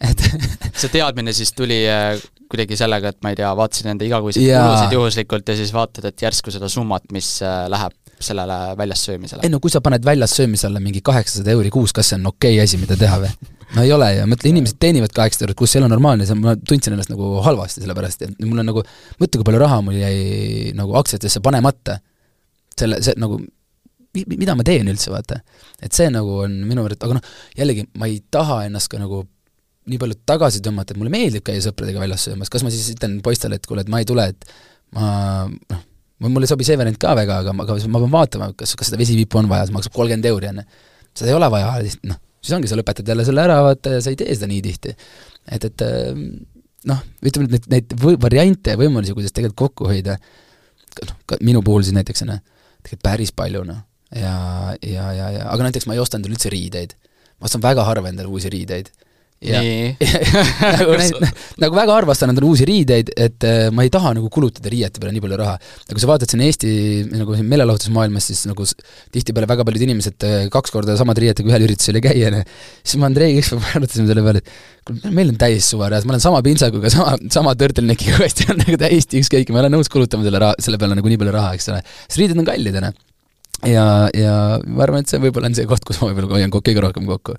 et 0.00 0.22
see 0.80 0.88
teadmine 0.94 1.34
siis 1.36 1.52
tuli 1.56 1.82
äh, 1.90 2.16
kuidagi 2.50 2.78
sellega, 2.78 3.12
et 3.12 3.22
ma 3.24 3.32
ei 3.32 3.38
tea, 3.38 3.50
vaatasid 3.58 3.90
enda 3.92 4.06
igakuiseid 4.06 4.46
kulusid 4.46 4.96
juhuslikult 4.96 5.52
ja 5.52 5.56
siis 5.58 5.72
vaatad, 5.74 6.08
et 6.10 6.26
järsku 6.26 6.54
seda 6.54 6.70
summat, 6.72 7.06
mis 7.14 7.36
äh, 7.44 7.64
läheb 7.72 7.96
sellele 8.20 8.76
väljas 8.78 9.04
söömisele? 9.04 9.44
ei 9.44 9.52
no 9.52 9.60
kui 9.60 9.72
sa 9.72 9.82
paned 9.84 10.04
väljas 10.04 10.36
söömisele 10.38 10.80
mingi 10.80 11.02
kaheksasada 11.04 11.52
euri 11.52 11.70
kuus, 11.74 11.92
kas 11.96 12.12
see 12.12 12.18
on 12.20 12.30
okei 12.32 12.54
okay 12.56 12.64
asi, 12.64 12.80
mida 12.80 12.96
teha 12.96 13.18
või? 13.24 13.32
no 13.74 13.84
ei 13.84 13.92
ole 13.92 14.08
ja 14.14 14.28
mõtle, 14.30 14.50
inimesed 14.52 14.78
teenivad 14.82 15.12
kaheksasada 15.16 15.48
eurot 15.48 15.60
kuus, 15.60 15.72
see 15.72 15.80
ei 15.80 15.84
ole 15.84 15.92
normaalne, 15.92 16.28
ma 16.40 16.56
tundsin 16.56 16.96
ennast 16.96 17.12
nagu 17.12 17.34
halvasti 17.44 17.82
selle 17.82 17.96
pärast 17.98 18.24
ja 18.24 18.30
mul 18.44 18.62
on 18.62 18.70
nagu, 18.70 18.84
mõtle, 19.20 19.40
kui 19.40 19.48
palju 19.50 19.62
raha 19.62 19.82
mul 19.84 20.00
jäi 20.00 20.72
nagu 20.78 20.96
aktsiatesse 21.02 21.42
panemata. 21.44 22.00
selle, 22.78 23.00
see 23.04 23.16
nagu, 23.20 23.40
mida 24.26 24.56
ma 24.56 24.64
teen 24.64 24.88
üldse, 24.92 25.10
vaata. 25.12 25.40
et 25.82 25.92
see 25.96 26.08
nagu 26.12 26.42
on 26.44 26.60
minu 26.68 26.84
arvates, 26.84 27.04
aga 27.04 27.18
noh, 27.18 27.32
jällegi, 27.58 27.88
ma 28.00 28.08
ei 28.08 28.22
taha 28.30 28.64
ennast 28.70 28.92
ka 28.92 29.00
nagu 29.02 29.24
nii 29.86 29.98
palju 30.02 30.18
tagasi 30.26 30.62
tõmmata, 30.64 30.94
et 30.94 31.00
mulle 31.00 31.12
meeldib 31.14 31.44
käia 31.46 31.62
sõpradega 31.62 32.00
väljas 32.02 32.26
söömas, 32.26 32.50
kas 32.52 32.64
ma 32.66 32.72
siis 32.74 32.88
ütlen 32.94 33.20
poistele, 33.24 33.58
et 33.58 33.68
kuule, 33.68 33.84
et 33.86 33.92
ma 33.92 34.00
ei 34.02 34.08
tule, 34.08 34.24
et 34.32 34.48
ma 34.96 35.10
noh, 35.46 35.82
mulle 36.26 36.48
ei 36.48 36.50
sobi 36.50 36.66
see 36.66 36.78
variant 36.78 36.98
ka 37.00 37.14
väga, 37.18 37.40
aga 37.44 37.54
ma, 37.54 37.66
aga 37.66 37.76
ma 37.92 38.02
pean 38.02 38.14
vaatama, 38.14 38.50
kas, 38.58 38.74
kas 38.78 38.90
seda 38.90 39.00
vesipiipu 39.00 39.40
on 39.42 39.50
vaja, 39.50 39.68
see 39.68 39.76
maksab 39.76 39.94
kolmkümmend 39.96 40.28
euri, 40.32 40.50
on 40.50 40.62
ju. 40.62 40.66
seda 41.20 41.30
ei 41.30 41.36
ole 41.36 41.50
vaja, 41.52 41.70
noh, 42.10 42.20
siis 42.40 42.56
ongi, 42.56 42.70
sa 42.70 42.78
lõpetad 42.78 43.12
jälle 43.12 43.26
selle 43.28 43.44
ära, 43.44 43.60
vaata, 43.66 43.96
ja 43.96 44.02
sa 44.04 44.12
ei 44.12 44.18
tee 44.20 44.34
seda 44.34 44.50
nii 44.50 44.62
tihti. 44.64 44.94
et, 45.54 45.68
et 45.70 45.86
ehm, 45.86 46.26
noh, 46.90 47.02
ütleme, 47.26 47.48
et 47.50 47.56
neid, 47.56 47.70
neid 47.74 47.96
või, 48.02 48.18
variante 48.22 48.74
ja 48.74 48.80
võimalusi, 48.80 49.14
kuidas 49.16 49.34
tegelikult 49.36 49.62
kokku 49.66 49.90
hoida, 49.90 50.18
noh, 51.02 51.18
ka 51.28 51.38
minu 51.44 51.62
puhul 51.66 51.84
siis 51.86 51.96
näiteks, 51.96 52.24
on 52.26 52.36
ju, 52.36 52.38
tegelikult 52.82 53.06
päris 53.06 53.34
palju, 53.36 53.64
noh. 53.68 53.82
ja, 54.14 54.36
ja, 54.82 55.10
ja, 55.12 55.32
ja 55.38 55.50
aga 55.52 55.68
näiteks 55.68 55.88
ma 55.90 55.96
ei 55.96 56.02
osta 56.02 56.20
endale 56.20 56.38
üldse 56.38 56.52
riideid. 56.52 56.96
ma 57.36 57.50
ostan 57.50 57.60
väga 57.60 57.84
harva 57.84 58.08
endale 58.08 58.32
uusi 58.32 58.48
riideid. 58.52 58.88
Ja 59.44 59.60
nagu, 60.78 60.94
nagu 61.60 61.76
väga 61.76 61.92
harva 61.92 62.14
ostan 62.14 62.32
endale 62.32 62.48
uusi 62.48 62.64
riideid, 62.68 63.10
et 63.20 63.44
äh, 63.44 63.66
ma 63.74 63.84
ei 63.84 63.90
taha 63.92 64.14
nagu 64.16 64.30
kulutada 64.32 64.70
riiete 64.72 65.02
peale 65.02 65.12
nii 65.12 65.24
palju 65.24 65.38
raha. 65.40 65.56
ja 65.58 65.92
kui 65.92 66.02
sa 66.02 66.08
vaatad 66.08 66.32
siin 66.32 66.44
Eesti 66.46 66.70
nagu 67.12 67.36
siin 67.36 67.50
meelelahutusmaailmas, 67.50 68.30
siis 68.30 68.46
nagu 68.48 68.64
tihtipeale 69.12 69.48
väga 69.50 69.66
paljud 69.68 69.84
inimesed 69.88 70.26
äh, 70.28 70.36
kaks 70.52 70.72
korda 70.72 70.96
samade 70.96 71.20
riietega 71.24 71.52
ühel 71.52 71.66
üritusel 71.68 72.00
ei 72.00 72.06
käi, 72.08 72.16
on 72.30 72.38
ju. 72.40 72.44
siis 72.82 73.00
ma 73.02 73.10
Andreiga 73.10 73.42
ükspäev 73.42 73.66
arutasime 73.74 74.08
selle 74.08 74.24
peale, 74.24 74.40
et 74.40 74.86
kuule, 74.88 75.12
meil 75.18 75.34
on 75.34 75.40
täis 75.40 75.68
suvareas, 75.72 76.06
ma 76.08 76.16
olen 76.16 76.24
sama 76.24 76.40
pintsakuga, 76.46 76.92
sama, 76.94 77.18
sama 77.32 77.56
turtleneckiga 77.60 78.16
uuesti, 78.22 78.48
on 78.54 78.62
nagu 78.64 78.80
täiesti 78.80 79.20
ükskõik, 79.20 79.52
ma 79.52 79.60
olen 79.64 79.76
nõus 79.76 79.92
kulutama 79.92 80.24
selle 80.24 80.40
raha, 80.42 80.56
selle 80.64 80.80
peale 80.80 80.96
nagu 80.96 81.12
nii 81.12 81.20
palju 81.20 81.36
raha, 81.36 81.52
eks 81.58 81.68
ole. 81.74 81.84
sest 82.06 82.22
riided 82.22 82.40
on 82.40 82.48
kallid, 82.48 82.80
on 82.80 82.88
ju 82.90 82.96
ja, 83.64 83.86
ja 84.12 84.34
ma 84.66 84.84
arvan, 84.84 85.04
et 85.04 85.12
see 85.12 85.20
võib-olla 85.22 85.50
on 85.50 85.56
see 85.56 85.68
koht, 85.68 85.84
kus 85.86 86.00
ma 86.02 86.10
võib-olla 86.10 86.36
hoian 86.36 86.52
kõige 86.52 86.82
rohkem 86.84 87.06
kokku. 87.08 87.36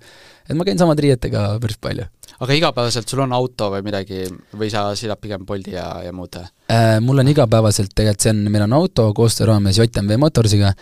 et 0.48 0.56
ma 0.58 0.66
käin 0.66 0.80
samade 0.80 1.04
riietega 1.06 1.48
päris 1.62 1.78
palju. 1.82 2.08
aga 2.40 2.58
igapäevaselt 2.58 3.10
sul 3.10 3.22
on 3.26 3.36
auto 3.38 3.70
või 3.74 3.84
midagi 3.86 4.24
või 4.54 4.72
sa 4.74 4.88
sõidad 4.98 5.22
pigem 5.22 5.46
Bolti 5.46 5.76
ja, 5.76 5.90
ja 6.06 6.14
muud? 6.14 6.40
Äh, 6.72 6.98
Mul 7.02 7.22
on 7.24 7.34
igapäevaselt 7.34 7.94
tegelikult 7.94 8.26
see 8.26 8.34
on, 8.34 8.46
meil 8.50 8.66
on 8.66 8.78
auto 8.80 9.12
koostöö 9.18 9.52
raames 9.52 9.78
JMV 9.78 10.18
Motorsiga 10.22 10.74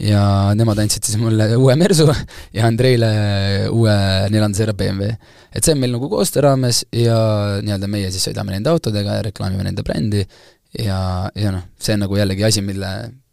ja 0.00 0.22
nemad 0.56 0.80
andsid 0.80 1.04
siis 1.04 1.20
mulle 1.20 1.50
uue 1.56 1.76
Mersu 1.76 2.08
ja 2.56 2.66
Andreile 2.66 3.12
uue 3.70 3.96
neljanda 4.32 4.58
serva 4.58 4.76
BMW. 4.76 5.12
et 5.52 5.64
see 5.64 5.76
on 5.76 5.80
meil 5.80 5.96
nagu 5.96 6.08
koostöö 6.12 6.48
raames 6.48 6.84
ja 6.92 7.16
nii-öelda 7.64 7.88
meie 7.88 8.10
siis 8.12 8.28
sõidame 8.28 8.56
nende 8.56 8.72
autodega 8.72 9.20
ja 9.20 9.28
reklaamime 9.28 9.68
nende 9.68 9.84
brändi 9.86 10.26
ja, 10.78 11.28
ja 11.36 11.52
noh, 11.52 11.66
see 11.80 11.96
on 11.96 12.06
nagu 12.06 12.16
jällegi 12.16 12.44
asi, 12.48 12.62
mille, 12.64 12.88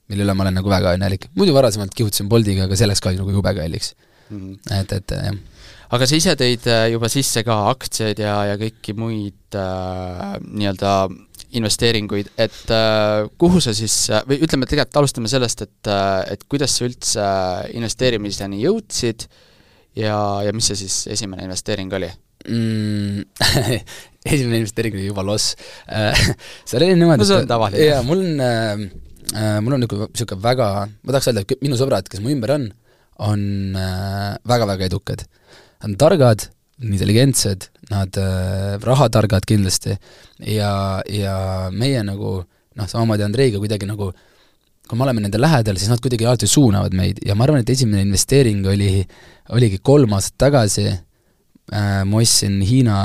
mille 0.10 0.26
üle 0.26 0.36
ma 0.36 0.45
olen 0.45 0.60
nagu 0.60 0.72
väga 0.72 0.95
õnnelik. 0.98 1.30
muidu 1.38 1.56
varasemalt 1.56 1.93
kihutasin 1.95 2.30
Boltiga, 2.32 2.65
aga 2.67 2.78
see 2.78 2.89
läks 2.89 3.04
ka 3.04 3.13
nagu 3.15 3.34
jube 3.34 3.56
kalliks. 3.58 3.93
Mhm. 4.30 4.60
et, 4.78 4.91
et 4.93 5.15
jah. 5.15 5.39
aga 5.98 6.10
sa 6.10 6.19
ise 6.19 6.36
tõid 6.38 6.67
äh, 6.69 6.84
juba 6.93 7.10
sisse 7.10 7.41
ka 7.45 7.63
aktsiaid 7.72 8.22
ja, 8.22 8.36
ja 8.52 8.60
kõiki 8.62 8.93
muid 8.98 9.58
äh, 9.58 10.38
nii-öelda 10.45 10.93
investeeringuid, 11.58 12.30
et 12.38 12.74
äh, 12.76 13.26
kuhu 13.41 13.62
sa 13.63 13.74
siis, 13.74 13.95
või 14.30 14.38
ütleme, 14.45 14.69
tegelikult 14.69 15.00
alustame 15.02 15.32
sellest, 15.32 15.65
et 15.65 15.89
äh,, 15.89 16.36
et 16.36 16.45
kuidas 16.45 16.78
sa 16.78 16.86
üldse 16.86 17.30
investeerimiseni 17.74 18.62
jõudsid 18.62 19.26
ja, 19.98 20.17
ja 20.45 20.54
mis 20.54 20.69
see 20.69 20.84
siis 20.84 21.02
esimene 21.17 21.48
investeering 21.48 21.93
oli? 21.98 22.12
mm, 22.48 23.26
esimene 24.34 24.62
investeering 24.62 24.95
oli 24.95 25.10
juba 25.10 25.26
loss 25.26 25.56
seal 26.69 26.86
oli 26.86 26.95
niimoodi 26.95 27.24
No 27.24 27.28
see 27.28 27.41
on 27.41 27.50
tavaline. 27.50 27.86
jaa, 27.89 28.04
mul 28.06 28.22
on 28.24 28.43
äh, 28.45 28.72
äh, 28.78 29.09
mul 29.34 29.76
on 29.76 29.84
niisugune, 29.84 30.10
niisugune 30.13 30.44
väga, 30.44 30.70
ma 30.89 31.15
tahaks 31.15 31.30
öelda, 31.32 31.44
et 31.46 31.65
minu 31.65 31.78
sõbrad, 31.80 32.08
kes 32.10 32.22
mu 32.24 32.32
ümber 32.34 32.56
on, 32.56 32.70
on 33.20 33.44
äh, 33.78 34.38
väga-väga 34.48 34.88
edukad. 34.88 35.26
Nad 35.84 35.92
on 35.92 35.98
targad, 36.00 36.48
intelligentsed, 36.80 37.70
nad 37.92 38.18
äh, 38.18 38.80
rahatargad 38.84 39.46
kindlasti 39.48 39.96
ja, 40.48 40.72
ja 41.12 41.36
meie 41.76 42.04
nagu 42.08 42.39
noh, 42.39 42.88
samamoodi 42.88 43.26
Andreiga 43.26 43.60
kuidagi 43.60 43.89
nagu 43.89 44.12
kui 44.89 44.98
me 44.98 45.06
oleme 45.06 45.22
nende 45.22 45.38
lähedal, 45.38 45.78
siis 45.78 45.92
nad 45.92 46.02
kuidagi 46.02 46.26
alati 46.26 46.48
suunavad 46.50 46.96
meid 46.98 47.20
ja 47.26 47.36
ma 47.38 47.46
arvan, 47.46 47.62
et 47.62 47.70
esimene 47.70 48.02
investeering 48.08 48.65
oli, 48.72 49.04
oligi 49.54 49.78
kolm 49.86 50.15
aastat 50.18 50.38
tagasi 50.48 50.88
äh, 50.89 52.02
ma 52.08 52.22
ostsin 52.24 52.58
Hiina, 52.65 52.98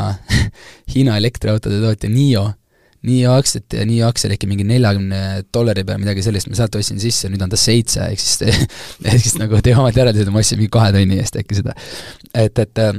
Hiina 0.94 1.18
elektriautode 1.20 1.82
tootja 1.82 2.12
NIO, 2.12 2.46
NIO 3.04 3.34
aktsiat 3.36 3.76
ja 3.76 3.84
NIO 3.88 4.08
aktsia 4.08 4.32
äkki 4.32 4.48
mingi 4.48 4.64
neljakümne 4.68 5.20
dollari 5.54 5.84
peal, 5.86 6.00
midagi 6.00 6.24
sellist, 6.24 6.48
ma 6.48 6.58
sealt 6.58 6.78
ostsin 6.78 7.00
sisse, 7.02 7.28
nüüd 7.32 7.42
on 7.44 7.52
ta 7.52 7.60
seitse, 7.60 8.06
ehk 8.08 8.22
siis 8.22 8.40
ehk 9.10 9.20
siis 9.20 9.36
nagu 9.40 9.60
tee 9.64 9.76
omad 9.76 9.96
järeldused, 9.98 10.32
ma 10.32 10.40
ostsin 10.40 10.60
mingi 10.60 10.72
kahe 10.72 10.92
tonni 10.94 11.20
eest 11.20 11.36
äkki 11.40 11.60
seda. 11.60 11.76
et, 12.32 12.58
et 12.64 12.82
äh, 12.82 12.92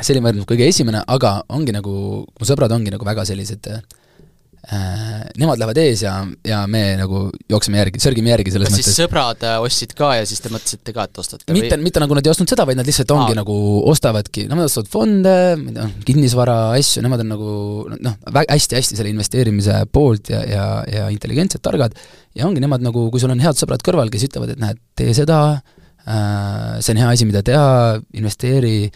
see 0.00 0.14
oli, 0.14 0.24
ma 0.24 0.32
arvan, 0.32 0.48
kõige 0.48 0.68
esimene, 0.70 1.02
aga 1.16 1.38
ongi 1.54 1.74
nagu, 1.76 1.94
mu 2.24 2.48
sõbrad 2.48 2.72
ongi 2.76 2.94
nagu 2.94 3.08
väga 3.08 3.26
sellised 3.28 3.68
äh, 3.72 3.82
Nemad 5.38 5.60
lähevad 5.60 5.78
ees 5.80 6.02
ja, 6.02 6.12
ja 6.44 6.58
me 6.68 6.82
nagu 6.98 7.20
jookseme 7.48 7.78
järgi, 7.78 8.00
sörgime 8.02 8.32
järgi 8.34 8.52
selles 8.52 8.72
mõttes 8.72 8.88
siis 8.90 8.98
sõbrad 8.98 9.44
äh, 9.46 9.54
ostsid 9.64 9.94
ka 9.96 10.10
ja 10.18 10.26
siis 10.28 10.42
te 10.44 10.50
mõtlesite 10.52 10.92
ka, 10.92 11.06
et 11.08 11.20
ostate 11.22 11.54
mitte, 11.56 11.78
mitte 11.80 12.02
nagu 12.02 12.16
nad 12.18 12.26
ei 12.26 12.32
ostnud 12.32 12.50
seda, 12.50 12.66
vaid 12.68 12.76
nad 12.76 12.88
lihtsalt 12.88 13.14
ongi. 13.14 13.32
Aa. 13.32 13.38
nagu 13.38 13.56
ostavadki, 13.88 14.44
nemad 14.50 14.68
ostavad 14.68 14.90
fonde, 14.92 15.34
ma 15.62 15.70
ei 15.70 15.76
tea, 15.78 15.88
kinnisvara 16.10 16.58
asju, 16.74 17.04
nemad 17.06 17.24
on 17.24 17.32
nagu 17.32 17.56
noh, 17.94 18.18
hästi-hästi 18.42 18.98
selle 18.98 19.14
investeerimise 19.14 19.80
poolt 19.94 20.34
ja, 20.34 20.42
ja, 20.44 20.68
ja 20.90 21.08
intelligentsed, 21.14 21.62
targad, 21.64 21.96
ja 22.36 22.48
ongi 22.50 22.60
nemad 22.64 22.84
nagu, 22.84 23.08
kui 23.14 23.22
sul 23.22 23.32
on 23.32 23.44
head 23.44 23.56
sõbrad 23.56 23.84
kõrval, 23.86 24.12
kes 24.12 24.26
ütlevad, 24.28 24.56
et 24.56 24.62
näed, 24.62 24.82
tee 24.98 25.14
seda 25.16 25.40
äh,, 25.54 26.80
see 26.82 26.92
on 26.96 27.04
hea 27.04 27.12
asi, 27.14 27.28
mida 27.30 27.44
teha, 27.46 27.70
investeeri, 28.18 28.90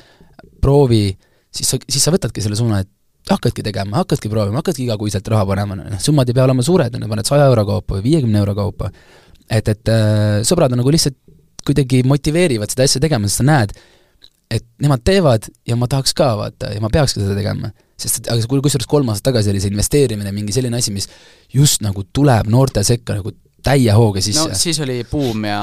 proovi, 0.62 1.06
siis 1.54 1.72
sa, 1.72 1.80
siis 1.86 2.04
sa 2.04 2.12
võtadki 2.14 2.44
selle 2.44 2.58
suuna, 2.58 2.82
et 2.82 2.92
hakkadki 3.30 3.62
tegema, 3.62 4.00
hakkadki 4.02 4.30
proovima, 4.32 4.60
hakkadki 4.62 4.86
igakuiselt 4.86 5.28
raha 5.30 5.46
panema, 5.46 5.76
noh, 5.78 6.00
summad 6.02 6.30
ei 6.30 6.36
pea 6.36 6.46
olema 6.48 6.64
suured, 6.66 6.94
on 6.96 7.04
ju, 7.04 7.10
paned 7.12 7.28
saja 7.28 7.46
euro 7.50 7.64
kaupa 7.68 7.98
või 7.98 8.06
viiekümne 8.08 8.40
euro 8.42 8.54
kaupa. 8.58 8.90
et, 9.50 9.68
et 9.68 9.92
äh, 9.92 10.40
sõbrad 10.48 10.72
on 10.74 10.82
nagu 10.82 10.92
lihtsalt 10.94 11.18
kuidagi 11.66 12.02
motiveerivad 12.08 12.72
seda 12.72 12.86
asja 12.88 13.02
tegema, 13.02 13.28
sest 13.30 13.42
sa 13.42 13.46
näed, 13.46 13.74
et 14.52 14.66
nemad 14.82 15.04
teevad 15.06 15.46
ja 15.68 15.78
ma 15.78 15.88
tahaks 15.88 16.14
ka 16.16 16.32
vaata 16.40 16.72
ja 16.74 16.82
ma 16.82 16.90
peakski 16.92 17.22
seda 17.22 17.36
tegema. 17.38 17.72
sest 18.02 18.18
et 18.18 18.32
aga 18.32 18.58
kusjuures 18.64 18.88
kolm 18.90 19.12
aastat 19.12 19.30
tagasi 19.30 19.52
oli 19.52 19.60
see 19.62 19.70
investeerimine 19.70 20.32
mingi 20.34 20.52
selline 20.52 20.76
asi, 20.80 20.90
mis 20.90 21.06
just 21.54 21.84
nagu 21.84 22.02
tuleb 22.12 22.48
noorte 22.50 22.82
sekka 22.84 23.20
nagu 23.20 23.30
täie 23.62 23.94
hooga 23.96 24.22
sisse 24.24 24.48
no 24.48 24.58
siis 24.58 24.80
oli 24.84 25.02
buum 25.10 25.44
ja 25.46 25.60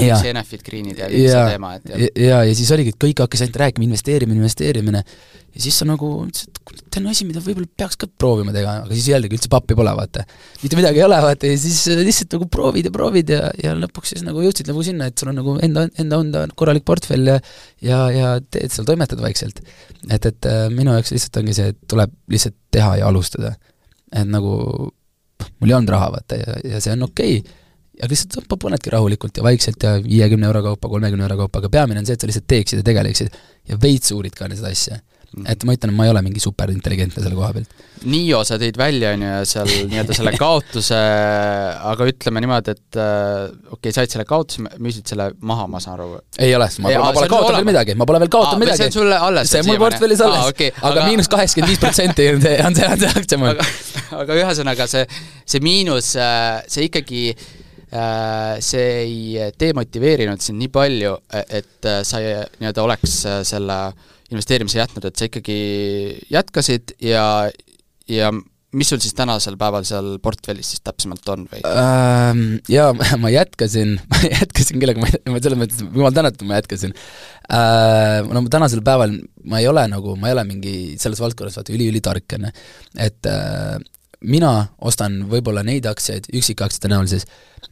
Jaa. 0.00 0.18
see 0.20 0.32
Enefit 0.32 0.64
Greenid 0.66 0.98
ja 1.02 1.10
kõik 1.10 1.28
see 1.28 1.36
ja, 1.36 1.44
teema, 1.52 1.76
et 1.78 1.92
ja, 1.92 2.08
ja, 2.26 2.40
ja 2.48 2.56
siis 2.58 2.72
oligi, 2.74 2.94
et 2.94 3.00
kõik 3.04 3.22
hakkas 3.24 3.44
ainult 3.44 3.60
rääkima 3.62 3.86
investeerimine, 3.88 4.42
investeerimine 4.42 5.04
ja 5.52 5.60
siis 5.60 5.76
sa 5.78 5.86
nagu 5.86 6.08
ütlesid, 6.24 6.48
et 6.48 6.60
kuule, 6.64 6.80
see 6.86 7.00
on 7.02 7.08
asi, 7.12 7.26
mida 7.28 7.42
võib-olla 7.44 7.68
peaks 7.82 7.98
ka 8.00 8.08
proovima 8.08 8.54
teha, 8.54 8.74
aga 8.86 8.96
siis 8.96 9.08
jällegi 9.12 9.36
üldse 9.36 9.50
pappi 9.52 9.76
pole, 9.78 9.92
vaata. 9.96 10.24
mitte 10.62 10.78
midagi 10.78 11.02
ei 11.02 11.06
ole, 11.06 11.18
vaata, 11.24 11.50
ja 11.50 11.58
siis 11.60 11.82
äh, 11.92 12.00
lihtsalt 12.06 12.38
nagu 12.38 12.48
proovid 12.52 12.88
ja 12.88 12.94
proovid 12.94 13.32
ja, 13.34 13.50
ja 13.60 13.74
lõpuks 13.78 14.14
siis 14.14 14.24
nagu 14.26 14.44
jõudsid 14.44 14.70
nagu 14.72 14.84
sinna, 14.86 15.10
et 15.10 15.20
sul 15.20 15.32
on 15.32 15.38
nagu 15.42 15.58
enda, 15.64 15.86
enda 16.00 16.22
enda 16.24 16.46
korralik 16.58 16.86
portfell 16.88 17.34
ja 17.34 17.36
ja, 17.84 18.00
ja 18.14 18.32
teed 18.42 18.72
seal, 18.72 18.88
toimetad 18.88 19.20
vaikselt. 19.22 19.60
et, 20.08 20.24
et 20.24 20.48
äh, 20.48 20.64
minu 20.72 20.96
jaoks 20.96 21.12
lihtsalt 21.14 21.42
ongi 21.42 21.58
see, 21.58 21.74
et 21.74 21.80
tuleb 21.90 22.16
lihtsalt 22.32 22.56
teha 22.72 22.96
ja 23.02 23.12
alustada. 23.12 23.54
et 24.12 24.28
nagu 24.28 24.56
noh, 25.42 25.50
mul 25.60 25.74
ei 25.74 25.76
olnud 25.80 25.92
raha, 25.92 26.12
vaata, 26.16 26.38
ja, 26.38 26.56
ja 26.74 26.80
see 26.84 26.94
on 26.94 27.10
okei 27.10 27.42
okay 27.42 27.58
aga 28.02 28.08
lihtsalt 28.10 28.38
sa 28.40 28.56
panedki 28.58 28.90
rahulikult 28.90 29.36
ja 29.36 29.44
vaikselt 29.44 29.84
ja 29.84 29.96
viiekümne 30.02 30.48
euro 30.48 30.62
kaupa, 30.64 30.88
kolmekümne 30.88 31.26
euro 31.26 31.36
kaupa, 31.44 31.60
aga 31.60 31.70
peamine 31.70 32.00
on 32.00 32.08
see, 32.08 32.16
et 32.16 32.24
sa 32.24 32.30
lihtsalt 32.30 32.48
teeksid 32.50 32.80
ja 32.80 32.86
tegeleksid 32.86 33.36
ja 33.68 33.78
veits 33.82 34.14
uurid 34.16 34.34
ka 34.34 34.48
seda 34.50 34.72
asja. 34.72 34.98
Et 35.48 35.64
ma 35.64 35.74
ütlen, 35.76 35.92
et 35.92 35.96
ma 35.96 36.06
ei 36.06 36.12
ole 36.12 36.22
mingi 36.24 36.42
superintelligentne 36.42 37.22
selle 37.24 37.36
koha 37.38 37.52
pealt. 37.56 37.80
Nio 38.02 38.40
sa 38.44 38.58
tõid 38.58 38.76
välja, 38.78 39.12
on 39.14 39.22
ju, 39.22 39.30
seal 39.52 39.70
nii-öelda 39.90 40.16
selle 40.16 40.32
kaotuse, 40.34 40.98
aga 41.92 42.08
ütleme 42.10 42.42
niimoodi, 42.42 42.74
et 42.74 42.98
äh, 42.98 43.46
okei 43.70 43.76
okay,, 43.76 43.94
said 43.94 44.12
selle 44.12 44.26
kaotuse, 44.28 44.64
müüsid 44.82 45.08
selle 45.12 45.30
maha, 45.40 45.68
ma 45.70 45.80
saan 45.82 46.00
aru. 46.00 46.18
ei 46.42 46.54
ole, 46.58 46.68
ma, 46.82 46.92
ma 47.04 47.14
pole 47.14 47.30
kaotanud 47.30 47.60
veel 47.60 47.70
midagi, 47.70 47.96
ma 47.98 48.08
pole 48.10 48.22
veel 48.24 48.32
kaotanud 48.34 48.64
midagi. 48.64 48.82
see 48.82 48.90
on 48.90 48.96
sulle 48.98 49.22
alles. 49.30 49.54
see 49.54 49.62
on 49.62 49.70
mul 49.70 49.80
portfellis 49.84 50.24
alles, 50.26 50.50
okay, 50.50 50.74
aga 50.90 51.06
miinus 51.08 51.30
kaheksakümmend 51.32 51.72
viis 51.72 51.82
protsenti 51.82 52.28
on 52.34 52.44
see, 52.44 52.58
on 52.66 52.78
see, 52.78 52.92
on 52.92 53.02
see 53.04 53.16
aktsia 53.22 53.40
mul 53.40 53.52
aga, 53.54 53.66
aga 54.22 54.38
ühesõnaga 54.42 54.88
see, 54.90 55.06
see 55.54 55.64
miinus, 55.64 56.14
see 56.74 56.88
ikkagi, 56.90 57.24
see 58.64 58.86
ei 59.02 59.50
demotiveerinud 59.60 60.40
sind 60.40 60.60
nii 60.62 60.72
palju, 60.72 61.16
et 61.44 61.88
äh, 61.88 62.00
sa 62.08 62.22
nii-öelda 62.22 62.86
oleks 62.86 63.18
äh, 63.28 63.42
selle 63.46 63.78
investeerimise 64.32 64.80
jätnud, 64.80 65.06
et 65.08 65.18
sa 65.18 65.28
ikkagi 65.28 65.58
jätkasid 66.32 66.96
ja, 67.04 67.26
ja 68.10 68.32
mis 68.76 68.88
sul 68.88 69.00
siis 69.04 69.14
tänasel 69.16 69.58
päeval 69.60 69.84
seal 69.88 70.14
portfellis 70.24 70.72
siis 70.72 70.82
täpsemalt 70.84 71.28
on 71.34 71.44
või? 71.50 71.60
ähm,. 71.68 72.42
Jaa, 72.72 72.92
ma 73.22 73.32
jätkasin, 73.32 73.98
ma 74.12 74.20
jätkasin 74.24 74.80
kellega, 74.82 75.02
ma 75.02 75.10
ma 75.34 75.42
selles 75.44 75.60
mõttes, 75.60 75.82
jumal 75.84 76.14
tänatud, 76.16 76.46
ma 76.48 76.60
jätkasin 76.60 76.94
äh,. 77.52 78.22
no 78.32 78.44
tänasel 78.52 78.84
päeval 78.86 79.18
ma 79.44 79.60
ei 79.60 79.68
ole 79.68 79.84
nagu, 79.92 80.16
ma 80.16 80.30
ei 80.30 80.36
ole 80.38 80.46
mingi 80.48 80.74
selles 81.02 81.20
valdkonnas 81.22 81.58
vaata 81.60 81.74
üli-ülitark, 81.76 82.38
on 82.38 82.48
ju, 82.48 82.54
et 83.08 83.30
äh, 83.30 83.76
mina 84.22 84.52
ostan 84.80 85.22
võib-olla 85.30 85.64
neid 85.66 85.86
aktsiaid 85.90 86.30
üksikaktsiate 86.32 86.90
näol 86.92 87.10
siis 87.10 87.28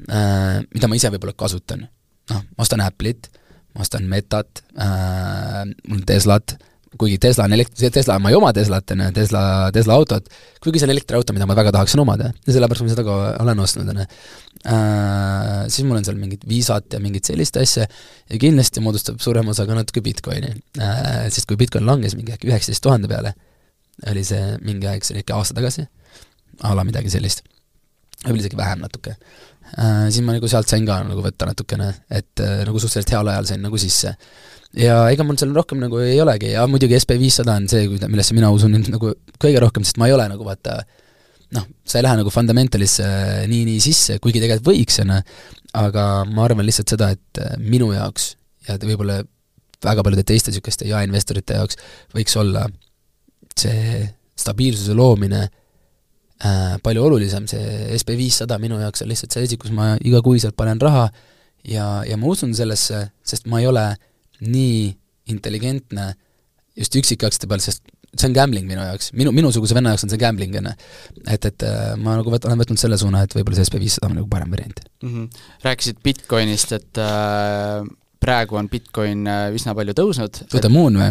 äh,, 0.08 0.60
mida 0.74 0.90
ma 0.90 1.00
ise 1.00 1.12
võib-olla 1.14 1.36
kasutan. 1.38 1.88
noh, 2.30 2.44
ma 2.44 2.66
ostan 2.66 2.84
Apple'it, 2.84 3.32
ma 3.74 3.84
ostan 3.84 4.08
Metat 4.10 4.64
äh,, 4.74 5.62
mul 5.86 6.00
on 6.00 6.04
Teslat, 6.08 6.56
kuigi 6.98 7.18
Tesla 7.22 7.44
on 7.46 7.54
elekt-, 7.54 7.78
Tesla, 7.94 8.18
ma 8.18 8.32
ei 8.32 8.36
oma 8.36 8.50
Teslat, 8.52 8.90
on 8.90 9.04
ju, 9.04 9.10
Tesla, 9.14 9.42
Tesla 9.74 9.94
autot, 9.94 10.26
kuigi 10.62 10.80
see 10.80 10.88
on 10.88 10.94
elektriauto, 10.94 11.34
mida 11.36 11.46
ma 11.46 11.54
väga 11.58 11.72
tahaksin 11.76 12.02
omada. 12.02 12.32
Ja 12.46 12.56
sellepärast 12.56 12.84
ma 12.84 12.90
seda 12.92 13.04
ka 13.06 13.18
olen 13.44 13.62
ostnud, 13.62 13.92
on 13.92 14.02
ju. 14.02 14.08
Siis 15.70 15.86
mul 15.86 16.00
on 16.00 16.04
seal 16.04 16.18
mingit 16.20 16.42
Visat 16.50 16.96
ja 16.96 17.00
mingit 17.00 17.30
sellist 17.30 17.56
asja. 17.60 17.86
Ja 18.28 18.40
kindlasti 18.42 18.82
moodustab 18.84 19.22
suurema 19.22 19.54
osa 19.54 19.64
ka 19.68 19.78
natuke 19.78 20.02
Bitcoini. 20.04 20.50
Sest 21.30 21.46
kui 21.48 21.56
Bitcoin 21.60 21.86
langes 21.88 22.18
mingi 22.18 22.34
äkki 22.34 22.50
üheksateist 22.50 22.84
tuhande 22.84 23.08
peale, 23.08 23.32
oli 24.10 24.26
see 24.26 24.58
mingi 24.66 24.90
aeg, 24.90 25.06
see 25.06 25.14
oli 25.14 25.24
äkki 25.24 25.36
aasta 25.36 25.56
tagasi, 25.56 25.86
a 26.66 26.74
la 26.76 26.84
midagi 26.88 27.12
sellist, 27.12 27.46
võib-olla 28.24 28.42
isegi 28.42 28.58
vähem 28.58 28.82
natuke, 28.84 29.14
siis 30.10 30.24
ma 30.26 30.36
nagu 30.36 30.48
sealt 30.50 30.70
sain 30.70 30.86
ka 30.88 31.00
nagu 31.06 31.22
võtta 31.24 31.48
natukene, 31.48 31.90
et 32.10 32.42
äh, 32.42 32.62
nagu 32.66 32.80
suhteliselt 32.80 33.12
heal 33.14 33.30
ajal 33.32 33.50
sain 33.50 33.62
nagu 33.64 33.80
sisse. 33.80 34.14
Ja 34.78 35.02
ega 35.10 35.26
mul 35.26 35.38
seal 35.38 35.54
rohkem 35.54 35.80
nagu 35.82 35.98
ei 36.02 36.20
olegi 36.22 36.52
ja 36.52 36.66
muidugi 36.70 36.98
SB 37.00 37.16
viissada 37.18 37.56
on 37.58 37.66
see, 37.70 37.88
millesse 38.06 38.36
mina 38.36 38.52
usun 38.54 38.70
nüüd 38.76 38.90
nagu 38.92 39.14
kõige 39.42 39.62
rohkem, 39.62 39.86
sest 39.86 39.98
ma 39.98 40.06
ei 40.06 40.14
ole 40.14 40.28
nagu 40.30 40.46
vaata 40.46 40.78
noh, 41.56 41.64
sa 41.82 41.98
ei 41.98 42.06
lähe 42.06 42.20
nagu 42.20 42.30
fundamentalisse 42.30 43.08
nii, 43.50 43.64
nii 43.66 43.80
sisse, 43.82 44.20
kuigi 44.22 44.42
tegelikult 44.42 44.70
võiks, 44.70 45.00
on 45.02 45.16
ju, 45.16 45.18
aga 45.80 46.04
ma 46.30 46.44
arvan 46.46 46.66
lihtsalt 46.68 46.94
seda, 46.94 47.10
et 47.16 47.42
minu 47.58 47.90
jaoks 47.96 48.36
ja 48.68 48.78
võib-olla 48.78 49.18
väga 49.82 50.04
paljude 50.06 50.26
teiste 50.28 50.52
niisuguste 50.52 50.86
jaeinvestorite 50.86 51.58
jaoks 51.58 51.80
võiks 52.14 52.38
olla 52.38 52.68
see 53.58 54.04
stabiilsuse 54.38 54.94
loomine 54.94 55.42
äh, 55.48 55.59
palju 56.82 57.04
olulisem, 57.04 57.46
see 57.50 57.98
SB 57.98 58.16
viissada 58.16 58.58
minu 58.62 58.78
jaoks 58.80 59.04
on 59.04 59.10
lihtsalt 59.10 59.34
see 59.36 59.44
asi, 59.44 59.58
kus 59.60 59.74
ma 59.76 59.92
igakuiselt 60.00 60.56
panen 60.56 60.80
raha 60.80 61.10
ja, 61.68 62.02
ja 62.08 62.16
ma 62.16 62.30
usun 62.32 62.54
sellesse, 62.56 63.06
sest 63.26 63.48
ma 63.50 63.60
ei 63.60 63.68
ole 63.68 63.86
nii 64.40 64.90
intelligentne 65.30 66.12
just 66.78 66.96
üksikaktsiate 66.96 67.48
peal, 67.50 67.62
sest 67.62 67.84
see 68.16 68.26
on 68.26 68.34
gambling 68.34 68.66
minu 68.66 68.82
jaoks, 68.82 69.12
minu, 69.18 69.32
minusuguse 69.34 69.76
venna 69.76 69.92
jaoks 69.92 70.06
on 70.06 70.12
see 70.12 70.20
gambling, 70.20 70.56
on 70.58 70.70
ju. 70.70 70.74
et, 71.26 71.46
et 71.46 71.66
äh, 71.66 71.92
ma 72.00 72.16
nagu 72.18 72.32
võt-, 72.32 72.46
olen 72.48 72.62
võtnud 72.62 72.80
selle 72.80 72.98
suuna, 73.00 73.22
et 73.26 73.36
võib-olla 73.36 73.60
see 73.60 73.68
SB 73.68 73.82
viissada 73.82 74.10
on 74.10 74.16
nagu 74.18 74.30
parem 74.30 74.50
variant 74.50 74.80
mm. 75.02 75.10
-hmm. 75.12 75.42
Rääkisid 75.66 76.00
Bitcoinist, 76.02 76.72
et 76.74 76.98
äh, 76.98 77.84
praegu 78.20 78.58
on 78.60 78.68
Bitcoin 78.70 79.24
äh, 79.28 79.46
üsna 79.56 79.74
palju 79.76 79.94
tõusnud. 79.96 80.42
To 80.52 80.60
the 80.60 80.70
moon 80.72 80.98
või 81.00 81.08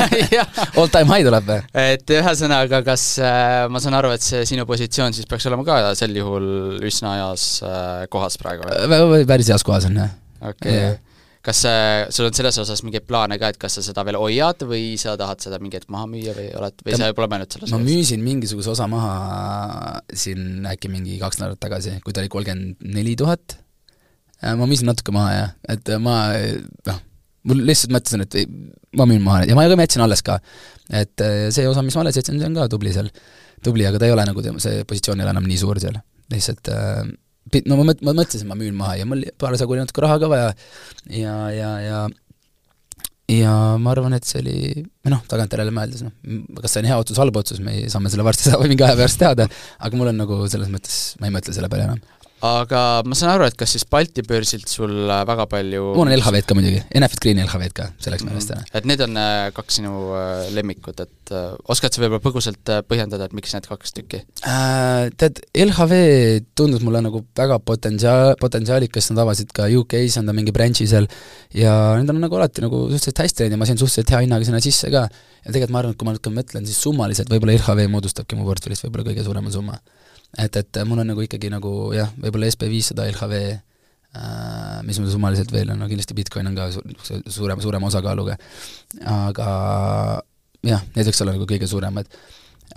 All 0.80 0.90
time 0.90 1.08
high 1.12 1.26
tuleb 1.26 1.46
või? 1.48 1.60
et 1.84 2.14
ühesõnaga, 2.16 2.82
kas 2.86 3.06
äh, 3.22 3.62
ma 3.72 3.82
saan 3.82 3.96
aru, 3.98 4.12
et 4.16 4.24
see 4.24 4.42
sinu 4.48 4.66
positsioon 4.68 5.14
siis 5.16 5.28
peaks 5.30 5.46
olema 5.50 5.66
ka 5.66 5.94
sel 5.98 6.14
juhul 6.18 6.82
üsna 6.82 7.16
heas 7.20 7.46
äh, 7.66 8.04
kohas 8.12 8.38
praegu 8.42 8.66
või? 8.66 9.22
päris 9.28 9.52
heas 9.54 9.66
kohas 9.66 9.86
on 9.90 10.02
jah. 10.02 10.12
okei 10.42 10.74
okay. 10.74 10.98
kas 11.46 11.62
äh, 11.70 12.10
sul 12.14 12.26
on 12.26 12.36
selles 12.36 12.58
osas 12.64 12.82
mingeid 12.82 13.06
plaane 13.06 13.38
ka, 13.38 13.52
et 13.54 13.62
kas 13.62 13.78
sa 13.78 13.86
seda 13.86 14.04
veel 14.08 14.18
hoiad 14.18 14.66
või 14.66 14.96
sa 15.00 15.14
tahad 15.20 15.46
seda 15.46 15.62
mingi 15.62 15.78
hetk 15.78 15.90
maha 15.94 16.10
müüa 16.10 16.34
või 16.38 16.50
oled, 16.58 16.82
või 16.82 16.98
sa 16.98 17.14
pole 17.14 17.30
mõelnud 17.30 17.54
selles 17.54 17.70
ma 17.70 17.78
osas? 17.78 17.86
müüsin 17.86 18.26
mingisuguse 18.26 18.74
osa 18.74 18.90
maha 18.90 19.14
siin 20.10 20.66
äkki 20.74 20.90
mingi 20.90 21.22
kaks 21.22 21.38
nädalat 21.42 21.62
tagasi, 21.62 22.00
kui 22.02 22.14
ta 22.14 22.24
oli 22.24 22.34
kolmkümmend 22.34 22.82
neli 22.98 23.14
tuhat 23.20 23.61
ma 24.42 24.68
müüsin 24.68 24.88
natuke 24.90 25.14
maha 25.14 25.32
jah, 25.34 25.50
et 25.74 25.90
äh, 25.92 26.00
ma 26.02 26.16
noh, 26.88 27.00
mul 27.48 27.64
lihtsalt 27.68 27.94
mõtlesin, 27.94 28.24
et 28.26 28.38
ma 28.98 29.06
müün 29.08 29.22
maha. 29.24 29.44
Ja 29.48 29.56
ma 29.58 29.66
ka 29.70 29.78
jätsin 29.78 30.04
alles 30.04 30.22
ka. 30.26 30.38
et 30.90 31.24
äh, 31.24 31.48
see 31.54 31.68
osa, 31.68 31.82
mis 31.86 31.96
ma 31.96 32.04
alles 32.04 32.18
jätsin, 32.18 32.40
see 32.40 32.50
on 32.50 32.58
ka 32.58 32.68
tubli 32.72 32.94
seal, 32.94 33.10
tubli, 33.64 33.86
aga 33.88 34.00
ta 34.02 34.08
ei 34.08 34.14
ole 34.14 34.26
nagu, 34.28 34.42
see 34.62 34.86
positsioon 34.88 35.20
ei 35.20 35.26
ole 35.26 35.36
enam 35.36 35.46
nii 35.48 35.60
suur 35.60 35.80
seal, 35.82 35.98
lihtsalt 36.32 36.72
no 37.68 37.78
ma 37.78 37.86
mõt-, 37.90 38.02
ma 38.06 38.14
mõtlesin, 38.16 38.48
ma 38.48 38.58
müün 38.58 38.74
maha 38.78 38.98
ja 39.00 39.06
mul 39.08 39.24
parasjagu 39.40 39.74
oli 39.74 39.82
natuke 39.84 40.04
raha 40.04 40.18
ka 40.22 40.30
vaja. 40.32 40.50
Ja, 41.10 41.36
ja, 41.54 41.72
ja 41.82 42.02
ja 43.32 43.52
ma 43.80 43.92
arvan, 43.94 44.16
et 44.16 44.26
see 44.28 44.42
oli, 44.42 44.56
või 45.04 45.12
noh, 45.14 45.22
tagantjärele 45.30 45.72
mõeldes, 45.74 46.02
noh, 46.04 46.12
kas 46.60 46.74
see 46.74 46.82
on 46.82 46.88
hea 46.90 46.98
otsus, 47.00 47.20
halb 47.22 47.36
otsus, 47.38 47.62
me 47.64 47.78
saame 47.92 48.10
selle 48.12 48.26
varsti 48.26 48.50
saada 48.50 48.66
mingi 48.68 48.84
aja 48.84 48.98
pärast 48.98 49.20
teada, 49.22 49.46
aga 49.78 49.98
mul 49.98 50.10
on 50.12 50.20
nagu 50.20 50.40
selles 50.52 50.68
mõttes, 50.72 50.98
ma 51.20 51.30
ei 51.30 51.34
mõtle 51.34 51.54
selle 51.56 51.70
peale 51.72 51.86
enam 51.88 52.02
aga 52.42 52.80
ma 53.06 53.14
saan 53.14 53.36
aru, 53.36 53.46
et 53.46 53.56
kas 53.58 53.70
siis 53.76 53.84
Balti 53.86 54.24
börsilt 54.26 54.66
sul 54.70 54.90
äh, 55.06 55.20
väga 55.28 55.46
palju 55.50 55.92
mul 55.94 56.08
on 56.08 56.14
LHV-d 56.16 56.48
ka 56.48 56.56
muidugi, 56.58 56.80
Enefit 56.98 57.22
Greeni 57.22 57.44
LHV-d 57.44 57.76
ka, 57.76 57.86
selleks 58.02 58.24
mm. 58.24 58.32
meelest 58.32 58.54
mm. 58.56 58.72
et 58.80 58.88
need 58.90 59.04
on 59.06 59.20
äh, 59.20 59.50
kaks 59.54 59.78
sinu 59.78 59.92
äh, 60.18 60.48
lemmikut, 60.56 61.04
et 61.04 61.32
oskad 61.70 61.94
sa 61.94 62.02
võib-olla 62.02 62.22
põgusalt 62.24 62.72
põhjendada, 62.90 63.28
et 63.30 63.36
miks 63.38 63.54
need 63.54 63.68
kaks 63.70 63.94
tükki 63.94 64.24
äh,? 64.42 65.12
Tead, 65.22 65.38
LHV 65.54 66.02
tundus 66.58 66.82
mulle 66.82 67.04
nagu 67.04 67.22
väga 67.38 67.60
potentsiaal, 67.62 68.34
potentsiaalikas, 68.42 69.12
nad 69.12 69.22
avasid 69.22 69.54
ka 69.54 69.70
UK-s, 69.70 70.18
on 70.18 70.28
ta 70.28 70.34
mingi 70.36 70.54
branch'i 70.54 70.88
seal, 70.90 71.06
ja 71.54 71.76
need 72.00 72.10
on 72.10 72.20
nagu 72.26 72.40
alati 72.40 72.66
nagu 72.66 72.88
suhteliselt 72.88 73.22
hästi 73.22 73.46
läinud 73.46 73.56
ja 73.56 73.62
ma 73.62 73.70
sain 73.70 73.80
suhteliselt 73.80 74.14
hea 74.16 74.24
hinnaga 74.26 74.50
sinna 74.50 74.62
sisse 74.64 74.90
ka. 74.90 75.06
ja 75.46 75.48
tegelikult 75.54 75.74
ma 75.74 75.84
arvan, 75.84 75.94
et 75.94 76.02
kui 76.02 76.10
ma 76.10 76.18
nüüd 76.18 76.32
mõtlen, 76.42 76.66
siis 76.66 76.82
summaliselt 76.82 77.30
võib-olla 77.30 77.54
LHV 77.60 77.88
moodustabki 77.94 78.38
mu 78.38 78.50
portfellist 78.50 78.88
võib-olla 78.88 79.12
kõige 79.12 79.26
suurema 79.26 79.54
summa 79.54 79.78
et, 80.38 80.56
et 80.56 80.82
mul 80.88 81.02
on 81.02 81.12
nagu 81.12 81.24
ikkagi 81.24 81.50
nagu 81.52 81.92
jah, 81.96 82.12
võib-olla 82.20 82.50
SB 82.52 82.68
viissada 82.72 83.06
LHV 83.10 83.38
äh,, 83.52 84.78
mis 84.86 85.00
mul 85.00 85.10
summaliselt 85.12 85.52
veel 85.52 85.72
on, 85.74 85.82
no 85.82 85.88
kindlasti 85.90 86.16
Bitcoin 86.16 86.48
on 86.52 86.58
ka 86.58 86.68
su-, 86.74 86.84
suurema, 87.28 87.60
suurema 87.64 87.90
osakaaluga. 87.90 88.38
aga 89.08 89.48
jah, 90.66 90.84
need 90.94 91.08
võiks 91.08 91.24
olla 91.24 91.34
nagu 91.36 91.48
kõige 91.48 91.68
suuremad. 91.70 92.08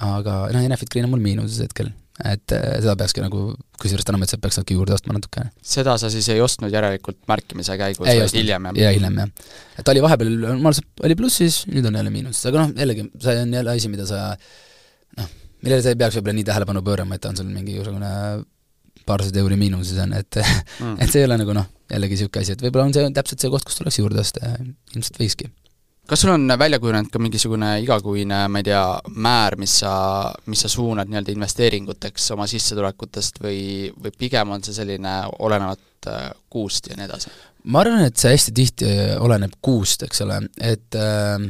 aga 0.04 0.42
noh, 0.52 0.66
Enefit 0.66 0.92
Green 0.92 1.08
on 1.08 1.14
mul 1.14 1.24
miinuses 1.24 1.62
hetkel, 1.64 1.94
et 2.28 2.52
äh, 2.56 2.66
seda 2.82 2.98
peakski 3.00 3.24
nagu, 3.24 3.46
kusjuures 3.80 4.08
täna 4.08 4.20
mõtlesin, 4.20 4.42
et 4.42 4.44
peaks 4.44 4.60
natuke 4.60 4.76
juurde 4.76 4.96
ostma 4.98 5.16
natukene. 5.16 5.54
seda 5.64 5.96
sa 6.02 6.12
siis 6.12 6.28
ei 6.34 6.44
ostnud 6.44 6.74
järelikult 6.74 7.22
märkimise 7.32 7.78
käigus, 7.80 8.04
vaid 8.04 8.36
hiljem, 8.36 8.70
jah? 8.72 8.82
jaa, 8.84 8.94
hiljem 8.98 9.24
jah. 9.24 9.34
et 9.80 9.94
oli 9.94 10.04
vahepeal, 10.04 10.36
ma 10.60 10.76
oli 11.08 11.20
plussis, 11.20 11.64
nüüd 11.72 11.88
on 11.88 12.00
jälle 12.02 12.12
miinuses, 12.12 12.44
aga 12.52 12.66
noh, 12.66 12.76
jällegi, 12.84 13.08
see 13.24 13.42
on 13.46 13.60
jälle 13.60 13.76
asi, 13.78 13.92
mida 13.94 14.08
sa 14.10 14.26
millele 15.66 15.82
sa 15.84 15.94
ei 15.94 16.00
peaks 16.00 16.20
võib-olla 16.20 16.38
nii 16.40 16.48
tähelepanu 16.48 16.84
pöörama, 16.86 17.18
et 17.18 17.26
on 17.30 17.40
sul 17.40 17.50
mingisugune 17.50 18.12
paarsada 19.06 19.42
euri 19.42 19.58
miinuses 19.60 20.00
on, 20.02 20.16
et 20.18 20.40
mm. 20.40 20.98
et 21.02 21.12
see 21.12 21.22
ei 21.22 21.28
ole 21.30 21.38
nagu 21.42 21.56
noh, 21.58 21.68
jällegi 21.92 22.18
niisugune 22.18 22.46
asi, 22.46 22.56
et 22.56 22.66
võib-olla 22.66 22.90
on 22.90 22.96
see 22.96 23.14
täpselt 23.16 23.44
see 23.44 23.54
koht, 23.54 23.68
kus 23.68 23.80
tuleks 23.80 24.02
juurde 24.02 24.22
osta 24.22 24.42
ja 24.44 24.58
ilmselt 24.96 25.20
võikski. 25.22 25.50
kas 26.10 26.22
sul 26.22 26.34
on 26.34 26.46
välja 26.60 26.80
kujunenud 26.82 27.12
ka 27.14 27.22
mingisugune 27.22 27.72
igakuine, 27.84 28.46
ma 28.52 28.62
ei 28.62 28.70
tea, 28.70 28.84
määr, 29.28 29.58
mis 29.62 29.80
sa, 29.82 29.96
mis 30.50 30.66
sa 30.66 30.72
suunad 30.72 31.10
nii-öelda 31.10 31.34
investeeringuteks 31.36 32.32
oma 32.38 32.48
sissetulekutest 32.50 33.42
või, 33.44 33.60
või 33.98 34.16
pigem 34.18 34.56
on 34.56 34.66
see 34.66 34.78
selline 34.78 35.18
olenevat 35.40 36.10
äh, 36.12 36.32
kuust 36.50 36.90
ja 36.90 36.98
nii 36.98 37.10
edasi? 37.10 37.34
ma 37.66 37.82
arvan, 37.82 38.06
et 38.06 38.18
see 38.22 38.34
hästi 38.34 38.54
tihti 38.58 38.90
oleneb 39.22 39.58
kuust, 39.66 40.06
eks 40.06 40.22
ole, 40.26 40.42
et 40.62 40.98
äh, 40.98 41.46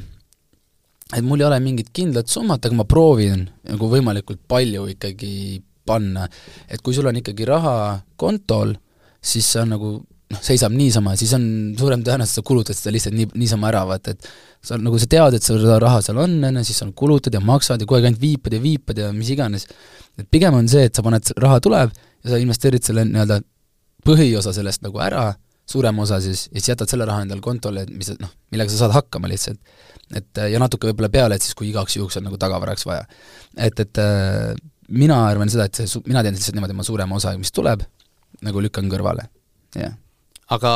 et 1.13 1.21
mul 1.21 1.41
ei 1.41 1.45
ole 1.45 1.59
mingit 1.61 1.91
kindlat 1.93 2.31
summat, 2.31 2.65
aga 2.65 2.77
ma 2.77 2.87
proovin 2.89 3.45
nagu 3.69 3.89
võimalikult 3.91 4.41
palju 4.49 4.87
ikkagi 4.95 5.61
panna. 5.85 6.27
et 6.67 6.81
kui 6.81 6.95
sul 6.97 7.05
on 7.05 7.21
ikkagi 7.21 7.45
raha 7.45 8.01
kontol, 8.17 8.73
siis 9.21 9.45
see 9.45 9.61
on 9.61 9.73
nagu 9.75 9.91
noh, 10.33 10.41
seisab 10.41 10.73
niisama, 10.73 11.13
siis 11.19 11.33
on 11.37 11.45
suurem 11.77 12.01
tõenäosus, 12.05 12.39
sa 12.39 12.45
kulutad 12.45 12.77
seda 12.77 12.93
lihtsalt 12.95 13.17
nii, 13.17 13.29
niisama 13.37 13.69
ära, 13.69 13.83
vaata 13.85 14.15
et 14.15 14.27
sa 14.65 14.79
nagu 14.81 14.97
sa 15.01 15.09
tead, 15.09 15.37
et 15.37 15.45
sul 15.45 15.61
seda 15.61 15.77
raha 15.83 16.01
seal 16.05 16.19
on, 16.23 16.39
on 16.49 16.59
ju, 16.59 16.65
siis 16.65 16.81
sa 16.81 16.89
kulutad 17.03 17.37
ja 17.37 17.41
maksad 17.43 17.81
ja 17.81 17.87
kogu 17.87 17.99
aeg 17.99 18.09
ainult 18.09 18.23
viipad 18.23 18.57
ja 18.57 18.61
viipad 18.63 19.01
ja 19.03 19.11
mis 19.13 19.29
iganes. 19.29 19.67
et 20.17 20.29
pigem 20.31 20.57
on 20.57 20.67
see, 20.71 20.87
et 20.89 20.95
sa 20.95 21.05
paned, 21.05 21.33
raha 21.37 21.61
tuleb 21.61 21.93
ja 21.93 22.33
sa 22.33 22.41
investeerid 22.41 22.85
selle 22.87 23.05
nii-öelda 23.05 23.41
põhiosa 24.05 24.53
sellest 24.55 24.81
nagu 24.85 25.01
ära, 25.01 25.27
suurema 25.69 26.01
osa 26.05 26.19
siis, 26.21 26.47
ja 26.49 26.59
siis 26.59 26.73
jätad 26.73 26.89
selle 26.89 27.05
raha 27.05 27.25
endale 27.25 27.45
kontole, 27.45 27.85
et 27.85 27.93
mis 27.93 28.09
noh, 28.21 28.31
millega 28.53 28.73
sa 28.73 28.85
saad 28.85 28.97
hakkama 28.97 29.29
lihtsalt 29.29 29.61
et 30.13 30.41
ja 30.51 30.61
natuke 30.61 30.91
võib-olla 30.91 31.09
peale, 31.13 31.37
et 31.37 31.45
siis 31.45 31.57
kui 31.57 31.71
igaks 31.71 31.97
juhuks 31.97 32.19
on 32.19 32.27
nagu 32.27 32.37
tagavaraks 32.41 32.85
vaja. 32.85 33.05
et, 33.57 33.79
et 33.79 34.01
äh, 34.01 34.53
mina 34.89 35.19
arvan 35.27 35.49
seda, 35.49 35.65
et 35.65 35.81
see 35.81 36.01
mina 36.05 36.23
teen 36.23 36.37
lihtsalt 36.37 36.57
niimoodi, 36.57 36.77
ma 36.77 36.85
suurema 36.85 37.17
osa, 37.17 37.33
mis 37.39 37.53
tuleb, 37.55 37.85
nagu 38.45 38.65
lükkan 38.65 38.89
kõrvale, 38.91 39.29
jah. 39.79 39.95
Aga 40.53 40.71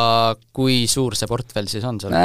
kui 0.56 0.88
suur 0.90 1.14
see 1.14 1.30
portfell 1.30 1.68
siis 1.70 1.84
on 1.86 2.00
sul 2.02 2.16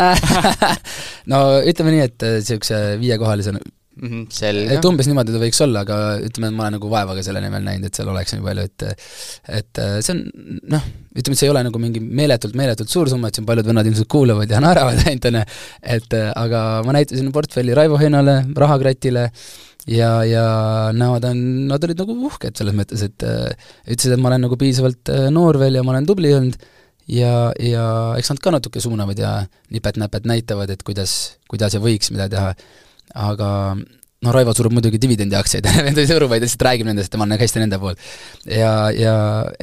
no 1.32 1.40
ütleme 1.60 1.92
nii, 1.92 2.04
et 2.06 2.24
niisuguse 2.38 2.78
äh, 2.94 3.00
viiekohalise 3.02 3.52
mm. 3.96 4.26
-hmm, 4.26 4.72
et 4.74 4.84
umbes 4.88 5.08
niimoodi 5.08 5.34
ta 5.34 5.40
võiks 5.42 5.60
olla, 5.64 5.84
aga 5.84 5.98
ütleme, 6.26 6.50
et 6.50 6.56
ma 6.56 6.66
olen 6.66 6.76
nagu 6.78 6.90
vaeva 6.90 7.16
ka 7.16 7.24
selle 7.26 7.42
nimel 7.44 7.64
näinud, 7.66 7.88
et 7.88 7.98
seal 7.98 8.10
oleks 8.10 8.34
nii 8.34 8.44
palju, 8.44 8.66
et 8.68 8.86
et 9.60 9.82
äh, 9.82 9.98
see 10.04 10.14
on 10.14 10.22
noh, 10.74 10.88
ütleme, 11.14 11.36
et 11.36 11.40
see 11.40 11.48
ei 11.48 11.52
ole 11.54 11.64
nagu 11.66 11.82
mingi 11.82 12.02
meeletult, 12.02 12.56
meeletult 12.58 12.92
suur 12.92 13.10
summa, 13.12 13.30
et 13.30 13.38
siin 13.38 13.46
paljud 13.48 13.70
vennad 13.70 13.90
ilmselt 13.90 14.10
kuulavad 14.10 14.50
ja 14.50 14.62
naeravad 14.66 15.02
ainult, 15.04 15.30
on 15.30 15.40
ju, 15.40 15.44
et 15.98 16.18
äh, 16.18 16.30
aga 16.44 16.64
ma 16.86 16.96
näitasin 16.98 17.32
portfelli 17.34 17.76
Raivo 17.76 18.00
Heinale, 18.00 18.40
Rahakratile, 18.64 19.30
ja, 19.90 20.12
ja 20.28 20.46
näod 20.96 21.26
on, 21.30 21.42
nad 21.72 21.84
olid 21.86 22.04
nagu 22.04 22.20
uhked 22.30 22.56
selles 22.60 22.76
mõttes, 22.76 23.04
et 23.06 23.26
äh, 23.26 23.74
ütlesid, 23.86 24.16
et 24.16 24.22
ma 24.22 24.32
olen 24.32 24.48
nagu 24.48 24.58
piisavalt 24.60 25.12
noor 25.34 25.60
veel 25.62 25.80
ja 25.80 25.84
ma 25.86 25.96
olen 25.96 26.08
tubli 26.08 26.34
olnud. 26.34 26.72
Ja, 27.04 27.50
ja 27.60 28.14
eks 28.16 28.30
nad 28.32 28.38
ka 28.40 28.48
natuke 28.54 28.80
suunavad 28.80 29.18
ja 29.20 29.34
nipet-näpet 29.74 30.24
näitavad, 30.24 30.70
et 30.72 30.80
kuidas, 30.88 31.34
kuidas 31.52 31.74
ja 31.76 31.80
võiks 31.84 32.08
mida 32.08 32.30
teha 32.32 32.54
aga 33.14 33.50
no 34.24 34.32
Raivo 34.32 34.54
surub 34.56 34.72
muidugi 34.74 34.98
dividendiaktsiaid 35.02 35.66
ta 35.96 36.00
ei 36.00 36.08
suru, 36.08 36.28
vaid 36.30 36.44
lihtsalt 36.44 36.64
räägib 36.66 36.88
nendest 36.88 37.12
ja 37.12 37.20
ma 37.20 37.26
olen 37.26 37.40
hästi 37.40 37.62
nende 37.62 37.78
poolt. 37.82 38.00
ja, 38.48 38.70
ja 38.96 39.14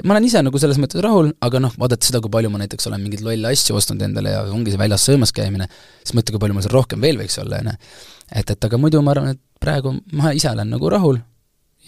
ma 0.06 0.16
olen 0.16 0.28
ise 0.28 0.44
nagu 0.46 0.62
selles 0.62 0.80
mõttes 0.82 1.02
rahul, 1.04 1.32
aga 1.48 1.64
noh, 1.64 1.74
vaadates 1.82 2.12
seda, 2.12 2.22
kui 2.24 2.34
palju 2.34 2.52
ma 2.54 2.62
näiteks 2.62 2.90
olen 2.92 3.02
mingeid 3.04 3.26
lolle 3.26 3.52
asju 3.56 3.78
ostnud 3.80 4.04
endale 4.06 4.36
ja 4.36 4.46
ongi 4.54 4.74
see 4.74 4.82
väljas 4.82 5.08
söömas 5.10 5.34
käimine, 5.36 5.70
siis 6.04 6.16
mõtle, 6.18 6.36
kui 6.36 6.44
palju 6.46 6.58
mul 6.58 6.68
seal 6.68 6.78
rohkem 6.78 7.04
veel 7.04 7.20
võiks 7.22 7.40
olla, 7.42 7.64
on 7.64 7.74
ju. 7.74 7.76
et, 8.30 8.56
et 8.56 8.70
aga 8.70 8.82
muidu 8.82 9.02
ma 9.06 9.16
arvan, 9.16 9.36
et 9.36 9.42
praegu 9.62 9.98
ma 10.18 10.36
ise 10.38 10.52
olen 10.54 10.74
nagu 10.76 10.94
rahul 10.94 11.22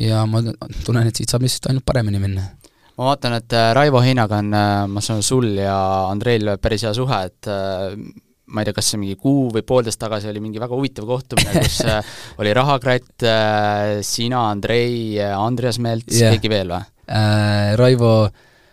ja 0.02 0.26
ma 0.30 0.41
tunnen, 0.84 1.08
et 1.08 1.15
siit 1.15 1.30
saab 1.30 1.45
lihtsalt 1.45 1.69
ainult 1.69 1.86
paremini 1.86 2.21
minna 2.21 2.49
ma 2.97 3.10
vaatan, 3.10 3.38
et 3.39 3.54
äh, 3.58 3.71
Raivo 3.73 4.02
Heinaga 4.06 4.39
on, 4.41 4.54
äh, 4.54 4.84
ma 4.89 5.02
saan 5.02 5.21
aru, 5.21 5.26
sul 5.26 5.47
ja 5.58 5.78
Andreil 6.12 6.56
päris 6.62 6.86
hea 6.86 6.93
suhe, 6.93 7.21
et 7.30 7.49
äh, 7.49 7.95
ma 8.53 8.61
ei 8.61 8.69
tea, 8.69 8.77
kas 8.77 8.93
see 8.93 9.01
mingi 9.01 9.17
kuu 9.19 9.49
või 9.53 9.65
poolteist 9.65 9.99
tagasi 10.01 10.29
oli 10.29 10.41
mingi 10.43 10.61
väga 10.61 10.77
huvitav 10.77 11.09
kohtumine, 11.09 11.65
kus 11.65 11.81
äh, 11.89 12.15
oli 12.41 12.53
Rahakratt, 12.55 13.25
äh, 13.25 13.99
sina, 14.05 14.47
Andrei, 14.53 15.17
Andreas 15.33 15.81
Melts 15.81 16.19
yeah., 16.19 16.35
keegi 16.35 16.51
veel 16.53 16.73
või 16.75 16.83
äh,? 17.09 17.73
Raivo, 17.79 18.13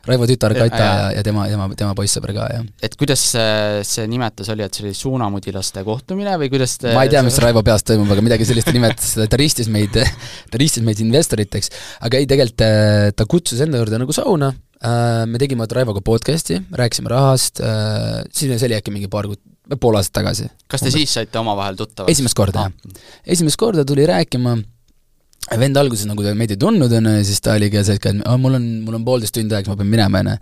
Raivo 0.06 0.28
tütar 0.28 0.52
Kata 0.56 0.76
ja- 0.76 0.92
ja, 0.92 1.10
ja 1.16 1.24
tema, 1.24 1.46
tema, 1.48 1.68
tema 1.76 1.96
poissõber 1.96 2.34
ka, 2.36 2.46
jah. 2.52 2.68
et 2.84 2.96
kuidas 3.00 3.24
see, 3.32 3.82
see 3.88 4.06
nimetus 4.12 4.52
oli, 4.52 4.64
et 4.66 4.76
see 4.76 4.84
oli 4.86 4.96
suunamudilaste 4.96 5.84
kohtumine 5.86 6.36
või 6.40 6.52
kuidas 6.52 6.76
te 6.80 6.92
ma 6.96 7.06
ei 7.08 7.12
tea, 7.12 7.24
mis 7.24 7.40
Raivo 7.40 7.64
peas 7.66 7.84
toimub, 7.88 8.12
aga 8.12 8.24
midagi 8.24 8.48
sellist 8.48 8.68
ta 8.68 8.76
nimetas, 8.76 9.16
ta 9.16 9.40
ristis 9.40 9.72
meid, 9.72 9.96
ta 10.52 10.60
ristis 10.60 10.84
meid 10.84 11.00
investoriteks, 11.04 11.72
aga 12.04 12.20
ei, 12.20 12.28
tegelikult 12.28 12.66
äh, 12.68 13.12
ta 13.16 13.24
kutsus 13.28 13.64
enda 13.64 13.80
juurde 13.80 14.04
nagu 14.04 14.16
sauna, 14.16 14.52
me 14.80 15.36
tegime 15.40 15.66
Raivoga 15.68 16.00
podcast'i, 16.00 16.56
rääkisime 16.72 17.10
rahast, 17.12 17.60
siis 18.32 18.48
see 18.54 18.68
oli 18.68 18.78
äkki 18.78 18.92
mingi 18.94 19.10
paar 19.12 19.28
kuud, 19.28 19.40
pool 19.78 19.98
aastat 20.00 20.20
tagasi. 20.22 20.48
kas 20.70 20.82
te 20.82 20.90
siis 20.94 21.12
saite 21.14 21.38
omavahel 21.38 21.76
tuttavaks? 21.78 22.10
esimest 22.16 22.34
korda, 22.38 22.66
Ah. 22.66 22.70
jah. 22.72 23.04
esimest 23.36 23.60
korda 23.60 23.84
tuli 23.86 24.06
rääkima, 24.08 24.56
vend 25.60 25.76
alguses 25.80 26.06
nagu 26.08 26.22
ta 26.24 26.34
meid 26.34 26.50
ei 26.56 26.58
tundnud, 26.60 26.92
on 26.92 27.12
ju, 27.14 27.22
siis 27.26 27.40
ta 27.44 27.54
oligi 27.58 27.84
see, 27.86 27.96
et 28.00 28.10
aa, 28.24 28.36
mul 28.40 28.58
on, 28.58 28.66
mul 28.86 28.98
on 29.00 29.06
poolteist 29.06 29.34
tundi 29.36 29.54
aega, 29.54 29.64
siis 29.66 29.72
ma 29.74 29.78
pean 29.80 29.90
minema, 29.94 30.20
on 30.24 30.28
ju. 30.32 30.36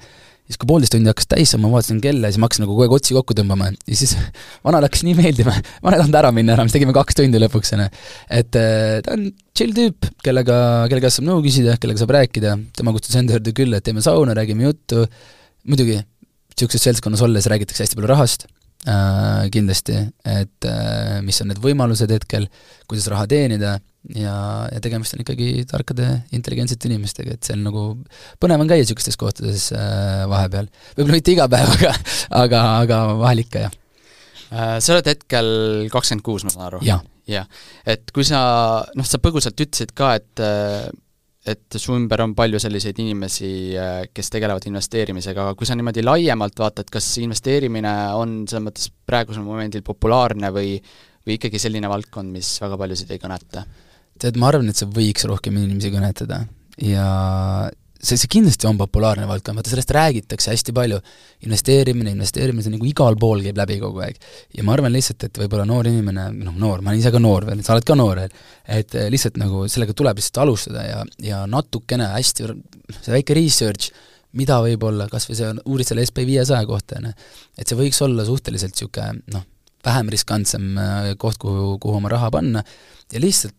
siis 0.49 0.59
kui 0.61 0.69
poolteist 0.71 0.95
tundi 0.97 1.11
hakkas 1.13 1.29
täis 1.29 1.53
saama, 1.53 1.69
ma 1.69 1.77
vaatasin 1.77 2.01
kella 2.05 2.29
ja 2.29 2.33
siis 2.35 2.41
ma 2.41 2.49
hakkasin 2.49 2.65
nagu 2.65 2.73
kogu 2.75 2.87
aeg 2.87 2.97
otsi 2.97 3.17
kokku 3.17 3.37
tõmbama 3.37 3.69
ja 3.73 3.97
siis 4.01 4.15
vanale 4.67 4.89
hakkas 4.89 5.05
nii 5.07 5.17
meeldima, 5.19 5.55
vanem 5.85 5.99
ei 5.99 6.03
tahtnud 6.03 6.21
ära 6.23 6.33
minna 6.35 6.57
enam, 6.57 6.69
siis 6.71 6.79
tegime 6.79 6.97
kaks 6.97 7.21
tundi 7.21 7.41
lõpuks, 7.45 7.73
on 7.77 7.85
ju. 7.85 7.89
et 8.41 8.61
äh, 8.61 8.99
ta 9.05 9.17
on 9.17 9.27
chill 9.57 9.77
tüüp, 9.77 10.09
kellega, 10.25 10.59
kelle 10.89 11.05
käest 11.05 11.21
saab 11.21 11.29
nõu 11.31 11.43
küsida, 11.45 11.77
kellega 11.81 12.01
saab 12.05 12.15
rääkida, 12.17 12.57
tema 12.77 12.97
kutsus 12.97 13.17
enda 13.21 13.37
juurde 13.37 13.53
külla, 13.57 13.81
et 13.81 13.85
teeme 13.89 14.05
sauna, 14.05 14.37
räägime 14.39 14.69
juttu, 14.71 15.05
muidugi, 15.69 16.01
niisuguses 16.59 16.89
seltskonnas 16.91 17.21
olles 17.23 17.47
räägitakse 17.47 17.85
hästi 17.85 17.99
palju 17.99 18.09
rahast 18.11 18.49
kindlasti, 19.53 19.99
et 20.29 20.67
äh, 20.69 21.19
mis 21.25 21.39
on 21.43 21.51
need 21.51 21.61
võimalused 21.63 22.11
hetkel, 22.13 22.47
kuidas 22.89 23.09
raha 23.13 23.27
teenida 23.31 23.77
ja, 24.15 24.37
ja 24.73 24.81
tegemist 24.85 25.17
on 25.17 25.25
ikkagi 25.25 25.65
tarkade, 25.69 26.07
intelligentsete 26.37 26.89
inimestega, 26.91 27.37
et 27.37 27.49
see 27.49 27.57
on 27.57 27.67
nagu, 27.69 27.85
põnev 28.41 28.65
on 28.65 28.71
käia 28.71 28.85
niisugustes 28.85 29.19
kohtades 29.21 29.69
äh, 29.77 30.25
vahepeal. 30.31 30.71
võib-olla 30.97 31.19
mitte 31.19 31.35
iga 31.35 31.49
päev, 31.53 31.75
aga, 31.81 31.93
aga, 32.45 32.63
aga 32.85 33.03
vahel 33.21 33.45
ikka, 33.45 33.67
jah. 33.67 33.77
Äh, 34.49 34.79
sa 34.81 34.95
oled 34.95 35.11
hetkel 35.11 35.51
kakskümmend 35.93 36.25
kuus, 36.25 36.47
ma 36.47 36.55
saan 36.55 36.69
aru? 36.71 36.83
jah. 36.87 37.05
jah, 37.29 37.51
et 37.89 38.09
kui 38.15 38.25
sa, 38.27 38.41
noh, 38.97 39.09
sa 39.09 39.21
põgusalt 39.23 39.59
ütlesid 39.67 39.93
ka, 39.99 40.15
et 40.21 40.47
et 41.49 41.79
su 41.81 41.97
ümber 41.97 42.23
on 42.25 42.35
palju 42.39 42.61
selliseid 42.63 42.99
inimesi, 43.03 43.51
kes 44.15 44.33
tegelevad 44.35 44.67
investeerimisega, 44.69 45.47
aga 45.47 45.59
kui 45.59 45.69
sa 45.69 45.77
niimoodi 45.79 46.05
laiemalt 46.05 46.61
vaatad, 46.61 46.89
kas 46.93 47.11
investeerimine 47.23 47.93
on 48.19 48.41
selles 48.49 48.67
mõttes 48.67 48.91
praegusel 49.09 49.47
momendil 49.47 49.85
populaarne 49.87 50.53
või 50.55 50.77
või 51.29 51.37
ikkagi 51.37 51.61
selline 51.61 51.91
valdkond, 51.93 52.33
mis 52.33 52.55
väga 52.63 52.79
paljusid 52.81 53.13
ei 53.13 53.21
kõneta? 53.21 53.67
tead, 54.19 54.39
ma 54.41 54.49
arvan, 54.51 54.67
et 54.71 54.81
see 54.81 54.89
võiks 54.91 55.27
rohkem 55.31 55.59
inimesi 55.61 55.93
kõnetada 55.95 56.41
ja 56.83 57.09
see, 57.99 58.17
see 58.17 58.31
kindlasti 58.31 58.69
on 58.69 58.79
populaarne 58.79 59.27
valdkond, 59.29 59.59
vaata 59.59 59.73
sellest 59.73 59.91
räägitakse 59.95 60.53
hästi 60.53 60.75
palju. 60.75 61.01
investeerimine, 61.47 62.11
investeerimine, 62.17 62.65
see 62.65 62.75
nagu 62.75 62.87
igal 62.89 63.17
pool 63.21 63.43
käib 63.45 63.59
läbi 63.59 63.79
kogu 63.83 64.03
aeg. 64.07 64.17
ja 64.55 64.65
ma 64.67 64.75
arvan 64.75 64.95
lihtsalt, 64.95 65.25
et 65.29 65.41
võib-olla 65.43 65.67
noor 65.69 65.87
inimene, 65.91 66.29
noh 66.35 66.57
noor, 66.59 66.83
ma 66.83 66.93
olen 66.93 67.03
ise 67.03 67.13
ka 67.15 67.23
noor 67.23 67.47
veel, 67.49 67.63
sa 67.67 67.75
oled 67.77 67.87
ka 67.87 67.97
noor 67.99 68.23
veel, 68.23 68.39
et 68.79 68.95
eh, 68.95 69.11
lihtsalt 69.13 69.39
nagu 69.41 69.67
sellega 69.71 69.95
tuleb 69.99 70.19
lihtsalt 70.19 70.43
alustada 70.45 70.87
ja, 70.87 71.03
ja 71.23 71.43
natukene 71.51 72.11
hästi, 72.15 72.49
see 73.01 73.15
väike 73.15 73.37
research, 73.39 73.93
mida 74.39 74.59
võib-olla, 74.63 75.09
kas 75.11 75.29
või 75.31 75.39
see, 75.39 75.53
uurid 75.67 75.89
selle 75.89 76.07
SB 76.07 76.27
viiesaja 76.29 76.67
kohta, 76.69 76.99
on 76.99 77.11
ju, 77.11 77.15
et 77.59 77.71
see 77.71 77.79
võiks 77.79 78.03
olla 78.05 78.27
suhteliselt 78.29 78.75
niisugune 78.77 79.23
noh, 79.35 79.47
vähem 79.87 80.11
riskantsem 80.13 80.75
äh, 80.79 81.15
koht, 81.19 81.39
kuhu, 81.41 81.77
kuhu 81.83 82.01
oma 82.01 82.11
raha 82.13 82.31
panna 82.35 82.65
ja 83.13 83.23
lihtsalt 83.23 83.55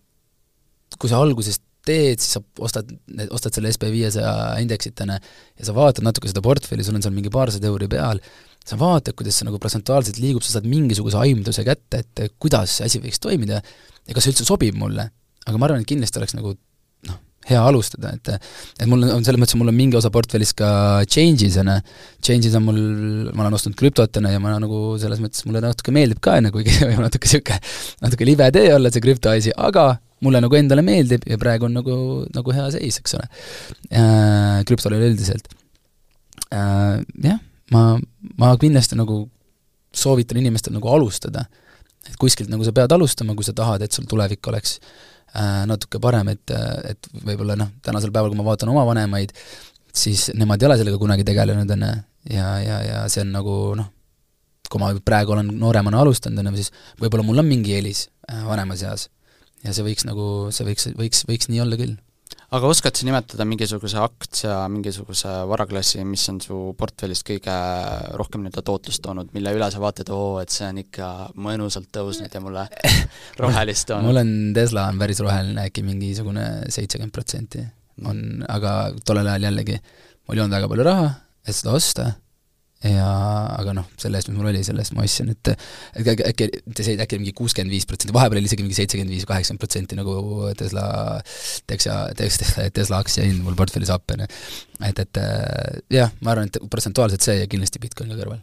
kui 0.99 1.09
sa 1.11 1.19
alguses 1.21 1.59
teed, 1.89 2.21
siis 2.21 2.37
sa 2.37 2.43
ostad, 2.65 2.93
ostad 3.33 3.57
selle 3.57 3.73
SB 3.73 3.89
viiesaja 3.93 4.33
indeksit, 4.63 5.01
on 5.05 5.15
ju, 5.15 5.19
ja 5.59 5.69
sa 5.69 5.75
vaatad 5.75 6.05
natuke 6.05 6.31
seda 6.31 6.45
portfelli, 6.45 6.85
sul 6.85 6.99
on 6.99 7.05
seal 7.05 7.15
mingi 7.15 7.33
paarsada 7.33 7.69
euri 7.71 7.89
peal, 7.91 8.21
sa 8.69 8.77
vaatad, 8.79 9.15
kuidas 9.17 9.39
see 9.39 9.47
nagu 9.47 9.59
protsentuaalselt 9.61 10.19
liigub, 10.21 10.45
sa 10.45 10.57
saad 10.57 10.67
mingisuguse 10.69 11.19
aimduse 11.19 11.65
kätte, 11.67 12.03
et 12.03 12.39
kuidas 12.41 12.77
see 12.77 12.89
asi 12.89 13.01
võiks 13.03 13.21
toimida 13.23 13.61
ja 13.61 14.15
kas 14.15 14.25
see 14.25 14.33
üldse 14.33 14.47
sobib 14.47 14.77
mulle. 14.79 15.09
aga 15.47 15.57
ma 15.57 15.69
arvan, 15.69 15.81
et 15.81 15.89
kindlasti 15.89 16.19
oleks 16.19 16.35
nagu 16.35 16.51
noh, 17.07 17.15
hea 17.49 17.61
alustada, 17.65 18.11
et 18.13 18.29
et 18.35 18.85
mul 18.89 19.07
on 19.07 19.23
selles 19.25 19.39
mõttes, 19.41 19.57
mul 19.57 19.71
on 19.71 19.77
mingi 19.77 19.97
osa 19.97 20.11
portfellis 20.13 20.51
ka 20.57 20.69
changes, 21.09 21.57
on 21.61 21.71
ju, 21.71 21.77
changes 22.25 22.57
on 22.59 22.67
mul, 22.67 22.81
ma 23.31 23.45
olen 23.45 23.57
ostnud 23.57 23.77
krüptot, 23.79 24.19
on 24.19 24.27
ju, 24.27 24.35
ja 24.35 24.43
ma 24.43 24.57
nagu 24.61 24.83
selles 25.01 25.23
mõttes 25.23 25.47
mulle 25.47 25.63
natuke 25.63 25.95
meeldib 25.95 26.21
ka, 26.21 26.37
ju, 26.43 26.53
kuigi 26.53 26.75
natuke 27.05 27.25
niisugune, 27.25 27.63
natuke 28.05 28.29
libe 28.29 28.51
tee 28.53 28.69
olla 28.75 28.93
see 28.93 29.05
krüpto 29.05 29.33
asi, 29.33 29.55
aga 29.55 29.91
mulle 30.25 30.41
nagu 30.43 30.57
endale 30.59 30.83
meeldib 30.85 31.25
ja 31.29 31.37
praegu 31.41 31.67
on 31.69 31.77
nagu, 31.79 31.95
nagu 32.35 32.55
hea 32.55 32.67
seis, 32.75 32.99
eks 33.01 33.15
ole 33.17 33.27
äh,, 33.91 34.61
krüptol 34.67 34.97
üleüldiselt 34.97 35.51
äh,. 36.53 36.99
Jah, 37.23 37.39
ma, 37.73 37.83
ma 38.39 38.55
kindlasti 38.59 38.97
nagu 38.99 39.23
soovitan 39.95 40.39
inimestel 40.41 40.75
nagu 40.75 40.89
alustada. 40.89 41.45
et 42.07 42.15
kuskilt 42.17 42.49
nagu 42.49 42.63
sa 42.63 42.71
pead 42.73 42.91
alustama, 42.95 43.35
kui 43.35 43.45
sa 43.45 43.53
tahad, 43.53 43.83
et 43.83 43.93
sul 43.93 44.05
tulevik 44.09 44.47
oleks 44.49 44.77
äh, 45.35 45.65
natuke 45.69 45.99
parem, 46.01 46.31
et, 46.31 46.53
et 46.89 47.09
võib-olla 47.25 47.57
noh, 47.59 47.73
tänasel 47.85 48.13
päeval, 48.15 48.31
kui 48.31 48.39
ma 48.39 48.45
vaatan 48.47 48.71
oma 48.71 48.85
vanemaid, 48.87 49.33
siis 49.93 50.29
nemad 50.33 50.61
ei 50.61 50.69
ole 50.69 50.77
sellega 50.79 50.97
kunagi 51.01 51.27
tegelenud, 51.27 51.69
on 51.75 51.85
ju, 51.85 51.91
ja, 52.37 52.47
ja, 52.63 52.79
ja 52.87 53.03
see 53.11 53.25
on 53.25 53.35
nagu 53.35 53.55
noh, 53.77 53.91
kui 54.71 54.81
ma 54.81 54.93
praegu 55.05 55.35
olen 55.35 55.51
nooremana 55.59 56.01
alustanud, 56.01 56.39
on 56.39 56.53
ju, 56.53 56.63
siis 56.63 56.71
võib-olla 57.03 57.27
mul 57.27 57.43
on 57.43 57.49
mingi 57.51 57.75
eelis 57.77 58.07
äh, 58.31 58.41
vanemas 58.47 58.85
eas 58.87 59.09
ja 59.65 59.73
see 59.75 59.85
võiks 59.85 60.05
nagu, 60.07 60.27
see 60.55 60.67
võiks, 60.67 60.91
võiks, 60.97 61.25
võiks 61.29 61.49
nii 61.51 61.61
olla 61.63 61.79
küll. 61.79 61.95
aga 62.55 62.69
oskad 62.69 62.97
sa 62.97 63.07
nimetada 63.07 63.45
mingisuguse 63.45 63.99
aktsia, 64.01 64.53
mingisuguse 64.71 65.33
varaklassi, 65.49 66.03
mis 66.07 66.23
on 66.31 66.39
su 66.43 66.59
portfellist 66.79 67.25
kõige 67.27 67.55
rohkem 68.19 68.45
nii-öelda 68.45 68.63
tootlust 68.65 69.03
toonud, 69.05 69.33
mille 69.35 69.53
üle 69.57 69.69
sa 69.71 69.81
vaatad, 69.83 70.11
oo, 70.15 70.37
et 70.43 70.53
see 70.53 70.67
on 70.69 70.81
ikka 70.83 71.09
mõnusalt 71.37 71.91
tõusnud 71.95 72.33
ja 72.33 72.43
mulle 72.43 72.65
rohelist 73.43 73.89
toonud? 73.91 74.09
mul 74.09 74.23
on, 74.23 74.33
Tesla 74.57 74.87
on 74.93 75.01
päris 75.01 75.21
roheline, 75.25 75.67
äkki 75.67 75.85
mingisugune 75.87 76.47
seitsekümmend 76.71 77.15
protsenti 77.15 77.65
on, 78.07 78.23
aga 78.47 78.95
tollel 79.05 79.27
ajal 79.27 79.49
jällegi, 79.49 79.77
mul 80.25 80.37
ei 80.37 80.43
olnud 80.45 80.57
väga 80.59 80.71
palju 80.71 80.87
raha, 80.87 81.13
et 81.45 81.57
seda 81.57 81.75
osta 81.75 82.11
ja 82.83 83.07
aga 83.57 83.73
noh, 83.75 83.87
selle 83.99 84.19
eest, 84.19 84.29
mis 84.31 84.39
mul 84.39 84.49
oli, 84.53 84.61
selle 84.63 84.83
eest 84.83 84.93
ma 84.95 85.03
ostsin, 85.03 85.33
et 85.33 85.51
äkki, 85.51 86.13
äkki, 86.29 86.47
te 86.77 86.85
said 86.85 87.01
äkki 87.03 87.19
mingi 87.19 87.33
kuuskümmend 87.35 87.73
viis 87.73 87.87
protsenti, 87.89 88.15
vahepeal 88.15 88.39
oli 88.39 88.47
isegi 88.47 88.63
mingi 88.63 88.77
seitsekümmend 88.77 89.11
viis, 89.11 89.25
kaheksakümmend 89.27 89.63
protsenti 89.63 89.97
nagu 89.99 90.15
Tesla 90.59 90.85
Tesla, 91.67 91.97
Tesla, 92.15 92.69
Tesla 92.75 93.01
aktsia 93.03 93.25
hind 93.27 93.43
mul 93.43 93.57
portfellis 93.59 93.91
ju. 93.91 94.29
et, 94.87 95.03
et 95.03 95.21
jah, 95.91 96.13
ma 96.23 96.31
arvan, 96.31 96.47
et 96.47 96.61
protsentuaalselt 96.71 97.25
see 97.25 97.41
ja 97.41 97.51
kindlasti 97.51 97.83
Bitcoin 97.83 98.13
ka 98.13 98.21
kõrval. 98.21 98.39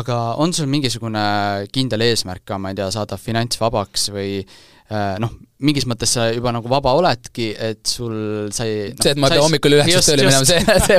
aga 0.00 0.16
on 0.40 0.56
sul 0.56 0.70
mingisugune 0.72 1.68
kindel 1.72 2.06
eesmärk 2.08 2.46
ka, 2.48 2.58
ma 2.58 2.72
ei 2.72 2.80
tea, 2.80 2.88
saada 2.94 3.20
finantsvabaks 3.20 4.08
või 4.16 4.40
noh, 4.88 5.32
mingis 5.58 5.84
mõttes 5.90 6.12
sa 6.14 6.28
juba 6.30 6.52
nagu 6.54 6.70
vaba 6.70 6.92
oledki, 6.96 7.48
et 7.52 7.80
sul 7.88 8.48
sa 8.54 8.66
ei 8.68 8.92
no, 8.92 9.02
see, 9.02 9.12
et 9.12 9.20
ma 9.20 9.30
pean 9.32 9.42
hommikul 9.42 9.74
üheksast 9.76 10.12
tööle 10.12 10.28
minema, 10.28 10.46
see, 10.46 10.60
see, 10.86 10.98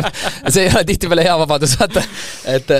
see 0.51 0.65
ei 0.65 0.73
ole 0.73 0.83
tihtipeale 0.89 1.23
hea 1.25 1.37
vabadus, 1.39 1.75
vaata. 1.79 2.03
et, 2.53 2.73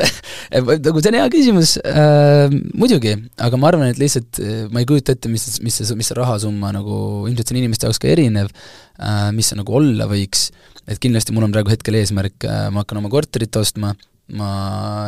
et 0.59 0.69
nagu 0.85 1.01
see 1.01 1.13
on 1.13 1.19
hea 1.21 1.29
küsimus 1.33 1.77
äh,, 1.81 2.51
muidugi, 2.77 3.15
aga 3.47 3.61
ma 3.61 3.71
arvan, 3.71 3.93
et 3.93 4.01
lihtsalt 4.01 4.41
ma 4.73 4.83
ei 4.83 4.89
kujuta 4.89 5.15
ette, 5.15 5.31
mis, 5.31 5.47
mis 5.65 5.79
see, 5.79 5.97
mis 5.99 6.11
see 6.11 6.19
rahasumma 6.19 6.73
nagu, 6.75 6.99
ilmselt 7.29 7.47
see 7.47 7.55
on 7.55 7.63
inimeste 7.63 7.87
jaoks 7.87 8.03
ka 8.03 8.11
erinev 8.11 8.51
äh,, 8.51 9.29
mis 9.35 9.49
see 9.49 9.59
nagu 9.59 9.79
olla 9.79 10.09
võiks, 10.11 10.49
et 10.89 10.99
kindlasti 11.01 11.33
mul 11.35 11.47
on 11.47 11.55
praegu 11.55 11.71
hetkel 11.73 11.97
eesmärk 12.01 12.43
äh,, 12.43 12.67
ma 12.75 12.83
hakkan 12.83 12.99
oma 12.99 13.13
korterit 13.13 13.55
ostma, 13.61 13.95
ma 14.37 14.49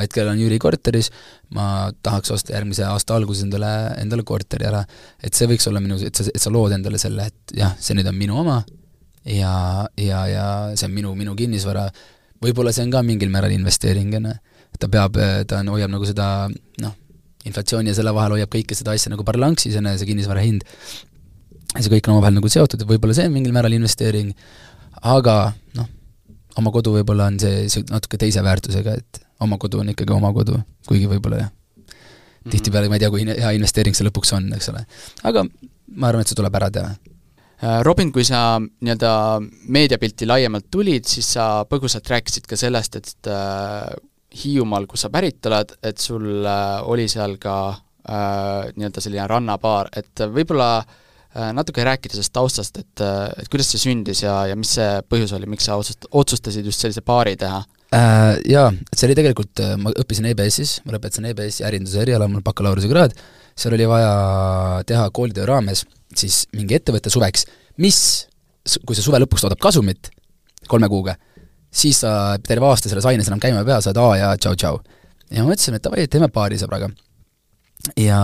hetkel 0.02 0.26
olen 0.28 0.40
Jüri 0.42 0.58
korteris, 0.62 1.12
ma 1.56 1.92
tahaks 2.04 2.32
osta 2.34 2.56
järgmise 2.56 2.86
aasta 2.88 3.16
alguses 3.18 3.46
endale, 3.46 3.72
endale 4.02 4.26
korteri 4.28 4.66
ära. 4.70 4.84
et 5.22 5.34
see 5.38 5.50
võiks 5.52 5.68
olla 5.70 5.82
minu, 5.84 6.00
et 6.02 6.16
sa, 6.16 6.26
et 6.28 6.42
sa 6.42 6.54
lood 6.54 6.74
endale 6.76 6.98
selle, 7.02 7.28
et 7.30 7.58
jah, 7.58 7.76
see 7.80 7.98
nüüd 7.98 8.10
on 8.10 8.18
minu 8.18 8.40
oma 8.42 8.62
ja, 9.26 9.88
ja, 9.98 10.24
ja 10.28 10.46
see 10.76 10.88
on 10.88 10.96
minu, 10.96 11.14
minu 11.18 11.36
kinnisvara, 11.38 11.86
võib-olla 12.42 12.74
see 12.74 12.86
on 12.88 12.94
ka 12.94 13.04
mingil 13.06 13.32
määral 13.34 13.54
investeering, 13.54 14.16
on 14.18 14.32
ju. 14.32 14.40
ta 14.80 14.90
peab, 14.90 15.18
ta 15.48 15.62
on, 15.62 15.70
hoiab 15.76 15.92
nagu 15.94 16.08
seda 16.08 16.50
noh, 16.82 16.98
inflatsiooni 17.46 17.92
ja 17.92 17.98
selle 17.98 18.14
vahel 18.16 18.38
hoiab 18.38 18.52
kõike 18.54 18.78
seda 18.78 18.96
asja 18.96 19.12
nagu 19.14 19.26
parlanksis, 19.28 19.78
on 19.78 19.92
ju, 19.92 20.02
see 20.02 20.10
kinnisvara 20.10 20.44
hind. 20.46 20.66
ja 21.76 21.84
see 21.84 21.94
kõik 21.94 22.10
on 22.10 22.18
omavahel 22.18 22.40
nagu 22.40 22.50
seotud, 22.50 22.82
et 22.82 22.90
võib-olla 22.90 23.18
see 23.18 23.30
on 23.30 23.36
mingil 23.36 23.54
määral 23.56 23.78
investeering, 23.78 24.34
aga 25.02 25.38
noh, 25.78 25.90
oma 26.60 26.72
kodu 26.74 26.96
võib-olla 26.98 27.30
on 27.32 27.40
see, 27.42 27.68
see 27.72 27.86
natuke 27.90 28.20
teise 28.22 28.44
väärtusega, 28.44 28.98
et 28.98 29.22
oma 29.42 29.58
kodu 29.62 29.82
on 29.82 29.92
ikkagi 29.94 30.14
oma 30.16 30.34
kodu, 30.36 30.60
kuigi 30.88 31.10
võib-olla 31.10 31.46
jah 31.46 31.52
-hmm., 31.52 32.52
tihtipeale 32.52 32.90
ma 32.90 32.98
ei 32.98 33.04
tea, 33.04 33.12
kui 33.14 33.26
hea 33.26 33.52
investeering 33.58 33.96
see 33.98 34.08
lõpuks 34.08 34.34
on, 34.38 34.52
eks 34.58 34.70
ole. 34.74 34.86
aga 35.24 35.46
ma 35.96 36.08
arvan, 36.10 36.22
et 36.22 36.32
see 36.32 36.40
tuleb 36.40 36.56
ära 36.62 36.70
teha. 36.74 36.94
Robin, 37.86 38.10
kui 38.10 38.24
sa 38.26 38.58
nii-öelda 38.58 39.12
meediapilti 39.70 40.26
laiemalt 40.26 40.72
tulid, 40.74 41.06
siis 41.06 41.28
sa 41.36 41.62
põgusalt 41.70 42.08
rääkisid 42.10 42.48
ka 42.50 42.58
sellest, 42.58 42.98
et 42.98 43.30
äh, 43.30 43.92
Hiiumaal, 44.32 44.88
kus 44.90 45.04
sa 45.06 45.12
pärit 45.14 45.46
oled, 45.46 45.76
et 45.84 46.02
sul 46.02 46.26
äh, 46.48 46.80
oli 46.90 47.06
seal 47.12 47.36
ka 47.38 47.56
äh, 47.70 48.72
nii-öelda 48.74 49.04
selline 49.04 49.28
rannabaar, 49.30 49.92
et 49.94 50.24
võib-olla 50.34 50.72
äh, 50.80 50.98
natuke 51.32 51.84
rääkida 51.88 52.18
sellest 52.18 52.34
taustast, 52.36 52.82
et, 52.82 53.04
et 53.40 53.52
kuidas 53.52 53.70
see 53.72 53.80
sündis 53.80 54.24
ja, 54.26 54.34
ja 54.52 54.58
mis 54.60 54.74
see 54.76 54.90
põhjus 55.08 55.32
oli, 55.38 55.48
miks 55.48 55.70
sa 55.70 55.78
otsust-, 55.80 56.10
otsustasid 56.12 56.68
just 56.68 56.84
sellise 56.84 57.04
baari 57.08 57.38
teha? 57.40 57.62
äh,? 57.96 58.36
Jaa, 58.52 58.68
see 58.92 59.08
oli 59.08 59.16
tegelikult, 59.20 59.64
äh, 59.64 59.78
ma 59.80 59.94
õppisin 59.96 60.28
EBS-is, 60.34 60.82
ma 60.84 60.98
lõpetasin 60.98 61.30
EBS-i 61.32 61.64
ärinduse 61.70 62.04
eriala, 62.04 62.28
mul 62.32 62.44
bakalaureusekraad, 62.44 63.16
seal 63.56 63.78
oli 63.78 63.88
vaja 63.88 64.12
teha 64.88 65.08
koolitöö 65.16 65.48
raames 65.48 65.86
siis 66.18 66.46
mingi 66.56 66.76
ettevõte 66.78 67.12
suveks, 67.12 67.46
mis, 67.84 68.00
kui 68.86 68.98
see 68.98 69.06
suve 69.06 69.22
lõpuks 69.22 69.46
toodab 69.46 69.62
kasumit 69.64 70.12
kolme 70.70 70.90
kuuga, 70.92 71.16
siis 71.72 72.02
sa 72.04 72.38
terve 72.44 72.68
aasta 72.68 72.92
selles 72.92 73.08
aines 73.10 73.30
enam 73.32 73.42
käima 73.42 73.64
ei 73.64 73.70
pea, 73.70 73.80
saad 73.84 74.00
A 74.00 74.08
ja 74.20 74.32
tšau-tšau. 74.38 74.82
ja 75.32 75.46
mõtlesime, 75.48 75.80
et 75.80 75.88
davai, 75.88 76.08
teeme 76.08 76.30
paari 76.32 76.60
sõbraga. 76.62 76.92
ja 77.98 78.22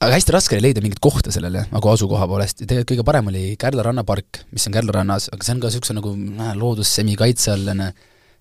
aga 0.00 0.12
hästi 0.12 0.34
raske 0.34 0.56
oli 0.56 0.68
leida 0.68 0.82
mingit 0.84 1.00
kohta 1.02 1.32
sellele 1.32 1.62
nagu 1.70 1.88
asukoha 1.88 2.26
poolest 2.28 2.60
ja 2.60 2.66
tegelikult 2.66 2.92
kõige 2.92 3.06
parem 3.08 3.30
oli 3.30 3.44
Kärdla 3.60 3.86
rannapark, 3.86 4.42
mis 4.52 4.66
on 4.68 4.74
Kärdla 4.76 4.98
rannas, 4.98 5.30
aga 5.32 5.46
see 5.46 5.54
on 5.54 5.62
ka 5.62 5.70
niisuguse 5.70 5.96
nagu 5.96 6.12
äh, 6.12 6.52
loodussemi 6.58 7.16
kaitse 7.16 7.54
all, 7.54 7.70
on 7.72 7.80
ju, 7.86 7.88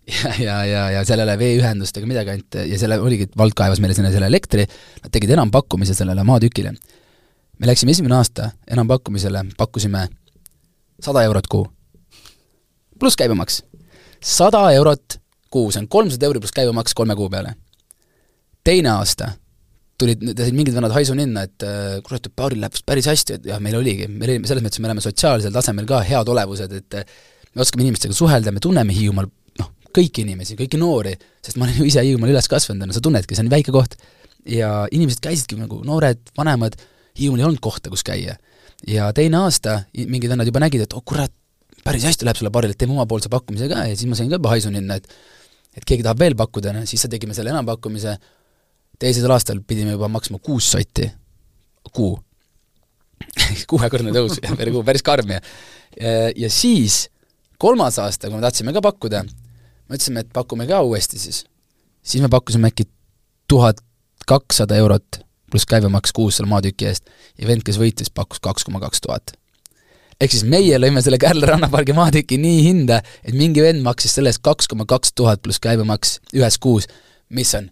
ja, 0.16 0.34
ja, 0.42 0.58
ja, 0.68 0.82
ja 0.98 1.06
sellele 1.08 1.38
veeühendust 1.40 1.96
ega 1.98 2.10
midagi 2.10 2.34
ainult 2.36 2.60
ja 2.60 2.80
selle 2.82 3.00
oligi, 3.02 3.30
vald 3.40 3.56
kaevas 3.58 3.80
meile 3.84 3.96
sinna 3.98 4.12
selle 4.14 4.28
elektri, 4.30 4.68
nad 5.02 5.14
tegid 5.14 5.32
enampakkumise 5.38 5.96
sellele 5.98 6.26
maatükile. 6.28 6.76
me 7.60 7.72
läksime 7.72 7.96
esimene 7.96 8.20
aasta 8.20 8.52
enampakkumisele, 8.68 9.46
pakkusime 9.58 10.08
sada 11.00 11.24
eurot 11.24 11.48
kuu. 11.48 11.68
pluss 13.00 13.16
käibemaks. 13.16 13.64
sada 14.20 14.68
eurot 14.72 15.22
kuu, 15.50 15.72
see 15.72 15.80
on 15.80 15.88
kolmsada 15.88 16.28
euri 16.28 16.44
pluss 16.44 16.54
käibemaks 16.54 16.94
kolme 16.94 17.16
kuu 17.16 17.30
peale. 17.30 17.56
teine 18.64 18.90
aasta 18.90 19.32
tulid, 20.02 20.24
said 20.36 20.56
mingid 20.56 20.76
vennad 20.76 20.94
haisu 20.96 21.16
ninna, 21.18 21.46
et 21.48 21.66
äh, 21.66 22.00
kurat, 22.06 22.28
paaril 22.36 22.62
läheb 22.64 22.76
päris 22.88 23.08
hästi, 23.10 23.38
et 23.40 23.48
jah, 23.52 23.62
meil 23.64 23.78
oligi, 23.80 24.10
meil 24.12 24.36
oli, 24.36 24.50
selles 24.50 24.66
mõttes 24.66 24.82
me 24.84 24.90
oleme 24.90 25.04
sotsiaalsel 25.04 25.54
tasemel 25.56 25.88
ka 25.90 26.02
head 26.06 26.32
olevused, 26.32 26.76
et 26.82 26.98
äh, 27.00 27.06
me 27.56 27.64
oskame 27.64 27.86
inimestega 27.86 28.16
suhelda, 28.16 28.54
me 28.56 28.64
tunneme 28.64 28.96
Hiiumaal 28.96 29.30
noh, 29.62 29.72
kõiki 29.96 30.26
inimesi, 30.26 30.58
kõiki 30.60 30.80
noori, 30.82 31.16
sest 31.46 31.60
ma 31.60 31.68
olen 31.68 31.80
ju 31.80 31.88
ise 31.88 32.04
Hiiumaal 32.04 32.34
üles 32.34 32.52
kasvanud, 32.52 32.90
no 32.90 32.96
sa 32.96 33.04
tunnedki, 33.04 33.38
see 33.38 33.46
on 33.46 33.54
väike 33.54 33.76
koht. 33.76 33.96
ja 34.46 34.86
inimesed 34.94 35.24
käisidki 35.26 35.58
nagu 35.58 35.80
noored, 35.88 36.20
vanemad, 36.38 36.76
Hiiumaal 37.18 37.46
ei 37.46 37.48
olnud 37.52 37.64
kohta, 37.64 37.90
kus 37.94 38.04
käia. 38.06 38.36
ja 38.88 39.08
teine 39.16 39.40
aasta 39.46 39.84
mingid 39.96 40.30
vennad 40.30 40.52
juba 40.52 40.60
nägid, 40.62 40.84
et 40.86 40.94
oh 40.94 41.04
kurat, 41.06 41.32
päris 41.86 42.04
hästi 42.04 42.28
läheb 42.28 42.38
sulle 42.42 42.52
paarile, 42.52 42.76
teeme 42.76 42.94
omapoolse 42.98 43.32
pakkumise 43.32 43.70
ka 43.72 43.88
ja 43.88 43.96
siis 43.96 44.10
ma 44.10 44.18
sain 44.20 44.30
ka 44.30 44.42
juba 44.42 44.52
haisu 44.52 44.74
ninna, 44.74 45.00
et 45.00 45.08
et 45.76 45.84
keegi 45.84 46.06
tahab 46.06 46.22
veel 46.22 46.36
pakkuda, 46.40 46.72
noh 46.76 46.88
siis 46.88 47.04
tegime 47.12 47.36
selle 47.36 47.52
enampakkumise, 47.52 48.16
teisel 49.00 49.32
aastal 49.32 49.62
pidime 49.68 49.96
juba 49.96 50.10
maksma 50.12 50.40
kuus 50.40 50.70
sotti 50.72 51.10
kuu 51.94 52.16
kuuekordne 53.70 54.14
tõus 54.16 54.40
päris 54.86 55.04
karm 55.06 55.36
ja 55.36 55.42
ja 56.36 56.50
siis 56.52 57.06
kolmas 57.62 58.00
aasta, 58.00 58.28
kui 58.28 58.38
me 58.38 58.44
tahtsime 58.44 58.74
ka 58.76 58.82
pakkuda, 58.84 59.24
mõtlesime, 59.90 60.26
et 60.26 60.32
pakume 60.36 60.68
ka 60.68 60.82
uuesti 60.84 61.20
siis. 61.20 61.46
siis 62.04 62.24
me 62.24 62.30
pakkusime 62.30 62.68
äkki 62.72 62.88
tuhat 63.48 63.80
kakssada 64.28 64.76
eurot 64.76 65.22
pluss 65.52 65.68
käibemaks 65.70 66.12
kuus 66.12 66.38
selle 66.38 66.50
maatüki 66.50 66.90
eest 66.90 67.10
ja 67.40 67.48
vend, 67.48 67.64
kes 67.64 67.80
võitis, 67.80 68.12
pakkus 68.12 68.42
kaks 68.44 68.66
koma 68.68 68.82
kaks 68.84 69.02
tuhat. 69.02 69.36
ehk 70.20 70.32
siis 70.32 70.44
meie 70.44 70.80
lõime 70.80 71.04
selle 71.06 71.20
Kärla 71.22 71.54
rannapargi 71.54 71.94
maatüki 71.94 72.38
nii 72.42 72.64
hinda, 72.66 73.02
et 73.24 73.34
mingi 73.34 73.64
vend 73.64 73.84
maksis 73.86 74.18
selle 74.18 74.34
eest 74.34 74.44
kaks 74.44 74.68
koma 74.68 74.86
kaks 74.86 75.14
tuhat 75.16 75.42
pluss 75.42 75.64
käibemaks 75.64 76.20
ühes 76.34 76.60
kuus, 76.60 76.90
mis 77.30 77.56
on 77.56 77.70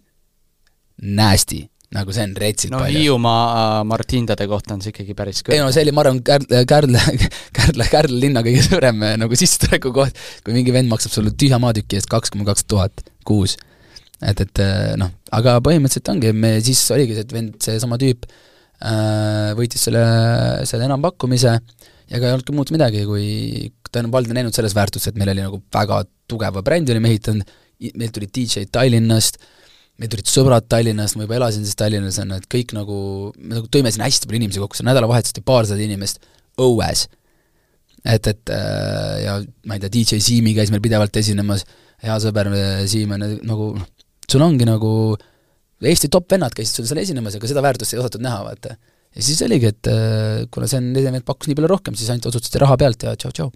nasty, 1.02 1.64
nagu 1.94 2.14
see 2.14 2.24
on 2.26 2.34
retsilt 2.38 2.74
no 2.74 2.80
palju. 2.82 3.02
Hiiumaa 3.02 3.42
äh, 3.50 3.76
Martindade 3.88 4.46
kohta 4.50 4.74
on 4.76 4.82
see 4.84 4.94
ikkagi 4.94 5.16
päris 5.18 5.42
ei 5.48 5.60
no 5.62 5.70
see 5.74 5.84
oli, 5.84 5.94
ma 5.94 6.04
arvan, 6.04 6.22
Kärl-, 6.26 6.64
Kärl-, 6.70 6.98
Kärl-, 7.58 7.86
Kärl 7.90 8.16
linna 8.22 8.44
kõige 8.46 8.64
suurem 8.66 9.04
äh, 9.06 9.18
nagu 9.20 9.38
sissetuleku 9.38 9.94
koht, 9.96 10.18
kui 10.46 10.56
mingi 10.56 10.74
vend 10.74 10.92
maksab 10.92 11.14
sulle 11.14 11.34
tühja 11.38 11.60
maatüki 11.62 12.00
eest 12.00 12.10
kaks 12.12 12.34
koma 12.34 12.48
kaks 12.50 12.66
tuhat 12.70 13.04
kuus. 13.26 13.56
et, 14.22 14.40
et 14.40 14.62
äh, 14.62 14.94
noh, 15.00 15.12
aga 15.34 15.58
põhimõtteliselt 15.64 16.12
ongi, 16.14 16.34
me 16.34 16.56
siis 16.64 16.82
oligi 16.94 17.18
see, 17.18 17.26
et 17.26 17.34
vend, 17.34 17.56
seesama 17.62 17.98
tüüp 18.00 18.28
äh, 18.30 19.50
võitis 19.58 19.88
selle, 19.88 20.04
selle 20.68 20.86
enampakkumise 20.88 21.58
ja 22.10 22.18
ega 22.18 22.28
ei 22.28 22.36
olnudki 22.36 22.54
muud 22.56 22.70
midagi, 22.74 23.04
kui 23.08 23.72
ta 23.90 24.02
on 24.02 24.12
valdne 24.12 24.36
näinud 24.38 24.54
selles 24.56 24.74
väärtuses, 24.76 25.10
et 25.10 25.18
meil 25.18 25.32
oli 25.32 25.44
nagu 25.44 25.60
väga 25.72 26.02
tugeva 26.30 26.62
brändi 26.66 26.94
olime 26.94 27.12
ehitanud, 27.12 27.52
meil 27.98 28.12
tulid 28.14 28.32
DJ-d 28.34 28.70
Tallinnast, 28.74 29.38
meil 30.00 30.10
tulid 30.10 30.30
sõbrad 30.30 30.66
Tallinnast, 30.70 31.18
ma 31.18 31.26
juba 31.26 31.36
elasin 31.38 31.66
siis 31.66 31.78
Tallinnas, 31.78 32.18
on 32.22 32.32
ju, 32.34 32.38
et 32.42 32.48
kõik 32.50 32.74
nagu, 32.76 32.96
me 33.38 33.58
nagu 33.58 33.68
tõime 33.72 33.92
sinna 33.94 34.08
hästi 34.08 34.28
palju 34.28 34.40
inimesi 34.40 34.62
kokku, 34.62 34.78
see 34.78 34.86
nädalavahetusel 34.88 35.38
oli 35.38 35.46
paarsada 35.50 35.84
inimest 35.84 36.24
õues. 36.60 37.06
et, 38.04 38.26
et 38.26 38.52
äh, 38.52 39.12
ja 39.24 39.36
ma 39.68 39.76
ei 39.76 39.84
tea, 39.84 39.92
DJ 39.94 40.22
Siimi 40.22 40.54
käis 40.56 40.72
meil 40.74 40.82
pidevalt 40.84 41.14
esinemas, 41.16 41.62
hea 42.04 42.16
sõber 42.22 42.50
äh, 42.52 42.82
Siim 42.90 43.14
on 43.16 43.24
nagu 43.46 43.70
sul 44.30 44.44
ongi 44.44 44.66
nagu 44.68 44.90
Eesti 45.84 46.08
top 46.08 46.30
vennad 46.32 46.54
käisid 46.56 46.78
sul 46.78 46.86
seal 46.88 47.02
esinemas, 47.02 47.34
aga 47.36 47.48
seda 47.50 47.62
väärtust 47.64 47.92
ei 47.92 48.00
osatud 48.00 48.22
näha, 48.24 48.40
vaata. 48.46 48.74
ja 49.14 49.22
siis 49.22 49.42
oligi, 49.46 49.70
et 49.70 49.90
äh, 49.92 50.44
kuna 50.50 50.66
see 50.70 50.80
on, 50.80 51.22
pakkus 51.22 51.50
nii 51.50 51.58
palju 51.58 51.70
rohkem, 51.70 51.96
siis 51.98 52.10
ainult 52.10 52.30
otsustati 52.30 52.62
raha 52.62 52.78
pealt 52.80 53.06
ja 53.06 53.14
tšau-tšau 53.14 53.52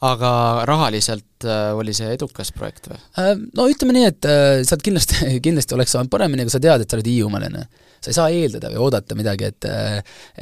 aga 0.00 0.30
rahaliselt 0.68 1.44
äh, 1.44 1.74
oli 1.76 1.92
see 1.96 2.08
edukas 2.14 2.50
projekt 2.56 2.88
või? 2.88 2.96
Äh, 3.20 3.34
no 3.56 3.66
ütleme 3.68 3.92
nii, 3.96 4.06
et 4.08 4.28
äh, 4.28 4.62
sealt 4.64 4.82
kindlasti, 4.84 5.18
kindlasti 5.44 5.76
oleks 5.76 5.92
saanud 5.96 6.12
paremini, 6.12 6.46
aga 6.46 6.54
sa 6.54 6.60
tead, 6.62 6.84
et 6.84 6.90
sa 6.90 6.96
oled 6.96 7.10
hiiumalane. 7.10 7.66
sa 8.00 8.08
ei 8.08 8.16
saa 8.16 8.30
eeldada 8.32 8.70
või 8.72 8.80
oodata 8.80 9.16
midagi, 9.18 9.50
et 9.52 9.68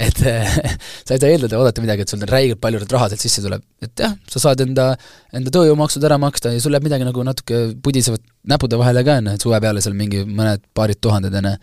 et 0.06 0.20
sa 1.08 1.16
ei 1.16 1.18
saa 1.18 1.32
eeldada 1.32 1.56
ja 1.56 1.62
oodata 1.62 1.82
midagi, 1.82 2.06
et 2.06 2.14
sul 2.14 2.22
räigelt 2.22 2.62
palju 2.62 2.84
raha 2.86 3.10
sealt 3.10 3.24
sisse 3.26 3.42
tuleb. 3.42 3.64
et 3.82 4.04
jah, 4.06 4.14
sa 4.30 4.44
saad 4.46 4.62
enda, 4.62 4.92
enda 5.34 5.54
tööjõumaksud 5.54 6.06
ära 6.06 6.20
maksta 6.22 6.54
ja 6.54 6.62
sul 6.62 6.78
jääb 6.78 6.86
midagi 6.86 7.08
nagu 7.08 7.26
natuke 7.26 7.64
pudisevat 7.82 8.22
näpude 8.46 8.78
vahele 8.78 9.02
ka, 9.02 9.18
on 9.18 9.32
ju, 9.32 9.38
et 9.40 9.48
suve 9.48 9.62
peale 9.64 9.82
seal 9.82 9.98
mingi 9.98 10.22
mõned 10.22 10.70
paarid 10.70 11.02
tuhanded, 11.02 11.34
on 11.34 11.50
ju, 11.50 11.56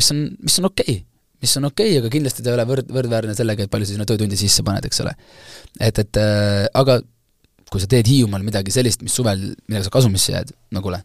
mis 0.00 0.14
on, 0.16 0.30
mis 0.40 0.62
on 0.62 0.72
okei 0.72 0.94
okay 0.94 1.02
mis 1.44 1.58
on 1.58 1.68
okei 1.68 1.90
okay,, 1.90 2.00
aga 2.00 2.08
kindlasti 2.08 2.40
ta 2.40 2.48
ei 2.48 2.56
ole 2.56 2.64
võrd, 2.64 2.88
võrdväärne 2.88 3.34
sellega, 3.36 3.66
et 3.66 3.72
palju 3.72 3.84
sa 3.84 3.92
sinna 3.92 4.06
töötundi 4.08 4.38
sisse 4.40 4.64
paned, 4.64 4.86
eks 4.88 5.02
ole. 5.04 5.12
et, 5.76 5.98
et 6.00 6.20
äh, 6.22 6.64
aga 6.72 7.02
kui 7.72 7.82
sa 7.82 7.88
teed 7.90 8.08
Hiiumaal 8.10 8.44
midagi 8.46 8.74
sellist, 8.74 9.02
mis 9.02 9.14
suvel, 9.16 9.50
millega 9.68 9.88
sa 9.88 9.94
kasumisse 9.94 10.34
jääd, 10.34 10.52
no 10.74 10.82
kuule, 10.84 11.00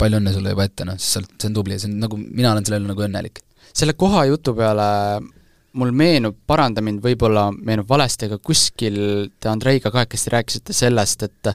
palju 0.00 0.20
õnne 0.20 0.34
sulle 0.34 0.52
juba 0.54 0.68
ette, 0.68 0.86
noh, 0.88 0.98
siis 1.00 1.18
sealt, 1.18 1.32
see 1.36 1.50
on 1.50 1.56
tubli, 1.56 1.78
see 1.80 1.90
on 1.90 1.98
nagu, 2.04 2.20
mina 2.20 2.52
olen 2.52 2.66
selle 2.66 2.82
üle 2.82 2.92
nagu 2.92 3.04
õnnelik. 3.06 3.42
selle 3.76 3.94
koha 3.98 4.24
jutu 4.28 4.54
peale 4.58 4.86
mul 5.78 5.90
meenub, 5.94 6.36
paranda 6.48 6.82
mind, 6.84 7.02
võib-olla 7.04 7.48
meenub 7.52 7.88
valesti, 7.88 8.28
aga 8.28 8.38
kuskil 8.42 9.00
te 9.40 9.50
Andreiga 9.50 9.92
kahekesti 9.94 10.32
rääkisite 10.34 10.76
sellest, 10.76 11.26
et 11.28 11.52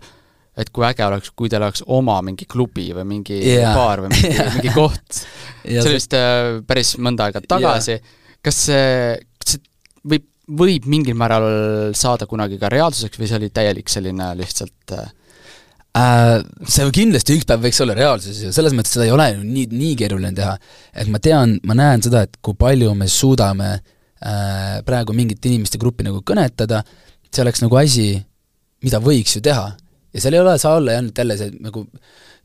et 0.54 0.70
kui 0.70 0.86
äge 0.86 1.02
oleks, 1.02 1.32
kui 1.34 1.50
teil 1.50 1.64
oleks 1.66 1.82
oma 1.90 2.20
mingi 2.22 2.46
klubi 2.46 2.92
või 2.94 3.08
mingi 3.10 3.40
yeah. 3.40 3.74
baar 3.74 4.04
või 4.04 4.12
mingi 4.14 4.30
yeah. 4.30 4.52
mingi 4.54 4.74
koht 4.76 5.16
see 5.18 5.80
oli 5.82 5.96
vist 5.96 6.14
äh, 6.14 6.60
päris 6.68 6.94
mõnda 7.02 7.26
aega 7.26 7.42
tagasi 7.42 7.96
yeah., 7.96 8.12
kas 8.44 8.60
see 8.68 8.84
võib 10.48 10.88
mingil 10.91 11.16
määral 11.16 11.94
saada 11.96 12.28
kunagi 12.28 12.60
ka 12.60 12.72
reaalsuseks 12.72 13.20
või 13.20 13.30
see 13.30 13.39
oli 13.39 13.52
täielik 13.54 13.91
selline 13.91 14.34
lihtsalt 14.39 14.96
äh, 14.98 15.12
Äh, 15.94 16.39
see 16.66 16.88
kindlasti 16.89 17.36
üks 17.38 17.46
päev 17.46 17.68
võiks 17.68 17.78
olla 17.84 17.94
reaalsus 17.94 18.39
ja 18.41 18.50
selles 18.56 18.74
mõttes 18.74 18.96
seda 18.96 19.06
ei 19.06 19.12
ole 19.14 19.28
ju 19.30 19.44
nii, 19.46 19.68
nii 19.70 19.98
keeruline 20.00 20.32
teha. 20.34 20.56
et 20.98 21.10
ma 21.14 21.20
tean, 21.22 21.60
ma 21.70 21.76
näen 21.78 22.02
seda, 22.02 22.24
et 22.26 22.39
kui 22.41 22.58
palju 22.58 22.96
me 22.98 23.06
suudame 23.06 23.68
äh, 23.78 24.80
praegu 24.88 25.14
mingit 25.14 25.46
inimeste 25.46 25.78
gruppi 25.78 26.08
nagu 26.08 26.24
kõnetada, 26.26 26.82
see 27.30 27.44
oleks 27.46 27.62
nagu 27.62 27.78
asi, 27.78 28.08
mida 28.82 28.98
võiks 29.06 29.38
ju 29.38 29.44
teha. 29.46 29.68
ja 30.10 30.24
seal 30.24 30.34
ei 30.34 30.41
ole, 30.41 30.58
saa 30.58 30.80
olla 30.80 30.98
ainult 30.98 31.22
jälle 31.22 31.38
see 31.38 31.54
nagu 31.62 31.86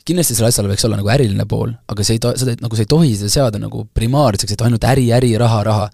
kindlasti 0.04 0.36
sellel 0.36 0.52
asjal 0.52 0.68
võiks 0.68 0.84
olla 0.84 1.00
nagu 1.00 1.12
äriline 1.16 1.48
pool, 1.48 1.72
aga 1.88 2.04
see 2.04 2.20
ei 2.20 2.24
to-, 2.26 2.36
seda, 2.36 2.58
nagu 2.60 2.76
sa 2.76 2.84
ei 2.84 2.92
tohi 2.92 3.16
seda 3.16 3.32
seada 3.32 3.62
nagu 3.64 3.86
primaarseks, 3.96 4.58
et 4.58 4.66
ainult 4.68 4.84
äri, 4.92 5.08
äri, 5.16 5.32
raha, 5.40 5.64
raha 5.72 5.88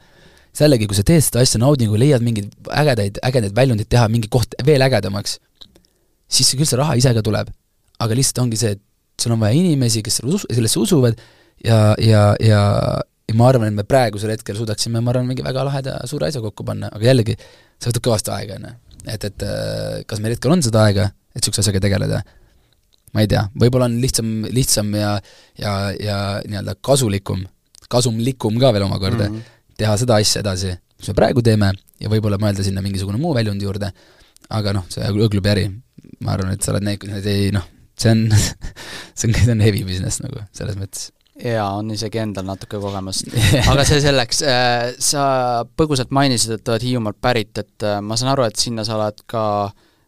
jällegi, 0.62 0.86
kui 0.90 0.98
sa 0.98 1.02
teed 1.06 1.24
seda 1.26 1.42
asja 1.42 1.58
naudingu, 1.62 1.98
leiad 1.98 2.22
mingeid 2.22 2.52
ägedaid, 2.70 3.18
ägedaid 3.26 3.56
väljundeid 3.56 3.90
teha 3.90 4.06
mingi 4.12 4.30
koht 4.30 4.54
veel 4.66 4.84
ägedamaks, 4.86 5.38
siis 6.30 6.52
küll 6.54 6.68
see 6.68 6.78
raha 6.78 6.94
ise 7.00 7.14
ka 7.16 7.22
tuleb. 7.26 7.50
aga 8.04 8.14
lihtsalt 8.18 8.40
ongi 8.42 8.58
see, 8.58 8.74
et 8.74 9.22
sul 9.22 9.32
on 9.32 9.40
vaja 9.40 9.54
inimesi, 9.54 10.02
kes 10.02 10.18
sellesse 10.20 10.80
usuvad 10.82 11.18
ja, 11.64 11.94
ja, 12.02 12.22
ja 12.42 12.62
ja 13.28 13.36
ma 13.38 13.48
arvan, 13.48 13.70
et 13.70 13.78
me 13.78 13.84
praegusel 13.88 14.34
hetkel 14.34 14.58
suudaksime, 14.58 15.00
ma 15.00 15.12
arvan, 15.14 15.28
mingi 15.30 15.44
väga 15.44 15.64
laheda 15.64 15.94
suure 16.10 16.28
asja 16.28 16.42
kokku 16.44 16.66
panna, 16.66 16.90
aga 16.92 17.06
jällegi, 17.08 17.36
see 17.80 17.90
võtab 17.90 18.06
kõvasti 18.08 18.32
aega, 18.34 18.58
on 18.58 18.66
ju. 18.68 18.72
et, 19.14 19.24
et 19.30 19.44
äh, 19.46 20.02
kas 20.10 20.20
meil 20.20 20.34
hetkel 20.36 20.52
on 20.52 20.64
seda 20.64 20.82
aega, 20.88 21.08
et 21.32 21.40
niisuguse 21.40 21.64
asjaga 21.64 21.80
tegeleda, 21.86 22.20
ma 23.14 23.24
ei 23.24 23.30
tea, 23.30 23.46
võib-olla 23.62 23.88
on 23.88 23.96
lihtsam, 24.02 24.30
lihtsam 24.52 24.92
ja 24.98 25.14
ja, 25.60 25.74
ja 25.96 26.18
nii-öelda 26.44 26.76
kasulikum, 26.84 27.46
kasumlikum 27.88 28.60
ka 28.60 28.74
veel 28.74 28.88
omakorda. 28.90 29.30
Mm, 29.30 29.36
-hmm 29.38 29.50
teha 29.78 29.94
seda 30.00 30.18
asja 30.22 30.42
edasi, 30.44 30.74
mis 30.98 31.10
me 31.10 31.16
praegu 31.18 31.42
teeme, 31.44 31.72
ja 32.00 32.10
võib-olla 32.12 32.38
mõelda 32.40 32.66
sinna 32.66 32.82
mingisugune 32.84 33.20
muu 33.20 33.34
väljund 33.36 33.62
juurde, 33.62 33.90
aga 34.54 34.74
noh, 34.76 34.86
see 34.92 35.08
õglubi 35.10 35.52
äri, 35.52 35.66
ma 36.24 36.36
arvan, 36.36 36.54
et 36.54 36.64
sa 36.64 36.74
oled 36.74 36.86
need, 36.86 37.06
need 37.10 37.28
ei 37.30 37.50
noh, 37.54 37.66
see 37.98 38.14
on 38.14 38.24
see 39.18 39.28
on, 39.28 39.36
see 39.36 39.52
on 39.54 39.62
heavy 39.64 39.84
business 39.86 40.22
nagu, 40.24 40.44
selles 40.56 40.78
mõttes. 40.80 41.10
Jaa, 41.34 41.66
on 41.80 41.88
isegi 41.90 42.20
endal 42.22 42.46
natuke 42.46 42.78
kogemust. 42.78 43.26
aga 43.72 43.86
see 43.88 43.98
selleks, 44.04 44.44
äh, 44.46 44.92
sa 45.02 45.24
põgusalt 45.78 46.14
mainisid, 46.14 46.54
et 46.58 46.70
oled 46.70 46.86
Hiiumaalt 46.86 47.18
pärit, 47.22 47.58
et 47.58 47.86
äh, 47.86 47.98
ma 48.04 48.18
saan 48.18 48.30
aru, 48.34 48.46
et 48.46 48.60
sinna 48.60 48.86
sa 48.86 48.98
oled 49.00 49.26
ka 49.30 49.44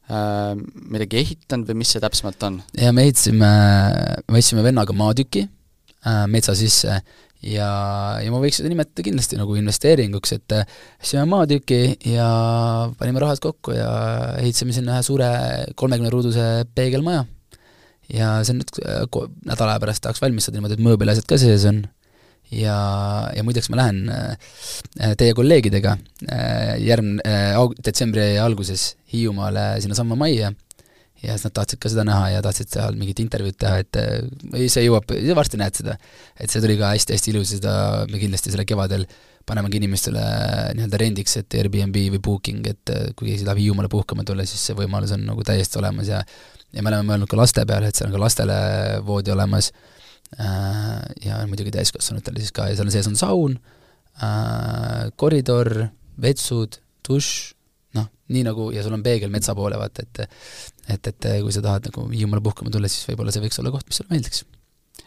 midagi 0.07 1.19
ehitanud 1.19 1.67
või 1.67 1.81
mis 1.81 1.91
see 1.91 1.99
täpsemalt 1.99 2.45
on? 2.47 2.61
ja 2.79 2.93
me 2.95 3.03
ehitasime, 3.03 3.49
me 4.31 4.39
ostsime 4.39 4.63
vennaga 4.63 4.95
maatüki 4.95 5.43
äh, 6.07 6.21
metsa 6.31 6.55
sisse 6.55 7.01
ja, 7.43 7.71
ja 8.23 8.33
ma 8.33 8.41
võiks 8.43 8.61
seda 8.61 8.71
nimetada 8.73 9.05
kindlasti 9.07 9.39
nagu 9.41 9.57
investeeringuks, 9.59 10.37
et 10.37 10.57
ostsime 10.59 11.27
maatüki 11.31 11.81
ja 12.13 12.29
panime 12.99 13.23
rahad 13.23 13.43
kokku 13.43 13.77
ja 13.77 13.91
ehitasime 14.41 14.77
sinna 14.77 14.97
ühe 14.97 15.07
suure 15.07 15.31
kolmekümne 15.75 16.13
ruuduse 16.13 16.47
peegelmaja. 16.75 17.27
ja 18.13 18.37
see 18.47 18.55
on 18.55 18.63
nüüd 18.63 19.31
nädala 19.49 19.75
aja 19.75 19.83
pärast 19.83 20.05
tahaks 20.05 20.23
valmis 20.23 20.47
saada 20.47 20.61
niimoodi, 20.61 20.79
et 20.79 20.87
mööbel 20.87 21.11
ja 21.11 21.17
asjad 21.17 21.27
ka 21.31 21.39
sees 21.43 21.65
on 21.67 21.83
ja, 22.55 22.77
ja 23.35 23.43
muideks 23.47 23.71
ma 23.73 23.81
lähen 23.81 24.07
äh, 24.13 25.15
teie 25.19 25.35
kolleegidega 25.35 25.97
äh, 26.31 26.77
järgmine 26.83 27.25
äh,, 27.27 27.59
detsembri 27.83 28.37
alguses 28.43 28.95
Hiiumaale 29.13 29.77
sinnasamma 29.83 30.19
majja 30.19 30.53
ja 31.23 31.35
siis 31.35 31.47
nad 31.47 31.55
tahtsid 31.57 31.81
ka 31.83 31.93
seda 31.93 32.05
näha 32.07 32.35
ja 32.35 32.43
tahtsid 32.45 32.75
seal 32.75 32.99
mingit 32.99 33.23
intervjuud 33.25 33.57
teha, 33.61 33.79
et 33.85 34.01
ei, 34.01 34.69
see 34.73 34.85
jõuab, 34.87 35.15
varsti 35.39 35.61
näed 35.61 35.81
seda. 35.81 35.97
et 36.41 36.53
see 36.53 36.63
tuli 36.65 36.77
ka 36.81 36.93
hästi-hästi 36.93 37.33
ilus 37.33 37.55
ja 37.55 37.63
seda 37.63 37.75
me 38.11 38.21
kindlasti 38.23 38.53
selle 38.55 38.67
kevadel 38.69 39.07
panemegi 39.47 39.79
inimestele 39.79 40.23
nii-öelda 40.75 40.99
rendiks, 41.01 41.37
et 41.39 41.55
Airbnb 41.55 41.97
või 42.17 42.23
Booking, 42.23 42.67
et 42.67 42.95
kui 43.15 43.31
keegi 43.31 43.47
tahab 43.47 43.61
Hiiumaale 43.63 43.91
puhkama 43.93 44.27
tulla, 44.27 44.47
siis 44.49 44.65
see 44.71 44.79
võimalus 44.79 45.15
on 45.15 45.23
nagu 45.29 45.45
täiesti 45.47 45.79
olemas 45.83 46.11
ja 46.11 46.25
ja 46.75 46.83
me 46.83 46.91
oleme 46.91 47.07
mõelnud 47.13 47.31
ka 47.31 47.39
laste 47.39 47.63
peale, 47.65 47.89
et 47.89 47.97
seal 47.97 48.11
on 48.11 48.17
ka 48.17 48.25
lastele 48.27 48.57
voodi 49.07 49.33
olemas 49.33 49.71
Äh, 50.35 51.03
ja 51.23 51.39
muidugi 51.47 51.71
täiskasvanutele 51.71 52.43
siis 52.43 52.53
ka 52.53 52.67
ja 52.67 52.75
seal 52.77 52.91
sees 52.91 53.07
on 53.07 53.15
saun, 53.19 53.53
äh, 54.19 55.07
koridor, 55.17 55.87
vetsud, 56.21 56.81
dušš, 57.07 57.55
noh, 57.97 58.11
nii 58.35 58.45
nagu, 58.47 58.69
ja 58.75 58.85
sul 58.85 58.95
on 58.97 59.05
peegel 59.07 59.33
metsa 59.33 59.55
poole, 59.59 59.79
vaata, 59.81 60.05
et 60.07 60.23
et, 60.95 61.11
et 61.13 61.29
kui 61.43 61.55
sa 61.55 61.63
tahad 61.65 61.89
nagu 61.91 62.07
Hiiumaale 62.13 62.45
puhkama 62.45 62.73
tulla, 62.75 62.91
siis 62.91 63.09
võib-olla 63.11 63.35
see 63.35 63.43
võiks 63.43 63.59
olla 63.63 63.73
koht, 63.75 63.89
mis 63.89 64.01
sulle 64.01 64.15
meeldiks. 64.15 64.45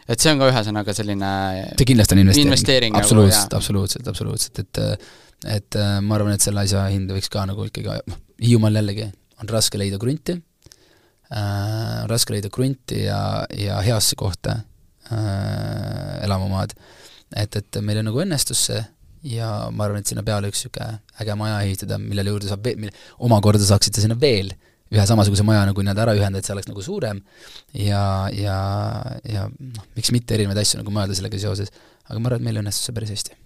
et 0.08 0.20
see 0.20 0.34
on 0.34 0.42
ka 0.42 0.50
ühesõnaga 0.52 0.96
selline 0.98 1.32
see 1.76 1.90
kindlasti 1.94 2.18
on 2.18 2.24
investeering, 2.26 2.52
investeering, 2.54 2.96
nagu, 2.98 3.06
absoluutselt 3.06 3.58
absoluutselt, 3.60 4.12
absoluutselt, 4.12 4.64
et 4.66 5.58
et 5.60 5.80
ma 6.04 6.18
arvan, 6.18 6.36
et 6.36 6.44
selle 6.44 6.66
asja 6.66 6.84
hinda 6.92 7.16
võiks 7.16 7.32
ka 7.32 7.46
nagu 7.48 7.70
ikkagi 7.70 8.00
noh, 8.12 8.22
Hiiumaal 8.44 8.82
jällegi 8.82 9.10
on 9.40 9.52
raske 9.52 9.80
leida 9.80 10.00
krunti 10.02 10.36
äh,, 10.36 12.06
raske 12.12 12.36
leida 12.36 12.52
krunti 12.54 13.04
ja, 13.06 13.22
ja 13.56 13.80
heasse 13.86 14.18
kohta 14.20 14.60
äh, 15.12 16.24
elamumaad. 16.26 16.76
et, 17.36 17.56
et 17.56 17.82
meil 17.86 18.04
nagu 18.04 18.24
õnnestus 18.24 18.66
see 18.70 18.84
ja 19.24 19.50
ma 19.72 19.86
arvan, 19.86 20.04
et 20.04 20.10
sinna 20.12 20.24
peale 20.26 20.52
üks 20.52 20.64
niisugune 20.64 21.00
äge 21.20 21.36
maja 21.40 21.60
ehitada, 21.66 22.00
millele 22.02 22.34
juurde 22.34 22.50
saab 22.52 22.68
mille 22.80 22.94
omakorda 23.26 23.64
saaksite 23.66 24.04
sinna 24.04 24.18
veel 24.20 24.54
ühe 24.90 25.06
samasuguse 25.06 25.46
maja 25.46 25.66
nagu 25.70 25.84
nii-öelda 25.84 26.06
ära 26.06 26.16
ühendada, 26.18 26.42
et 26.42 26.48
see 26.48 26.56
oleks 26.56 26.70
nagu 26.70 26.82
suurem 26.86 27.20
ja, 27.78 28.02
ja, 28.34 28.56
ja 29.28 29.46
noh, 29.50 29.86
miks 29.98 30.14
mitte 30.16 30.38
erinevaid 30.38 30.64
asju 30.64 30.82
nagu 30.82 30.94
mõelda 30.94 31.18
sellega 31.18 31.42
seoses, 31.42 31.70
aga 32.08 32.18
ma 32.18 32.32
arvan, 32.32 32.42
et 32.42 32.48
meil 32.48 32.64
õnnestus 32.64 32.90
see 32.90 32.96
päris 32.96 33.14
hästi. 33.14 33.38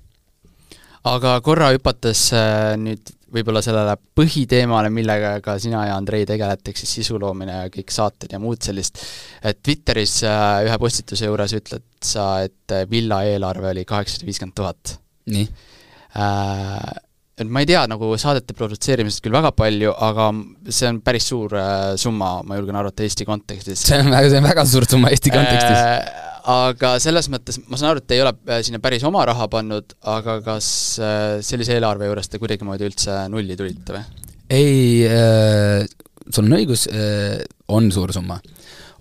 aga 1.11 1.35
korra 1.43 1.73
hüpates 1.73 2.29
äh, 2.37 2.77
nüüd 2.79 3.11
võib-olla 3.33 3.63
sellele 3.65 3.95
põhiteemale, 4.15 4.91
millega 4.93 5.35
ka 5.43 5.57
sina 5.61 5.87
ja 5.87 5.97
Andrei 5.97 6.25
tegelete, 6.29 6.71
ehk 6.71 6.79
siis 6.79 6.91
sisu 6.99 7.17
loomine 7.21 7.63
ja 7.63 7.71
kõik 7.73 7.93
saated 7.93 8.35
ja 8.35 8.39
muud 8.41 8.61
sellist, 8.63 9.01
et 9.41 9.61
Twitteris 9.65 10.19
äh, 10.29 10.61
ühe 10.67 10.77
postituse 10.81 11.29
juures 11.29 11.55
ütled 11.57 11.87
sa, 12.03 12.27
et 12.45 12.75
äh, 12.75 12.85
villa 12.89 13.23
eelarve 13.27 13.71
oli 13.73 13.87
kaheksasada 13.89 14.29
viiskümmend 14.29 14.55
tuhat. 14.59 14.99
Nii 15.31 15.47
äh,? 16.19 16.93
Ma 17.49 17.63
ei 17.63 17.65
tea 17.65 17.79
nagu 17.89 18.11
saadete 18.21 18.53
produtseerimisest 18.53 19.23
küll 19.25 19.33
väga 19.33 19.49
palju, 19.57 19.89
aga 20.05 20.27
see 20.69 20.85
on 20.85 20.99
päris 21.01 21.25
suur 21.31 21.55
äh, 21.57 21.95
summa, 21.97 22.35
ma 22.45 22.59
julgen 22.59 22.77
arvata, 22.77 23.01
Eesti 23.03 23.25
kontekstis. 23.25 23.81
see 23.87 23.97
on 24.03 24.11
väga, 24.13 24.29
see 24.29 24.37
on 24.37 24.45
väga 24.45 24.65
suur 24.69 24.85
summa 24.85 25.09
Eesti 25.09 25.33
kontekstis 25.33 25.79
äh, 25.79 26.29
aga 26.49 26.95
selles 27.01 27.29
mõttes, 27.31 27.59
ma 27.69 27.79
saan 27.79 27.93
aru, 27.93 28.03
et 28.03 28.07
te 28.09 28.17
ei 28.17 28.23
ole 28.23 28.33
äh, 28.51 28.61
sinna 28.65 28.81
päris 28.83 29.03
oma 29.07 29.23
raha 29.27 29.47
pannud, 29.51 29.95
aga 30.11 30.39
kas 30.43 30.67
äh, 30.99 31.39
sellise 31.45 31.75
eelarve 31.77 32.09
juures 32.09 32.29
te 32.29 32.39
kuidagimoodi 32.41 32.87
üldse 32.89 33.19
nulli 33.31 33.57
tulite 33.59 33.95
või? 33.95 34.03
ei 34.53 35.05
äh,, 35.07 35.85
sul 36.27 36.49
on 36.49 36.57
õigus 36.59 36.87
äh,, 36.91 37.39
on 37.71 37.87
suur 37.95 38.11
summa. 38.15 38.41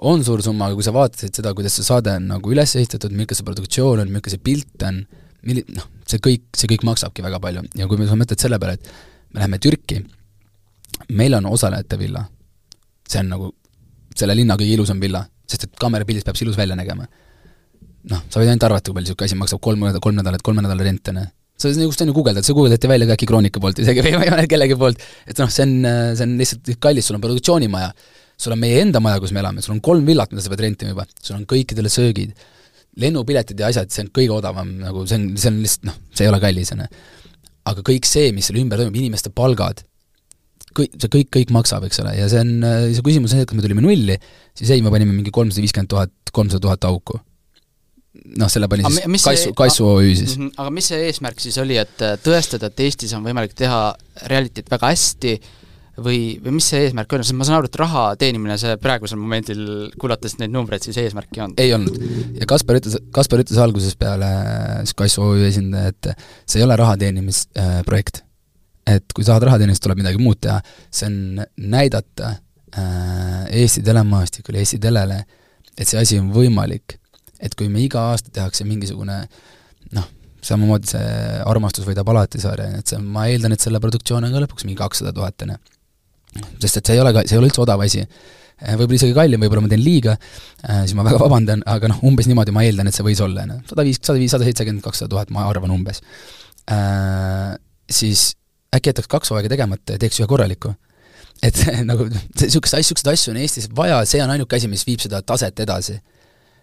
on 0.07 0.23
suur 0.27 0.43
summa, 0.45 0.69
aga 0.69 0.79
kui 0.79 0.87
sa 0.87 0.95
vaatasid 0.95 1.41
seda, 1.41 1.55
kuidas 1.57 1.75
see 1.79 1.87
saade 1.87 2.15
on 2.21 2.31
nagu 2.37 2.55
üles 2.55 2.77
ehitatud, 2.79 3.11
milline 3.15 3.39
see 3.39 3.49
produktsioon 3.49 4.05
on, 4.05 4.13
milline 4.13 4.37
see 4.37 4.45
pilt 4.51 4.87
on, 4.87 5.03
milli-, 5.43 5.67
noh, 5.75 5.89
see 6.13 6.23
kõik, 6.23 6.45
see 6.57 6.71
kõik 6.71 6.85
maksabki 6.89 7.25
väga 7.25 7.41
palju. 7.43 7.65
Ja 7.79 7.89
kui 7.91 8.09
sa 8.09 8.19
mõtled 8.19 8.41
selle 8.41 8.61
peale, 8.63 8.79
et 8.79 9.33
me 9.33 9.43
läheme 9.43 9.59
Türki, 9.63 10.01
meil 11.17 11.37
on 11.39 11.49
osalejate 11.51 11.99
villa, 12.01 12.25
see 13.09 13.21
on 13.23 13.31
nagu 13.33 13.51
selle 14.17 14.37
linna 14.37 14.57
kõige 14.61 14.77
ilusam 14.77 15.01
villa, 15.03 15.23
sest 15.49 15.69
et 15.69 15.77
kaamerapildis 15.81 16.27
peab 16.27 16.39
see 16.39 16.47
ilus 16.47 16.59
välja 16.61 16.77
nägema. 16.79 17.07
Noh, 18.11 18.25
sa 18.29 18.41
võid 18.41 18.51
ainult 18.51 18.67
arvata, 18.67 18.91
kui 18.91 18.99
palju 18.99 19.13
niisugune 19.13 19.31
asi 19.31 19.39
maksab 19.39 19.63
kolm, 19.63 19.85
kolm 20.03 20.19
nädalat, 20.19 20.43
kolme 20.45 20.65
nädala 20.65 20.85
rent, 20.85 21.13
on 21.13 21.21
ju. 21.23 21.29
sa 21.63 21.71
just 21.71 22.01
on 22.03 22.11
ju 22.11 22.15
guugeldad, 22.17 22.43
see 22.43 22.57
guugeldati 22.57 22.89
välja 22.91 23.07
ka 23.07 23.15
äkki 23.15 23.29
Kroonika 23.31 23.61
poolt 23.63 23.79
isegi 23.79 24.03
või 24.03 24.15
ma 24.19 24.25
ei 24.27 24.33
mäleta 24.35 24.51
kellegi 24.51 24.77
poolt, 24.81 25.05
et 25.31 25.39
noh, 25.39 25.53
see 25.53 25.63
on, 25.69 25.77
see 26.19 26.27
on 26.27 26.33
lihtsalt 26.41 26.73
kallis, 26.83 27.07
sul 27.07 27.21
on 27.21 27.23
produktsioonimaja, 27.23 27.93
sul 28.43 28.57
on 28.57 28.61
meie 28.65 28.81
enda 28.83 28.99
maja, 29.05 29.21
kus 29.23 29.31
me 29.37 29.39
elame, 29.45 29.63
sul 29.63 29.77
on 29.77 29.83
kolm 29.85 30.09
villat, 30.09 30.35
mida 30.35 30.43
sa 30.43 30.51
pead 30.51 30.65
rentima 30.65 30.97
juba, 30.97 31.07
sul 31.23 31.39
on 31.39 31.47
kõikidele 31.53 31.93
söögid, 31.93 32.35
lennupiletid 33.01 33.61
ja 33.61 33.71
asjad, 33.73 33.91
see 33.93 34.05
on 34.05 34.13
kõige 34.15 34.35
odavam, 34.37 34.75
nagu 34.83 35.07
see 35.09 35.19
on, 35.21 35.31
see 35.41 35.53
on 35.53 35.63
lihtsalt 35.63 35.89
noh, 35.89 35.97
see 36.13 36.27
ei 36.27 36.33
ole 36.33 36.43
kallis, 36.43 36.75
on 36.75 36.85
ju. 36.85 36.91
aga 37.73 37.87
kõik 37.89 38.09
see, 38.09 38.35
mis 38.37 38.51
selle 38.51 38.61
ümber 38.61 38.81
toimub, 38.81 38.99
inimeste 39.01 39.33
palgad, 39.33 39.81
kõik, 40.77 40.97
see 41.01 41.13
kõik, 41.17 41.31
kõik 41.39 41.53
maksab, 41.57 41.87
eks 41.89 42.03
ole, 42.05 42.15
ja 42.19 42.29
see 42.33 42.43
on, 42.45 42.55
see 42.93 43.05
küsimus 43.07 43.33
on 43.33 43.41
see, 43.41 43.47
et 43.47 43.53
kui 43.53 43.61
me 43.61 43.65
tulime 43.65 43.85
nulli, 43.85 44.19
siis 44.59 44.75
ei, 44.75 44.85
me 44.85 44.93
panime 44.93 45.15
mingi 45.15 45.33
kolmsada 45.35 45.65
viiskümmend 45.65 45.93
tuhat, 45.93 46.15
kolmsada 46.33 46.67
tuhat 46.69 46.91
auku 46.91 47.21
noh, 48.39 48.51
selle 48.53 48.69
pani 48.71 48.85
siis 48.87 49.09
mis 49.11 49.25
Kaisu, 49.25 49.55
Kaisu 49.57 49.87
OÜ 49.89 50.13
siis. 50.15 50.37
-hmm, 50.37 50.53
aga 50.61 50.71
mis 50.75 50.89
see 50.93 51.01
eesmärk 51.09 51.41
siis 51.41 51.57
oli, 51.63 51.79
et 51.81 52.05
äh, 52.05 52.19
tõestada, 52.21 52.69
et 52.69 52.81
Eestis 52.85 53.13
on 53.17 53.25
võimalik 53.25 53.55
teha 53.57 53.95
realityt 54.31 54.69
väga 54.71 54.93
hästi 54.93 55.37
või, 56.05 56.21
või 56.43 56.57
mis 56.59 56.69
see 56.73 56.83
eesmärk 56.87 57.13
on, 57.17 57.25
sest 57.25 57.37
ma 57.39 57.47
saan 57.49 57.59
aru, 57.59 57.71
et 57.71 57.79
raha 57.81 58.05
teenimine, 58.21 58.57
see 58.61 58.77
praegusel 58.83 59.21
momendil, 59.21 59.65
kuulates 60.01 60.37
neid 60.41 60.55
numbreid, 60.55 60.85
siis 60.87 60.99
eesmärk 61.03 61.33
ei 61.37 61.45
olnud? 61.45 61.63
ei 61.63 61.75
olnud. 61.77 61.99
ja 62.41 62.49
Kaspar 62.51 62.81
ütles, 62.81 62.99
Kaspar 63.15 63.43
ütles 63.45 63.61
algusest 63.63 63.99
peale, 64.01 64.31
siis 64.83 64.97
Kaisu 64.99 65.27
OÜ 65.27 65.45
esindaja, 65.49 65.93
et 65.93 66.13
see 66.45 66.63
ei 66.63 66.67
ole 66.67 66.79
raha 66.81 66.97
teenimisprojekt. 67.01 68.25
et 68.93 69.15
kui 69.15 69.27
tahad 69.27 69.47
raha 69.49 69.61
teenida, 69.61 69.79
siis 69.79 69.87
tuleb 69.87 70.03
midagi 70.03 70.23
muud 70.23 70.41
teha. 70.43 70.59
see 70.91 71.11
on 71.11 71.45
näidata 71.77 72.35
äh, 72.77 73.47
Eesti 73.63 73.85
telemaastikule, 73.87 74.63
Eesti 74.63 74.83
telele, 74.83 75.23
et 75.77 75.87
see 75.89 76.01
asi 76.01 76.19
on 76.21 76.33
võimalik 76.35 76.99
et 77.43 77.57
kui 77.59 77.69
me 77.73 77.83
iga 77.83 78.09
aasta 78.13 78.33
tehakse 78.35 78.67
mingisugune 78.67 79.19
noh, 79.97 80.09
samamoodi 80.47 80.93
see 80.95 81.13
Armastus 81.49 81.87
võidab 81.89 82.11
alati 82.13 82.41
sarja, 82.43 82.71
et 82.79 82.91
see, 82.93 83.01
ma 83.03 83.27
eeldan, 83.31 83.55
et 83.55 83.65
selle 83.65 83.83
produktsioon 83.83 84.27
on 84.27 84.35
ka 84.35 84.45
lõpuks 84.45 84.67
mingi 84.67 84.79
kakssada 84.81 85.15
tuhat, 85.17 85.47
on 85.47 85.55
ju. 85.55 85.61
Sest 86.61 86.81
et 86.81 86.91
see 86.91 86.97
ei 86.97 87.03
ole 87.03 87.13
ka, 87.17 87.25
see 87.27 87.37
ei 87.37 87.43
ole 87.43 87.51
üldse 87.51 87.63
odav 87.65 87.83
asi. 87.85 88.05
Eh, 88.63 88.77
võib-olla 88.79 88.99
isegi 89.01 89.17
kallim, 89.17 89.43
võib-olla 89.43 89.65
ma 89.65 89.73
teen 89.73 89.83
liiga, 89.83 90.15
eh, 90.63 90.85
siis 90.85 90.95
ma 90.99 91.07
väga 91.07 91.19
vabandan, 91.23 91.65
aga 91.67 91.91
noh, 91.91 92.05
umbes 92.09 92.29
niimoodi 92.31 92.55
ma 92.55 92.63
eeldan, 92.67 92.89
et 92.89 92.97
see 92.97 93.07
võis 93.07 93.23
olla, 93.25 93.47
ju. 93.49 93.59
sada 93.73 93.87
viis, 93.89 93.99
sada 93.99 94.21
viis, 94.21 94.31
sada 94.35 94.47
seitsekümmend, 94.47 94.85
kakssada 94.85 95.11
tuhat, 95.11 95.35
ma 95.35 95.49
arvan 95.51 95.75
umbes 95.75 96.03
äh,. 96.71 97.59
Siis 97.93 98.33
äkki 98.73 98.89
jätaks 98.93 99.11
kaks 99.11 99.33
hooaega 99.33 99.51
tegemata 99.53 99.97
ja 99.97 100.01
teeks 100.01 100.21
ühe 100.23 100.29
korraliku 100.31 100.71
et 101.45 101.59
nagu 101.91 102.07
niisuguseid 102.07 102.79
asju, 102.79 102.95
niisuguseid 102.95 103.11
asju 103.11 103.33
on 103.35 103.41
Eestis 103.43 103.67
vaja, 103.77 103.99
see 104.09 104.23
on 104.23 104.31
ainuke 104.33 104.57
asi, 104.57 104.71
mis 104.71 104.87
viib 104.87 105.03
seda 105.03 105.21
taset 105.27 105.59
edasi 105.61 105.99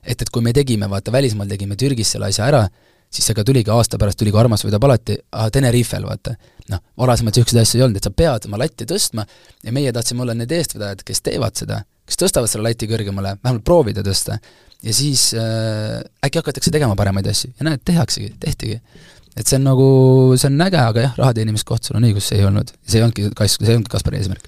et, 0.04 0.22
et 0.22 0.30
kui 0.32 0.44
me 0.46 0.54
tegime, 0.56 0.90
vaata 0.90 1.14
välismaal 1.14 1.50
tegime 1.52 1.78
Türgis 1.80 2.14
selle 2.16 2.30
asja 2.32 2.48
ära, 2.48 2.64
siis 3.10 3.26
see 3.26 3.38
ka 3.38 3.44
tuligi 3.46 3.72
aasta 3.74 3.98
pärast, 4.02 4.20
tuli 4.22 4.32
ka 4.34 4.42
Armas 4.44 4.64
võidab 4.66 4.86
alati, 4.86 5.18
Tenerifel, 5.54 6.06
vaata. 6.06 6.36
noh, 6.70 6.82
varasemalt 7.02 7.40
niisuguseid 7.40 7.64
asju 7.64 7.80
ei 7.80 7.86
olnud, 7.88 7.98
et 7.98 8.06
sa 8.06 8.14
pead 8.14 8.46
oma 8.46 8.60
latti 8.62 8.86
tõstma 8.90 9.26
ja 9.66 9.74
meie 9.74 9.94
tahtsime 9.94 10.22
olla 10.26 10.36
need 10.38 10.52
eestvedajad, 10.54 11.02
kes 11.06 11.24
teevad 11.26 11.58
seda, 11.58 11.80
kes 12.06 12.20
tõstavad 12.22 12.52
selle 12.52 12.70
lati 12.70 12.90
kõrgemale, 12.90 13.36
vähemalt 13.42 13.66
proovida 13.66 14.06
tõsta. 14.06 14.38
ja 14.86 14.94
siis 14.94 15.32
äh, 15.34 15.98
äkki 16.26 16.44
hakatakse 16.44 16.72
tegema 16.72 16.96
paremaid 16.96 17.28
asju 17.28 17.52
ja 17.58 17.72
näed, 17.72 17.82
tehaksegi, 17.86 18.36
tehtigi. 18.40 18.80
et 19.36 19.48
see 19.48 19.58
on 19.58 19.66
nagu, 19.66 19.90
see 20.38 20.52
on 20.52 20.62
äge, 20.70 20.78
aga 20.78 21.08
jah, 21.08 21.18
raha 21.18 21.34
teenimiskoht, 21.34 21.84
sul 21.84 21.98
on 21.98 22.06
õigus, 22.06 22.30
see 22.30 22.38
ei 22.38 22.46
olnud, 22.46 22.70
see 22.86 23.02
ei 23.02 23.08
olnudki 23.08 23.30
Kas-, 23.34 23.58
see 23.58 23.72
ei 23.72 23.80
olnud 23.80 23.90
Kaspari 23.90 24.22
eesmärk. 24.22 24.46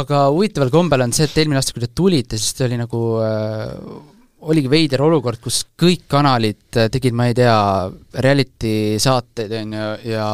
aga 0.00 0.28
huvitaval 0.32 0.72
kombel 0.72 1.04
on 1.04 1.12
see, 1.12 1.28
et 1.28 1.36
eelmine 1.36 1.60
aasta, 1.60 1.76
kui 1.76 1.84
te 1.84 1.92
tulite, 1.92 2.40
siis 2.40 2.56
ta 2.56 2.64
oli 2.64 2.80
nagu 2.80 3.02
äh 3.20 4.16
oligi 4.46 4.70
veider 4.70 5.02
olukord, 5.02 5.40
kus 5.42 5.62
kõik 5.78 6.04
kanalid 6.10 6.78
äh, 6.78 6.88
tegid, 6.92 7.16
ma 7.16 7.28
ei 7.30 7.36
tea, 7.36 7.58
reality 8.22 8.72
saateid, 9.02 9.52
on 9.60 9.76
ju, 9.78 9.88
ja, 10.12 10.28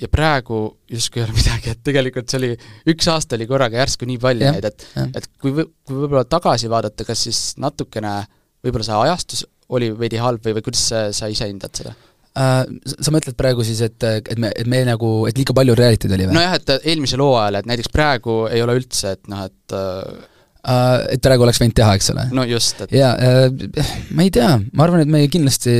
ja 0.00 0.10
praegu 0.12 0.62
justkui 0.90 1.22
ei 1.22 1.26
ole 1.26 1.36
midagi, 1.40 1.74
et 1.74 1.82
tegelikult 1.86 2.30
see 2.30 2.40
oli, 2.40 2.52
üks 2.94 3.10
aasta 3.12 3.36
oli 3.38 3.48
korraga 3.50 3.82
järsku 3.82 4.08
nii 4.08 4.20
palju 4.22 4.52
neid, 4.56 4.68
et 4.70 4.86
et 5.20 5.30
kui 5.40 5.54
võ-, 5.56 5.68
kui 5.86 6.02
võib-olla 6.02 6.26
tagasi 6.28 6.70
vaadata, 6.72 7.06
kas 7.08 7.26
siis 7.28 7.42
natukene 7.60 8.20
võib-olla 8.64 8.86
see 8.86 9.02
ajastus 9.06 9.44
oli 9.70 9.90
veidi 9.96 10.20
halb 10.20 10.44
või, 10.44 10.56
või 10.58 10.66
kuidas 10.66 10.86
sa, 10.90 11.02
sa 11.14 11.28
ise 11.30 11.48
hindad 11.50 11.76
seda? 11.76 11.94
Uh, 12.30 12.62
sa 12.86 13.10
mõtled 13.10 13.34
praegu 13.38 13.64
siis, 13.66 13.80
et, 13.82 14.04
et 14.06 14.38
me, 14.38 14.52
et 14.54 14.68
me 14.70 14.84
nagu, 14.86 15.08
et 15.26 15.38
liiga 15.38 15.54
palju 15.56 15.74
reality'd 15.78 16.12
oli 16.14 16.28
või? 16.28 16.36
nojah, 16.38 16.52
et 16.60 16.74
eelmisel 16.78 17.22
hooajal, 17.24 17.58
et 17.58 17.70
näiteks 17.70 17.90
praegu 17.90 18.44
ei 18.50 18.62
ole 18.62 18.76
üldse, 18.78 19.16
et 19.18 19.30
noh, 19.30 19.48
et 19.50 19.74
uh, 19.74 20.28
et 20.60 21.22
praegu 21.24 21.46
oleks 21.46 21.60
võinud 21.62 21.76
teha, 21.76 21.96
eks 21.96 22.10
ole? 22.12 22.26
no 22.36 22.44
just, 22.48 22.82
et 22.84 22.94
jaa 22.98 23.14
uh,, 23.16 23.90
ma 24.16 24.26
ei 24.26 24.32
tea, 24.34 24.52
ma 24.76 24.86
arvan, 24.86 25.04
et 25.04 25.12
me 25.12 25.22
kindlasti, 25.32 25.74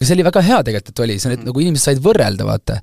see 0.00 0.14
oli 0.16 0.26
väga 0.26 0.42
hea 0.44 0.60
tegelikult, 0.66 0.94
et 0.94 1.02
oli, 1.06 1.18
see 1.22 1.30
on, 1.30 1.36
et 1.38 1.44
nagu 1.48 1.64
inimesed 1.64 1.90
said 1.90 2.02
võrrelda, 2.04 2.46
vaata. 2.48 2.80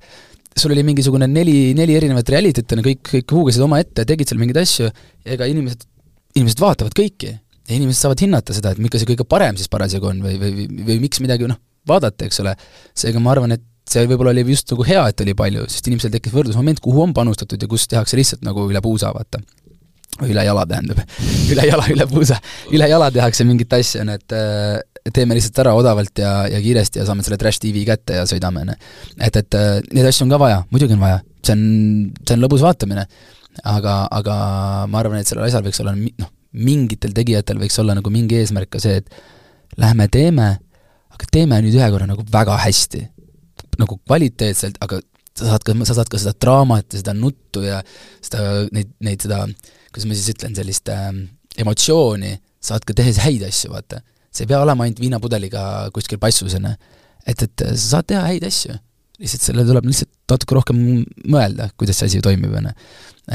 sul 0.56 0.76
oli 0.76 0.84
mingisugune 0.88 1.28
neli, 1.32 1.74
neli 1.78 1.96
erinevat 2.00 2.30
reality't, 2.32 2.76
kõik, 2.88 3.04
kõik 3.08 3.36
huugasid 3.36 3.64
omaette, 3.66 4.06
tegid 4.08 4.32
seal 4.32 4.40
mingeid 4.42 4.62
asju, 4.64 4.92
ega 5.26 5.48
inimesed, 5.52 5.84
inimesed 6.36 6.64
vaatavad 6.64 6.96
kõiki. 6.98 7.36
ja 7.68 7.76
inimesed 7.76 8.06
saavad 8.06 8.24
hinnata 8.24 8.56
seda, 8.56 8.72
et 8.72 8.80
miks 8.84 9.00
see 9.00 9.12
kõige 9.12 9.28
parem 9.28 9.60
siis 9.60 9.70
parasjagu 9.72 10.08
on 10.08 10.24
või, 10.24 10.40
või, 10.40 10.56
või, 10.56 10.86
või 10.88 11.02
miks 11.04 11.20
midagi 11.24 11.48
noh, 11.52 11.60
vaadata, 11.88 12.26
eks 12.28 12.42
ole. 12.44 12.56
seega 12.96 13.20
ma 13.20 13.36
arvan, 13.36 13.58
et 13.58 13.68
see 13.92 14.08
võib-olla 14.08 14.32
oli 14.34 14.44
just 14.54 14.72
nagu 14.72 14.86
hea, 14.88 15.04
et 15.12 15.24
oli 15.24 15.34
palju, 15.38 15.66
sest 15.72 15.88
inimesel 15.90 16.14
tekkis 16.14 16.34
võrdlusmoment, 16.36 16.80
kuhu 16.84 17.04
on 17.04 17.16
panustatud 17.18 17.62
ja 17.62 17.70
kus 17.70 17.88
tehakse 17.92 18.20
lihtsalt 18.20 18.46
nagu 18.48 18.68
üle 18.70 18.82
puusa, 18.84 19.12
vaata. 19.16 19.42
Või 20.22 20.32
üle 20.34 20.46
jala, 20.46 20.66
tähendab 20.70 21.02
üle 21.54 21.68
jala, 21.68 21.88
üle 21.94 22.08
puusa. 22.12 22.40
üle 22.72 22.88
jala 22.92 23.12
tehakse 23.14 23.48
mingit 23.48 23.74
asja, 23.78 24.06
on, 24.06 24.14
et 24.16 24.38
äh, 24.38 24.80
teeme 25.14 25.38
lihtsalt 25.38 25.60
ära 25.64 25.76
odavalt 25.78 26.22
ja, 26.22 26.34
ja 26.52 26.62
kiiresti 26.64 27.02
ja 27.02 27.08
saame 27.10 27.26
selle 27.26 27.40
Trash 27.42 27.62
TV 27.64 27.86
kätte 27.88 28.22
ja 28.22 28.26
sõidame, 28.30 28.66
on 28.66 28.74
ju. 28.74 28.80
et, 29.18 29.42
et 29.44 29.60
äh, 29.60 29.76
neid 29.92 30.10
asju 30.12 30.28
on 30.28 30.34
ka 30.34 30.42
vaja, 30.42 30.64
muidugi 30.74 30.98
on 30.98 31.04
vaja, 31.04 31.22
see 31.42 31.58
on, 31.58 31.68
see 32.22 32.38
on 32.38 32.46
lõbus 32.46 32.66
vaatamine. 32.66 33.08
aga, 33.68 33.98
aga 34.22 34.36
ma 34.88 35.04
arvan, 35.04 35.20
et 35.22 35.30
sellel 35.30 35.50
asjal 35.50 35.66
võiks 35.66 35.82
olla 35.84 35.96
noh, 35.98 36.34
mingitel 36.52 37.14
tegijatel 37.16 37.60
võiks 37.60 37.78
olla 37.82 37.96
nagu 37.98 38.12
mingi 38.14 38.40
eesmärk 38.40 38.72
ka 38.76 38.80
see, 38.84 39.02
et 39.02 39.80
lähme 39.80 40.08
teeme 40.12 40.54
aga 41.22 41.30
teeme 41.38 41.60
nüüd 41.62 41.78
ühe 41.78 41.88
korra 41.94 42.10
nagu 42.10 42.26
väga 42.26 42.58
hästi. 42.66 43.08
nagu 43.80 43.96
kvaliteetselt, 44.06 44.76
aga 44.84 45.00
sa 45.38 45.54
saad 45.54 45.64
ka, 45.66 45.74
sa 45.88 45.96
saad 45.98 46.10
ka 46.12 46.20
seda 46.22 46.34
draamat 46.44 46.92
ja 46.92 47.00
seda 47.02 47.14
nuttu 47.18 47.64
ja 47.64 47.80
seda, 48.22 48.68
neid, 48.76 48.92
neid 49.02 49.24
seda, 49.24 49.46
kuidas 49.92 50.08
ma 50.08 50.18
siis 50.18 50.32
ütlen, 50.34 50.56
sellist 50.58 50.90
äh, 50.92 51.12
emotsiooni, 51.62 52.36
saad 52.64 52.86
ka 52.88 52.96
tehes 52.98 53.20
häid 53.26 53.44
asju, 53.48 53.72
vaata. 53.74 54.02
see 54.32 54.46
ei 54.46 54.52
pea 54.54 54.62
olema 54.64 54.86
ainult 54.86 55.02
viinapudeliga 55.04 55.62
kuskil 55.96 56.20
passus, 56.22 56.56
on 56.56 56.70
ju. 56.70 56.74
et, 57.28 57.44
et 57.44 57.66
sa 57.74 57.98
saad 57.98 58.08
teha 58.12 58.24
häid 58.30 58.46
asju. 58.48 58.78
lihtsalt 59.22 59.48
sellele 59.48 59.68
tuleb 59.68 59.90
lihtsalt 59.90 60.12
natuke 60.32 60.58
rohkem 60.58 60.78
mõelda, 61.28 61.70
kuidas 61.78 62.00
see 62.00 62.12
asi 62.12 62.22
toimib, 62.24 62.54
on 62.58 62.70
ju. 62.72 62.76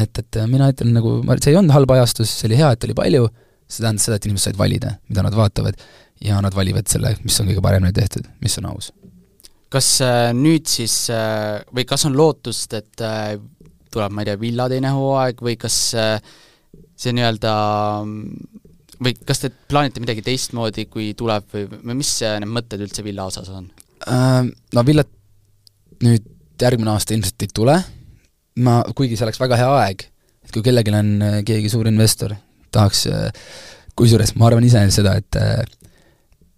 et, 0.04 0.22
et 0.22 0.40
mina 0.50 0.70
ütlen 0.72 0.94
nagu, 0.96 1.18
see 1.36 1.52
ei 1.52 1.60
olnud 1.60 1.76
halb 1.76 1.96
ajastus, 1.98 2.32
see 2.32 2.48
oli 2.50 2.60
hea, 2.62 2.72
et 2.72 2.88
oli 2.88 2.96
palju, 2.96 3.28
see 3.66 3.82
tähendas 3.82 4.08
seda, 4.08 4.20
et 4.20 4.28
inimesed 4.28 4.52
said 4.52 4.60
valida, 4.60 4.96
mida 5.10 5.26
nad 5.26 5.36
vaatavad 5.36 5.80
ja 6.24 6.38
nad 6.40 6.54
valivad 6.56 6.88
selle, 6.88 7.12
mis 7.26 7.36
on 7.42 7.50
kõige 7.50 7.64
paremini 7.64 7.92
tehtud, 7.96 8.30
mis 8.40 8.56
on 8.62 8.70
aus. 8.72 8.92
kas 9.68 9.90
äh, 10.00 10.30
nüüd 10.32 10.70
siis 10.70 11.10
äh, 11.12 11.60
või 11.74 11.84
kas 11.84 12.06
on 12.08 12.16
lootust, 12.16 12.72
et 12.78 13.04
äh, 13.04 13.36
tuleb, 13.92 14.14
ma 14.14 14.22
ei 14.22 14.30
tea, 14.30 14.40
Villa 14.40 14.68
teine 14.72 14.92
hooaeg 14.96 15.42
või 15.44 15.56
kas 15.60 15.76
äh, 15.98 16.16
see 16.96 17.14
nii-öelda 17.16 17.52
või 19.04 19.12
kas 19.28 19.42
te 19.42 19.50
plaanite 19.68 20.00
midagi 20.00 20.24
teistmoodi, 20.24 20.86
kui 20.88 21.10
tuleb 21.18 21.48
või, 21.52 21.66
või 21.68 21.98
mis 22.00 22.12
äh, 22.24 22.38
need 22.40 22.52
mõtted 22.52 22.82
üldse 22.86 23.04
Villa 23.06 23.28
osas 23.28 23.50
on 23.52 23.68
äh,? 24.08 24.48
No 24.74 24.84
Villat 24.86 25.12
nüüd 26.04 26.26
järgmine 26.60 26.92
aasta 26.92 27.16
ilmselt 27.16 27.44
ei 27.44 27.52
tule, 27.52 27.76
ma, 28.64 28.80
kuigi 28.96 29.16
see 29.16 29.26
oleks 29.28 29.40
väga 29.40 29.58
hea 29.60 29.72
aeg, 29.82 30.06
et 30.46 30.54
kui 30.54 30.64
kellelgi 30.64 30.94
on 30.96 31.16
äh, 31.24 31.40
keegi 31.46 31.72
suur 31.72 31.88
investor, 31.90 32.36
tahaks 32.72 33.06
kusjuures 33.96 34.34
ma 34.36 34.50
arvan 34.50 34.64
ise 34.66 34.82
seda, 34.92 35.16
et 35.20 35.36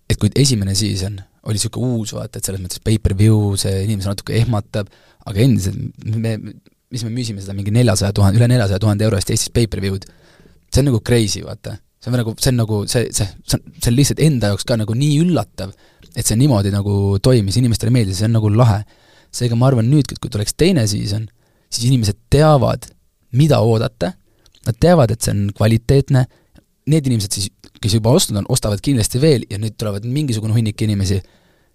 et 0.09 0.16
kui 0.18 0.30
esimene 0.41 0.74
season 0.78 1.18
oli 1.49 1.57
niisugune 1.57 1.99
uus, 1.99 2.12
vaata, 2.16 2.41
et 2.41 2.49
selles 2.49 2.61
mõttes 2.61 2.80
pay-per-view, 2.84 3.55
see 3.61 3.84
inimesi 3.86 4.11
natuke 4.11 4.34
ehmatab, 4.36 4.89
aga 5.28 5.43
endiselt 5.45 5.78
me, 6.05 6.34
mis 6.93 7.05
me 7.07 7.12
müüsime 7.12 7.43
seda 7.45 7.55
mingi 7.57 7.72
neljasaja 7.74 8.12
tuhande, 8.16 8.41
üle 8.41 8.49
neljasaja 8.51 8.80
tuhande 8.82 9.07
euro 9.07 9.18
eest 9.20 9.32
Eestis 9.32 9.53
pay-per-view'd, 9.55 10.09
see 10.68 10.82
on 10.82 10.90
nagu 10.90 11.00
crazy, 11.04 11.42
vaata. 11.46 11.78
see 12.02 12.12
on 12.12 12.18
nagu, 12.20 12.34
see 12.38 12.52
on 12.52 12.60
nagu, 12.62 12.80
see, 12.86 13.08
see, 13.12 13.26
see 13.44 13.58
on, 13.58 13.64
see 13.78 13.90
on 13.92 13.98
lihtsalt 13.98 14.22
enda 14.24 14.52
jaoks 14.52 14.68
ka 14.68 14.78
nagu 14.80 14.94
nii 14.96 15.18
üllatav, 15.24 15.74
et 16.14 16.24
see 16.26 16.38
niimoodi 16.38 16.72
nagu 16.74 17.18
toimis, 17.22 17.58
inimestele 17.60 17.92
meeldis, 17.94 18.20
see 18.22 18.30
on 18.30 18.36
nagu 18.38 18.52
lahe. 18.54 18.84
seega 19.34 19.56
ma 19.60 19.66
arvan 19.68 19.84
nüüd, 19.90 20.08
kui 20.16 20.30
tuleks 20.32 20.54
teine 20.56 20.86
season, 20.88 21.26
siis 21.68 21.90
inimesed 21.90 22.16
teavad, 22.32 22.86
mida 23.36 23.58
oodata, 23.60 24.14
nad 24.64 24.78
teavad, 24.80 25.12
et 25.12 25.20
see 25.20 25.34
on 25.34 25.42
kvaliteetne, 25.56 26.22
need 26.88 27.10
inimesed 27.10 27.34
siis 27.36 27.50
kes 27.82 27.94
juba 27.98 28.12
ostnud 28.14 28.40
on, 28.42 28.48
ostavad 28.52 28.82
kindlasti 28.84 29.20
veel 29.22 29.44
ja 29.50 29.58
nüüd 29.60 29.76
tulevad 29.78 30.06
mingisugune 30.08 30.54
hunnik 30.56 30.80
inimesi, 30.84 31.20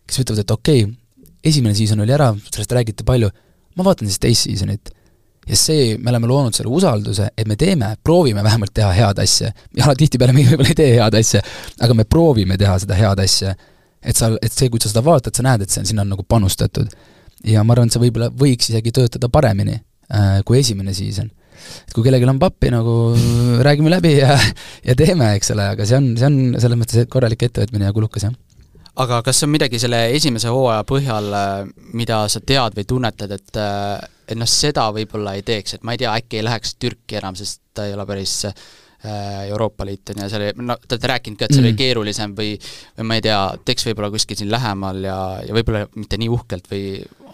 kes 0.07 0.19
ütlevad, 0.23 0.43
et 0.43 0.53
okei 0.53 0.83
okay,, 0.85 0.97
esimene 1.43 1.75
season 1.77 2.03
oli 2.03 2.15
ära, 2.15 2.31
sellest 2.49 2.75
räägiti 2.75 3.05
palju, 3.07 3.29
ma 3.77 3.87
vaatan 3.87 4.09
siis 4.09 4.21
teist 4.23 4.47
seasonit. 4.47 4.93
Ja 5.47 5.57
see, 5.59 5.97
me 5.97 6.11
oleme 6.13 6.29
loonud 6.29 6.55
selle 6.55 6.71
usalduse, 6.73 7.29
et 7.37 7.47
me 7.49 7.57
teeme, 7.59 7.93
proovime 8.03 8.43
vähemalt 8.43 8.73
teha 8.73 8.91
head 8.95 9.21
asja. 9.23 9.51
ja 9.77 9.93
tihtipeale 10.01 10.35
me 10.35 10.45
võib-olla 10.47 10.73
ei 10.73 10.79
tee 10.79 10.95
head 10.97 11.19
asja, 11.19 11.43
aga 11.83 11.97
me 11.97 12.07
proovime 12.07 12.57
teha 12.59 12.77
seda 12.83 12.97
head 12.99 13.23
asja. 13.23 13.55
et 14.03 14.19
sa, 14.19 14.33
et 14.41 14.51
see, 14.51 14.69
kui 14.69 14.81
sa 14.83 14.91
seda 14.91 15.03
vaatad, 15.05 15.35
sa 15.35 15.45
näed, 15.45 15.63
et 15.63 15.73
see 15.73 15.83
on, 15.83 15.89
sinna 15.91 16.05
on 16.05 16.13
nagu 16.15 16.25
panustatud. 16.27 16.91
ja 17.43 17.63
ma 17.63 17.75
arvan, 17.75 17.91
et 17.91 17.95
see 17.95 18.03
võib-olla 18.03 18.31
võiks 18.31 18.71
isegi 18.71 18.95
töötada 18.95 19.29
paremini 19.29 19.79
äh, 19.79 20.39
kui 20.47 20.59
esimene 20.59 20.95
season 20.95 21.31
et 21.63 21.93
kui 21.95 22.03
kellelgi 22.03 22.27
on 22.27 22.39
pappi, 22.39 22.71
nagu 22.73 22.95
räägime 23.67 23.91
läbi 23.93 24.17
ja, 24.17 24.37
ja 24.83 24.95
teeme, 24.99 25.33
eks 25.37 25.53
ole, 25.55 25.69
aga 25.75 25.87
see 25.87 25.99
on, 25.99 26.09
see 26.19 26.29
on 26.29 26.39
selles 26.57 26.79
mõttes 26.79 27.11
korralik 27.11 27.45
ettevõtmine 27.47 27.89
ja 27.89 27.95
kulukas, 27.95 28.27
jah 28.27 28.35
aga 29.03 29.21
kas 29.25 29.41
on 29.45 29.49
midagi 29.53 29.79
selle 29.81 30.05
esimese 30.13 30.51
hooaja 30.53 30.83
põhjal, 30.85 31.29
mida 31.97 32.23
sa 32.29 32.41
tead 32.45 32.75
või 32.77 32.85
tunnetad, 32.89 33.31
et 33.33 33.61
et 34.33 34.39
noh, 34.39 34.49
seda 34.49 34.87
võib-olla 34.95 35.35
ei 35.37 35.43
teeks, 35.47 35.77
et 35.77 35.83
ma 35.87 35.95
ei 35.95 36.01
tea, 36.01 36.13
äkki 36.13 36.39
ei 36.39 36.47
läheks 36.47 36.77
Türki 36.81 37.19
enam, 37.19 37.37
sest 37.39 37.61
ta 37.73 37.87
ei 37.87 37.95
ole 37.95 38.05
päris 38.09 38.35
äh, 38.49 38.53
Euroopa 39.49 39.85
Liit 39.87 40.13
on 40.13 40.23
ju, 40.23 40.29
seal, 40.31 40.45
no 40.61 40.77
te 40.81 40.95
olete 40.95 41.09
rääkinud 41.11 41.39
ka, 41.39 41.49
et 41.49 41.55
mm. 41.55 41.63
oli 41.63 41.73
keerulisem 41.79 42.35
või 42.37 42.53
või 42.99 43.09
ma 43.09 43.17
ei 43.19 43.25
tea, 43.25 43.39
teeks 43.65 43.89
võib-olla 43.89 44.11
kuskil 44.13 44.39
siin 44.39 44.51
lähemal 44.53 45.01
ja, 45.03 45.17
ja 45.43 45.55
võib-olla 45.55 45.85
mitte 45.97 46.19
nii 46.21 46.31
uhkelt 46.31 46.69
või 46.71 46.85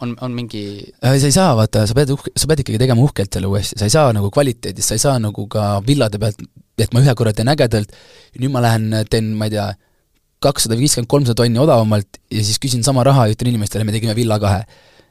on, 0.01 0.15
on 0.25 0.33
mingi 0.35 0.63
äh, 1.03 1.17
sa 1.19 1.29
ei 1.29 1.35
saa, 1.35 1.51
vaata, 1.59 1.85
sa 1.89 1.97
pead 1.97 2.15
uhke, 2.15 2.33
sa 2.35 2.49
pead 2.49 2.63
ikkagi 2.63 2.81
tegema 2.81 3.03
uhkelt 3.05 3.35
selle 3.35 3.51
uuesti, 3.51 3.77
sa 3.79 3.89
ei 3.89 3.93
saa 3.93 4.15
nagu 4.15 4.31
kvaliteedist, 4.33 4.87
sa 4.87 4.97
ei 4.97 5.03
saa 5.03 5.19
nagu 5.21 5.45
ka 5.51 5.67
villade 5.85 6.21
pealt, 6.21 6.41
et 6.79 6.95
ma 6.95 7.03
ühe 7.03 7.15
korra 7.19 7.35
teen 7.35 7.51
ägedalt, 7.51 7.93
nüüd 8.39 8.53
ma 8.53 8.63
lähen 8.63 8.89
teen, 9.11 9.33
ma 9.37 9.49
ei 9.49 9.57
tea, 9.57 9.69
kakssada 10.43 10.77
viiskümmend, 10.79 11.09
kolmsada 11.11 11.41
tonni 11.41 11.59
odavamalt 11.59 12.19
ja 12.31 12.43
siis 12.43 12.59
küsin 12.63 12.83
sama 12.85 13.03
raha 13.07 13.27
ja 13.27 13.35
ütlen 13.35 13.51
inimestele, 13.53 13.85
me 13.87 13.95
tegime 13.95 14.15
villa 14.17 14.39
kahe. 14.39 14.63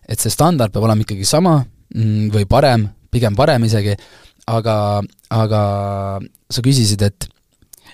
et 0.09 0.20
see 0.20 0.32
standard 0.32 0.72
peab 0.72 0.86
olema 0.89 1.05
ikkagi 1.05 1.26
sama 1.28 1.59
mm, 1.59 1.78
või 1.95 2.45
parem, 2.49 2.89
pigem 3.12 3.36
parem 3.39 3.64
isegi, 3.64 3.97
aga, 4.51 4.76
aga 5.32 5.62
sa 6.51 6.64
küsisid, 6.64 7.05
et 7.07 7.28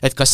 et 0.04 0.12
kas 0.18 0.32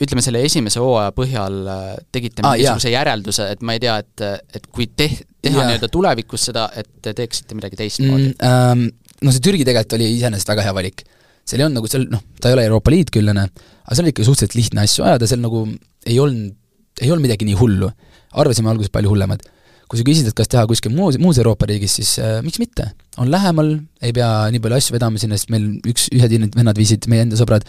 ütleme, 0.00 0.22
selle 0.24 0.40
esimese 0.46 0.80
hooaja 0.80 1.10
põhjal 1.12 1.56
äh, 1.68 1.88
tegite 2.14 2.40
ah, 2.46 2.54
mingisuguse 2.54 2.88
ah, 2.88 2.94
järelduse, 2.94 3.48
et 3.52 3.64
ma 3.66 3.74
ei 3.76 3.82
tea, 3.82 3.98
et, 4.00 4.46
et 4.56 4.68
kui 4.72 4.86
te-, 4.88 5.10
teha 5.42 5.66
nii-öelda 5.66 5.90
tulevikus 5.92 6.46
seda, 6.48 6.68
et 6.78 6.88
te 7.02 7.12
teeksite 7.18 7.58
midagi 7.58 7.76
teistmoodi 7.80 8.30
mm,? 8.30 8.38
Ähm, 8.46 8.86
no 9.22 9.34
see 9.34 9.42
Türgi 9.44 9.66
tegelikult 9.66 9.98
oli 9.98 10.08
iseenesest 10.16 10.50
väga 10.52 10.66
hea 10.66 10.74
valik. 10.76 11.04
seal 11.46 11.60
ei 11.60 11.66
olnud 11.66 11.80
nagu 11.80 11.90
seal, 11.90 12.06
noh, 12.10 12.22
ta 12.40 12.50
ei 12.50 12.56
ole 12.56 12.66
Euroopa 12.68 12.92
Liit 12.94 13.10
küll, 13.14 13.28
on 13.30 13.42
ju, 13.42 13.48
aga 13.82 13.96
seal 13.96 14.06
oli 14.06 14.14
ikka 14.14 14.26
suhteliselt 14.28 14.58
lihtne 14.58 14.86
asju 14.86 15.06
ajada, 15.06 15.28
seal 15.30 15.42
nagu 15.42 15.64
ei 16.08 16.18
olnud, 16.22 16.54
ei 17.02 17.10
olnud 17.10 17.26
midagi 17.26 17.48
nii 17.48 17.58
hullu. 17.58 17.90
arvasime 18.32 18.70
alguses 18.72 18.92
palju 18.92 19.12
hullemad. 19.12 19.42
Kui 19.90 20.00
sa 20.00 20.06
küsid, 20.06 20.28
et 20.30 20.36
kas 20.36 20.50
teha 20.52 20.64
kuskil 20.70 20.92
muus, 20.94 21.18
muus 21.20 21.40
Euroopa 21.40 21.68
riigis, 21.68 21.98
siis 22.00 22.16
äh, 22.22 22.40
miks 22.44 22.60
mitte? 22.62 22.90
on 23.20 23.28
lähemal, 23.28 23.74
ei 24.00 24.12
pea 24.16 24.28
nii 24.52 24.60
palju 24.64 24.78
asju 24.78 24.94
vedama 24.94 25.20
sinna, 25.20 25.36
sest 25.36 25.50
meil 25.52 25.66
üks, 25.88 26.06
ühed 26.16 26.32
vennad 26.56 26.78
viisid, 26.78 27.04
meie 27.12 27.26
enda 27.26 27.36
sõbrad, 27.36 27.66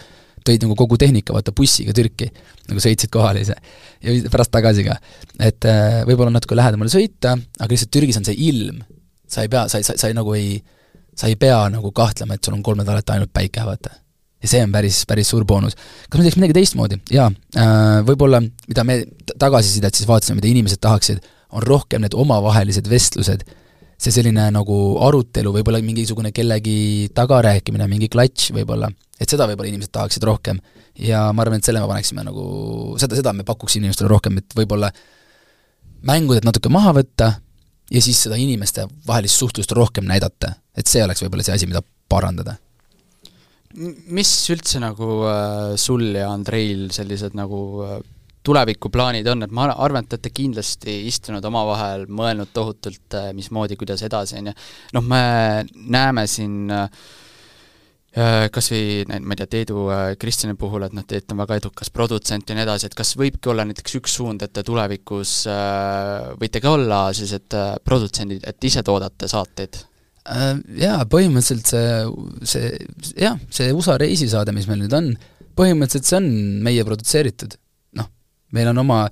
tõid 0.48 0.64
nagu 0.64 0.76
kogu 0.80 0.96
tehnika, 1.00 1.34
vaata, 1.36 1.52
bussiga 1.56 1.96
Türki, 1.96 2.30
nagu 2.70 2.84
sõitsid 2.84 3.12
kohale 3.12 3.44
ise 3.44 3.58
ja 4.04 4.16
pärast 4.32 4.52
tagasi 4.54 4.86
ka. 4.88 4.98
et 5.40 5.68
äh, 5.70 6.04
võib-olla 6.08 6.34
natuke 6.34 6.58
lähedamale 6.58 6.92
sõita, 6.92 7.36
aga 7.60 7.70
lihtsalt 7.72 7.92
Türgis 7.94 8.20
on 8.20 8.28
see 8.28 8.38
ilm, 8.50 8.82
sa 9.28 9.46
ei 9.46 9.52
pea, 9.52 9.66
sa 9.72 9.80
ei, 9.80 9.88
sa, 9.88 9.98
sa 10.00 10.12
ei 10.12 10.18
nagu 10.18 10.36
ei, 10.38 10.58
sa 11.18 11.30
ei 11.32 11.38
pea 11.40 11.60
nagu 11.74 11.92
kahtlema, 11.96 12.38
et 12.38 12.44
sul 12.44 12.58
on 12.58 12.64
kolm 12.66 12.82
nädalat 12.84 13.14
ainult 13.16 13.34
päike, 13.34 13.64
vaata. 13.68 13.96
ja 14.44 14.52
see 14.52 14.64
on 14.64 14.72
päris, 14.76 15.04
päris 15.10 15.32
suur 15.32 15.46
boonus. 15.48 15.78
kas 16.10 16.20
me 16.20 16.28
teeks 16.28 16.40
midagi 16.40 16.60
teistmoodi? 16.60 17.00
jaa 17.16 17.30
äh,, 17.30 18.02
võib-olla, 18.08 18.44
mida 18.68 18.88
me 18.88 19.00
tagasisidet 19.40 19.96
siis 19.96 20.10
vaatasime, 20.10 20.42
mida 20.42 20.52
inimesed 20.52 20.84
tahaksid, 20.84 21.24
on 21.54 21.64
rohkem 21.64 22.04
need 22.04 22.16
omavahelised 22.18 22.90
vestlused 22.90 23.46
see 24.04 24.14
selline 24.14 24.50
nagu 24.54 24.78
arutelu, 25.06 25.52
võib-olla 25.56 25.80
mingisugune 25.84 26.34
kellegi 26.36 27.10
tagarääkimine, 27.16 27.88
mingi 27.92 28.10
klatš 28.12 28.52
võib-olla, 28.56 28.90
et 29.20 29.32
seda 29.32 29.48
võib-olla 29.50 29.72
inimesed 29.72 29.94
tahaksid 29.94 30.26
rohkem. 30.28 30.60
ja 31.00 31.26
ma 31.34 31.42
arvan, 31.42 31.62
et 31.62 31.66
selle 31.66 31.82
me 31.82 31.90
paneksime 31.90 32.26
nagu, 32.26 32.44
seda, 33.02 33.18
seda 33.18 33.34
me 33.34 33.46
pakuks 33.48 33.80
inimestele 33.80 34.12
rohkem, 34.12 34.38
et 34.42 34.58
võib-olla 34.58 34.92
mängudelt 36.06 36.46
natuke 36.46 36.70
maha 36.74 36.94
võtta 37.00 37.32
ja 37.94 38.02
siis 38.04 38.20
seda 38.26 38.38
inimeste 38.40 38.86
vahelist 39.08 39.40
suhtlust 39.40 39.72
rohkem 39.72 40.06
näidata. 40.10 40.56
et 40.76 40.88
see 40.88 41.04
oleks 41.04 41.24
võib-olla 41.24 41.46
see 41.46 41.56
asi, 41.56 41.70
mida 41.70 41.84
parandada. 42.10 42.58
mis 43.74 44.32
üldse 44.54 44.82
nagu 44.84 45.24
äh, 45.30 45.76
sul 45.78 46.12
ja 46.14 46.30
Andreil 46.34 46.92
sellised 46.94 47.34
nagu 47.38 47.62
äh, 47.88 48.02
tulevikuplaanid 48.44 49.28
on, 49.32 49.46
et 49.46 49.52
ma 49.56 49.70
arvan, 49.72 50.04
et 50.04 50.12
te 50.12 50.18
olete 50.20 50.34
kindlasti 50.36 51.00
istunud 51.08 51.46
omavahel, 51.48 52.08
mõelnud 52.12 52.52
tohutult, 52.54 53.20
mismoodi, 53.38 53.78
kuidas 53.80 54.04
edasi, 54.04 54.40
on 54.42 54.52
ju. 54.52 54.56
noh, 54.98 55.06
me 55.08 55.22
näeme 55.74 56.28
siin 56.28 56.72
äh, 56.72 56.90
Äh, 58.14 58.46
kas 58.54 58.68
või 58.70 59.08
ma 59.10 59.34
ei 59.34 59.40
tea, 59.40 59.48
Teedu 59.50 59.88
äh, 59.90 60.12
Kristjani 60.22 60.54
puhul, 60.60 60.84
et 60.86 60.94
noh, 60.94 61.02
Teet 61.10 61.32
on 61.34 61.40
väga 61.42 61.56
edukas 61.58 61.90
produtsent 61.90 62.46
ja 62.46 62.54
nii 62.54 62.62
edasi, 62.68 62.86
et 62.86 62.98
kas 62.98 63.16
võibki 63.18 63.50
olla 63.50 63.66
näiteks 63.66 63.98
üks 63.98 64.20
suund, 64.20 64.46
et 64.46 64.54
te 64.54 64.62
tulevikus 64.66 65.32
äh, 65.50 66.28
võite 66.38 66.62
ka 66.62 66.76
olla 66.78 67.08
sellised 67.10 67.58
produtsendid, 67.82 68.46
et 68.46 68.70
ise 68.70 68.86
toodate 68.86 69.30
saateid? 69.32 69.82
Jaa, 70.24 71.02
põhimõtteliselt 71.10 71.74
see, 71.74 72.46
see, 72.48 72.70
jah, 73.20 73.42
see 73.52 73.74
USA 73.74 73.98
reisisaade, 74.00 74.54
mis 74.56 74.70
meil 74.70 74.86
nüüd 74.86 74.94
on, 74.94 75.10
põhimõtteliselt 75.58 76.12
see 76.12 76.22
on 76.22 76.30
meie 76.70 76.86
produtseeritud. 76.86 77.58
Meil 78.54 78.70
on 78.72 78.84
oma, 78.84 79.06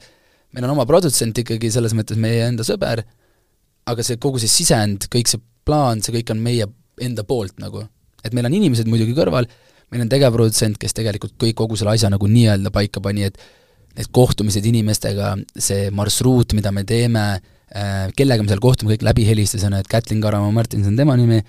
meil 0.56 0.68
on 0.68 0.76
oma 0.76 0.86
produtsent 0.89 1.38
ikkagi, 1.44 1.72
selles 1.74 1.96
mõttes 1.98 2.20
meie 2.22 2.46
enda 2.48 2.66
sõber, 2.68 3.04
aga 3.89 4.06
see, 4.06 4.20
kogu 4.22 4.42
see 4.42 4.52
sisend, 4.52 5.08
kõik 5.12 5.32
see 5.32 5.42
plaan, 5.68 6.04
see 6.04 6.16
kõik 6.20 6.34
on 6.34 6.44
meie 6.44 6.68
enda 7.02 7.26
poolt 7.28 7.58
nagu. 7.62 7.86
Et 8.26 8.34
meil 8.38 8.48
on 8.48 8.56
inimesed 8.58 8.89
muidugi 8.89 9.16
kõrval, 9.18 9.48
meil 9.92 10.06
on 10.06 10.12
tegevprodutsent, 10.12 10.78
kes 10.82 10.96
tegelikult 10.98 11.36
kõik, 11.42 11.58
kogu 11.58 11.80
selle 11.80 11.96
asja 11.96 12.12
nagu 12.14 12.30
nii-öelda 12.30 12.72
paika 12.74 13.02
pani, 13.04 13.26
et 13.28 13.39
need 13.98 14.12
kohtumised 14.16 14.66
inimestega, 14.68 15.34
see 15.60 15.89
marsruut, 15.96 16.56
mida 16.56 16.72
me 16.72 16.86
teeme, 16.88 17.26
äh, 17.76 18.06
kellega 18.16 18.44
me 18.44 18.52
seal 18.52 18.62
kohtume, 18.64 18.94
kõik 18.94 19.04
läbi 19.08 19.26
helistasin, 19.28 19.76
et 19.76 19.89
Kätlin 19.92 20.22
Karamaa 20.24 20.54
Martinson, 20.56 20.96
tema 20.96 21.18
nimi, 21.20 21.42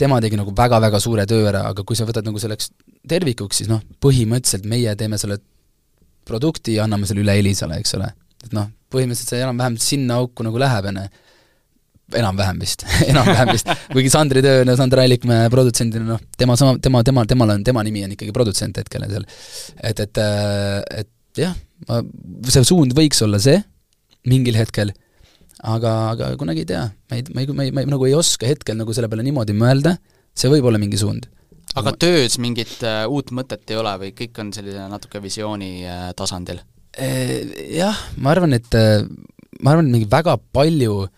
tema 0.00 0.18
tegi 0.24 0.40
nagu 0.40 0.54
väga-väga 0.56 1.00
suure 1.02 1.26
töö 1.30 1.44
ära, 1.52 1.66
aga 1.70 1.84
kui 1.86 1.98
sa 1.98 2.08
võtad 2.08 2.26
nagu 2.26 2.40
selleks 2.42 2.72
tervikuks, 3.08 3.60
siis 3.60 3.70
noh, 3.70 3.84
põhimõtteliselt 4.02 4.66
meie 4.70 4.96
teeme 4.98 5.20
selle 5.20 5.38
produkti 6.26 6.76
ja 6.76 6.86
anname 6.86 7.08
selle 7.08 7.24
üle 7.24 7.36
Elisale, 7.40 7.80
eks 7.80 7.96
ole. 7.98 8.10
et 8.44 8.54
noh, 8.56 8.70
põhimõtteliselt 8.92 9.34
see 9.34 9.42
enam-vähem 9.44 9.76
sinna 9.80 10.20
auku 10.20 10.46
nagu 10.46 10.60
läheb, 10.60 10.88
on 10.90 11.02
ju 11.02 11.08
enam-vähem 12.20 12.58
vist 12.62 12.84
enam-vähem 13.10 13.52
vist, 13.54 13.70
kuigi 13.92 14.10
Sandri 14.12 14.42
töö, 14.44 14.64
no 14.66 14.74
Sandra 14.78 15.04
Allikmäe 15.06 15.50
produtsendina, 15.52 16.06
noh, 16.14 16.22
tema 16.38 16.56
sama, 16.58 16.78
tema, 16.82 17.02
tema, 17.06 17.24
temal 17.28 17.54
on, 17.54 17.64
tema 17.66 17.84
nimi 17.86 18.04
on 18.06 18.14
ikkagi 18.16 18.34
produtsent 18.36 18.80
hetkel 18.80 19.06
seal. 19.10 19.26
et, 19.90 20.02
et, 20.06 20.22
et 21.02 21.44
jah, 21.44 21.54
see 22.50 22.66
suund 22.66 22.96
võiks 22.96 23.22
olla 23.26 23.40
see, 23.42 23.60
mingil 24.30 24.58
hetkel, 24.58 24.92
aga, 25.62 25.94
aga 26.14 26.32
kunagi 26.40 26.64
ei 26.64 26.70
tea, 26.72 26.86
ma 27.10 27.20
ei, 27.20 27.26
ma 27.30 27.44
ei, 27.44 27.52
ma 27.52 27.66
ei, 27.66 27.74
ma 27.74 27.84
ei, 27.84 27.90
nagu 27.90 28.08
ei 28.08 28.16
oska 28.18 28.48
hetkel 28.48 28.78
nagu 28.80 28.96
selle 28.96 29.10
peale 29.12 29.26
niimoodi 29.26 29.56
mõelda, 29.56 29.96
see 30.36 30.50
võib 30.52 30.66
olla 30.70 30.80
mingi 30.82 30.98
suund. 31.00 31.28
Aga 31.78 31.94
töös 31.94 32.38
mingit 32.42 32.80
uh, 32.82 33.04
uut 33.10 33.30
mõtet 33.36 33.70
ei 33.70 33.78
ole 33.78 33.94
või 34.02 34.12
kõik 34.16 34.42
on 34.42 34.52
sellise 34.56 34.88
natuke 34.90 35.22
visiooni 35.22 35.72
uh, 35.84 36.10
tasandil? 36.18 36.62
Jah, 36.90 37.96
ma 38.18 38.32
arvan, 38.32 38.56
et 38.56 38.74
ma 39.62 39.72
arvan, 39.72 39.86
et 39.86 39.94
mingi 39.94 40.08
väga 40.10 40.34
palju 40.52 40.96
äh, 41.04 41.12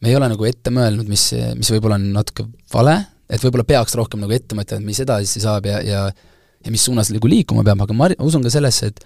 me 0.00 0.08
ei 0.08 0.16
ole 0.16 0.28
nagu 0.32 0.48
ette 0.48 0.72
mõelnud, 0.72 1.08
mis, 1.10 1.30
mis 1.58 1.70
võib-olla 1.74 1.98
on 2.00 2.10
natuke 2.14 2.46
vale, 2.72 2.96
et 3.28 3.42
võib-olla 3.44 3.66
peaks 3.68 3.96
rohkem 3.98 4.22
nagu 4.24 4.34
ette 4.34 4.56
mõtlema, 4.56 4.82
et 4.82 4.88
mis 4.88 5.00
edasi 5.04 5.42
saab 5.44 5.68
ja, 5.68 5.80
ja 5.84 6.10
ja 6.60 6.68
mis 6.68 6.82
suunas 6.84 7.08
nagu 7.08 7.24
liikuma 7.24 7.62
peab, 7.64 7.86
aga 7.86 7.94
ma 7.96 8.10
usun 8.20 8.42
ka 8.44 8.50
sellesse, 8.52 8.90
et 8.90 8.98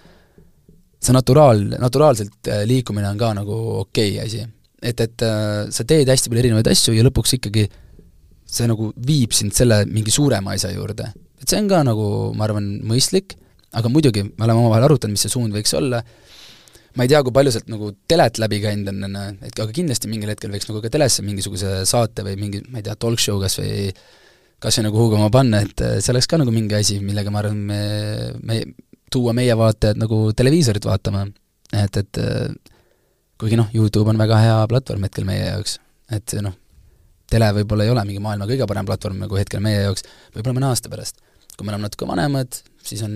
see 0.99 1.13
naturaal, 1.15 1.61
naturaalselt 1.79 2.49
äh, 2.51 2.65
liikumine 2.67 3.07
on 3.07 3.19
ka 3.19 3.29
nagu 3.37 3.59
okei 3.85 4.17
okay 4.17 4.25
asi. 4.25 4.41
et, 4.81 4.99
et 4.99 5.23
äh, 5.23 5.69
sa 5.71 5.85
teed 5.87 6.09
hästi 6.11 6.31
palju 6.31 6.43
erinevaid 6.43 6.67
asju 6.67 6.95
ja 6.97 7.05
lõpuks 7.07 7.37
ikkagi 7.37 7.63
see 8.45 8.67
nagu 8.69 8.91
viib 9.07 9.33
sind 9.35 9.55
selle 9.57 9.83
mingi 9.89 10.13
suurema 10.13 10.53
asja 10.55 10.71
juurde. 10.73 11.11
et 11.41 11.49
see 11.49 11.59
on 11.59 11.69
ka 11.69 11.81
nagu, 11.85 12.07
ma 12.37 12.45
arvan, 12.47 12.69
mõistlik, 12.87 13.35
aga 13.75 13.91
muidugi, 13.91 14.23
me 14.23 14.45
oleme 14.47 14.63
omavahel 14.63 14.87
arutanud, 14.87 15.17
mis 15.17 15.25
see 15.25 15.33
suund 15.33 15.53
võiks 15.53 15.73
olla, 15.77 16.01
ma 16.95 17.03
ei 17.03 17.11
tea, 17.11 17.21
kui 17.25 17.33
palju 17.35 17.51
sealt 17.51 17.71
nagu 17.71 17.91
telet 18.07 18.39
läbi 18.41 18.61
käinud 18.63 18.91
on, 18.91 19.07
on 19.09 19.17
ju, 19.19 19.33
et 19.49 19.59
aga 19.59 19.75
kindlasti 19.75 20.11
mingil 20.11 20.31
hetkel 20.31 20.53
võiks 20.53 20.69
nagu 20.69 20.81
ka 20.83 20.91
telesse 20.93 21.25
mingisuguse 21.27 21.81
saate 21.89 22.23
või 22.25 22.37
mingi, 22.39 22.61
ma 22.71 22.79
ei 22.79 22.87
tea, 22.87 22.95
talk 22.99 23.21
show 23.21 23.41
kas 23.41 23.59
või 23.59 23.89
kas 24.63 24.79
või 24.79 24.87
nagu 24.87 25.01
huugama 25.03 25.29
panna, 25.33 25.61
et 25.65 25.81
äh, 25.83 25.97
see 25.99 26.13
oleks 26.13 26.29
ka 26.31 26.39
nagu 26.39 26.53
mingi 26.55 26.77
asi, 26.77 27.01
millega 27.03 27.33
ma 27.33 27.41
arvan, 27.43 27.59
me, 27.67 27.81
me, 28.47 28.61
tuua 29.11 29.35
meie 29.37 29.53
vaatajad 29.59 29.99
nagu 29.99 30.29
televiisorit 30.37 30.87
vaatama. 30.87 31.25
et, 31.75 31.97
et 31.97 32.21
äh, 32.23 32.75
kuigi 33.41 33.59
noh, 33.59 33.67
YouTube 33.75 34.09
on 34.09 34.21
väga 34.21 34.39
hea 34.39 34.59
platvorm 34.71 35.03
hetkel 35.07 35.27
meie 35.27 35.49
jaoks, 35.49 35.79
et 36.15 36.37
noh, 36.45 36.55
tele 37.35 37.51
võib-olla 37.59 37.85
ei 37.85 37.93
ole 37.93 38.05
mingi 38.07 38.23
maailma 38.23 38.47
kõige 38.49 38.67
parem 38.69 38.87
platvorm 38.87 39.21
nagu 39.25 39.39
hetkel 39.39 39.63
meie 39.63 39.83
jaoks, 39.85 40.07
võib-olla 40.35 40.59
mõne 40.59 40.71
aasta 40.71 40.91
pärast. 40.91 41.21
kui 41.55 41.63
me 41.63 41.71
oleme 41.71 41.87
natuke 41.87 42.07
vanemad, 42.07 42.57
siis 42.83 43.03
on 43.05 43.13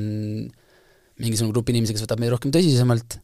mingisugune 1.19 1.51
grupp 1.51 1.71
inimesi, 1.73 1.95
kes 1.95 2.05
võtab 2.05 2.21
meid 2.21 2.31
rohkem 2.31 2.53
tõsisemalt 2.55 3.19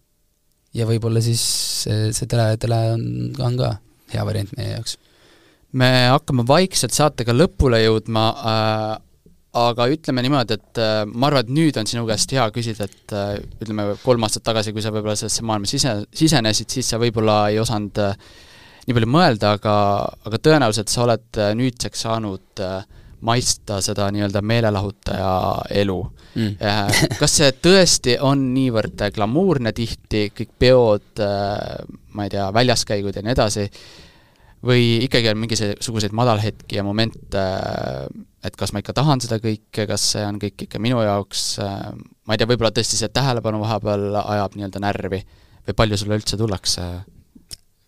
ja 0.75 0.87
võib-olla 0.89 1.23
siis 1.23 1.41
see, 1.85 2.11
see 2.15 2.27
tele, 2.31 2.49
tele 2.61 2.79
on, 2.95 3.05
on 3.39 3.57
ka 3.59 3.75
hea 4.11 4.25
variant 4.27 4.51
meie 4.57 4.75
jaoks. 4.75 4.97
me 5.79 5.89
hakkame 6.11 6.45
vaikselt 6.47 6.95
saatega 6.95 7.35
lõpule 7.35 7.81
jõudma 7.83 8.25
äh,, 8.35 8.93
aga 9.55 9.87
ütleme 9.91 10.23
niimoodi, 10.25 10.57
et 10.59 10.81
äh, 10.83 11.03
ma 11.07 11.29
arvan, 11.29 11.45
et 11.45 11.53
nüüd 11.55 11.77
on 11.79 11.87
sinu 11.87 12.03
käest 12.09 12.31
hea 12.35 12.43
küsida, 12.55 12.89
et 12.89 13.15
äh, 13.15 13.37
ütleme, 13.63 13.93
kolm 14.03 14.27
aastat 14.27 14.43
tagasi, 14.47 14.73
kui 14.75 14.83
sa 14.83 14.91
võib-olla 14.91 15.15
sellesse 15.19 15.45
maailma 15.47 15.69
sise, 15.69 15.95
sisenesid, 16.15 16.75
siis 16.75 16.91
sa 16.91 16.99
võib-olla 16.99 17.45
ei 17.53 17.61
osanud 17.63 18.03
äh, 18.03 18.17
nii 18.86 18.93
palju 18.93 19.09
mõelda, 19.09 19.55
aga, 19.57 19.73
aga 20.29 20.39
tõenäoliselt 20.45 20.91
sa 20.93 21.05
oled 21.05 21.39
äh, 21.41 21.53
nüüdseks 21.57 22.05
saanud 22.05 22.61
äh, 22.61 22.83
maista 23.25 23.79
seda 23.81 24.11
nii-öelda 24.13 24.43
meelelahutaja 24.45 25.31
elu. 25.81 25.99
Mm.. 26.36 26.57
Äh, 26.61 27.05
kas 27.21 27.38
see 27.39 27.51
tõesti 27.65 28.17
on 28.21 28.51
niivõrd 28.53 29.07
glamuurne 29.15 29.73
tihti, 29.75 30.27
kõik 30.36 30.51
peod, 30.61 31.23
ma 32.15 32.27
ei 32.27 32.33
tea, 32.33 32.49
väljaskäigud 32.53 33.17
ja 33.17 33.23
nii 33.25 33.33
edasi, 33.33 33.65
või 34.65 34.86
ikkagi 35.05 35.31
on 35.31 35.41
mingisuguseid 35.41 36.13
madalhetki 36.17 36.77
ja 36.77 36.83
momente, 36.86 37.41
et 38.45 38.55
kas 38.57 38.73
ma 38.73 38.81
ikka 38.81 38.93
tahan 38.97 39.21
seda 39.23 39.39
kõike, 39.41 39.88
kas 39.89 40.05
see 40.13 40.25
on 40.25 40.38
kõik 40.41 40.67
ikka 40.67 40.81
minu 40.81 41.01
jaoks, 41.05 41.47
ma 41.61 42.36
ei 42.36 42.41
tea, 42.41 42.49
võib-olla 42.49 42.73
tõesti 42.75 42.99
see 42.99 43.09
tähelepanu 43.13 43.61
vahepeal 43.61 44.21
ajab 44.21 44.57
nii-öelda 44.57 44.81
närvi 44.86 45.21
või 45.65 45.77
palju 45.77 46.01
sulle 46.01 46.17
üldse 46.19 46.38
tullakse 46.38 46.88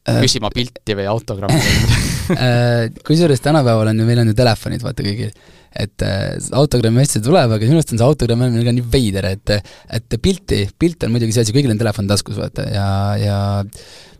küsima 0.07 0.51
pilti 0.53 0.95
või 0.97 1.09
autogrammi 1.11 1.61
Äh, 2.27 2.89
kusjuures 3.07 3.39
tänapäeval 3.39 3.87
on 3.87 4.01
ju, 4.01 4.05
meil 4.07 4.19
on 4.19 4.27
ju 4.27 4.35
telefonid, 4.35 4.81
vaata 4.83 5.03
kõigil. 5.05 5.29
et 5.77 6.03
äh, 6.03 6.35
autogrammi 6.59 7.03
asja 7.03 7.21
tuleb, 7.23 7.53
aga 7.55 7.67
minu 7.67 7.77
arust 7.79 7.93
on 7.93 8.01
see 8.01 8.07
autogramm 8.07 8.43
on 8.47 8.57
ka 8.65 8.73
nii 8.75 8.83
veider, 8.91 9.29
et 9.31 9.53
et 9.53 10.17
pilti, 10.19 10.65
pilt 10.79 11.05
on 11.05 11.13
muidugi 11.13 11.35
see 11.35 11.45
asi, 11.45 11.55
kõigil 11.55 11.71
on 11.71 11.79
telefon 11.79 12.09
taskus, 12.09 12.35
vaata, 12.39 12.65
ja, 12.73 12.87
ja 13.21 13.37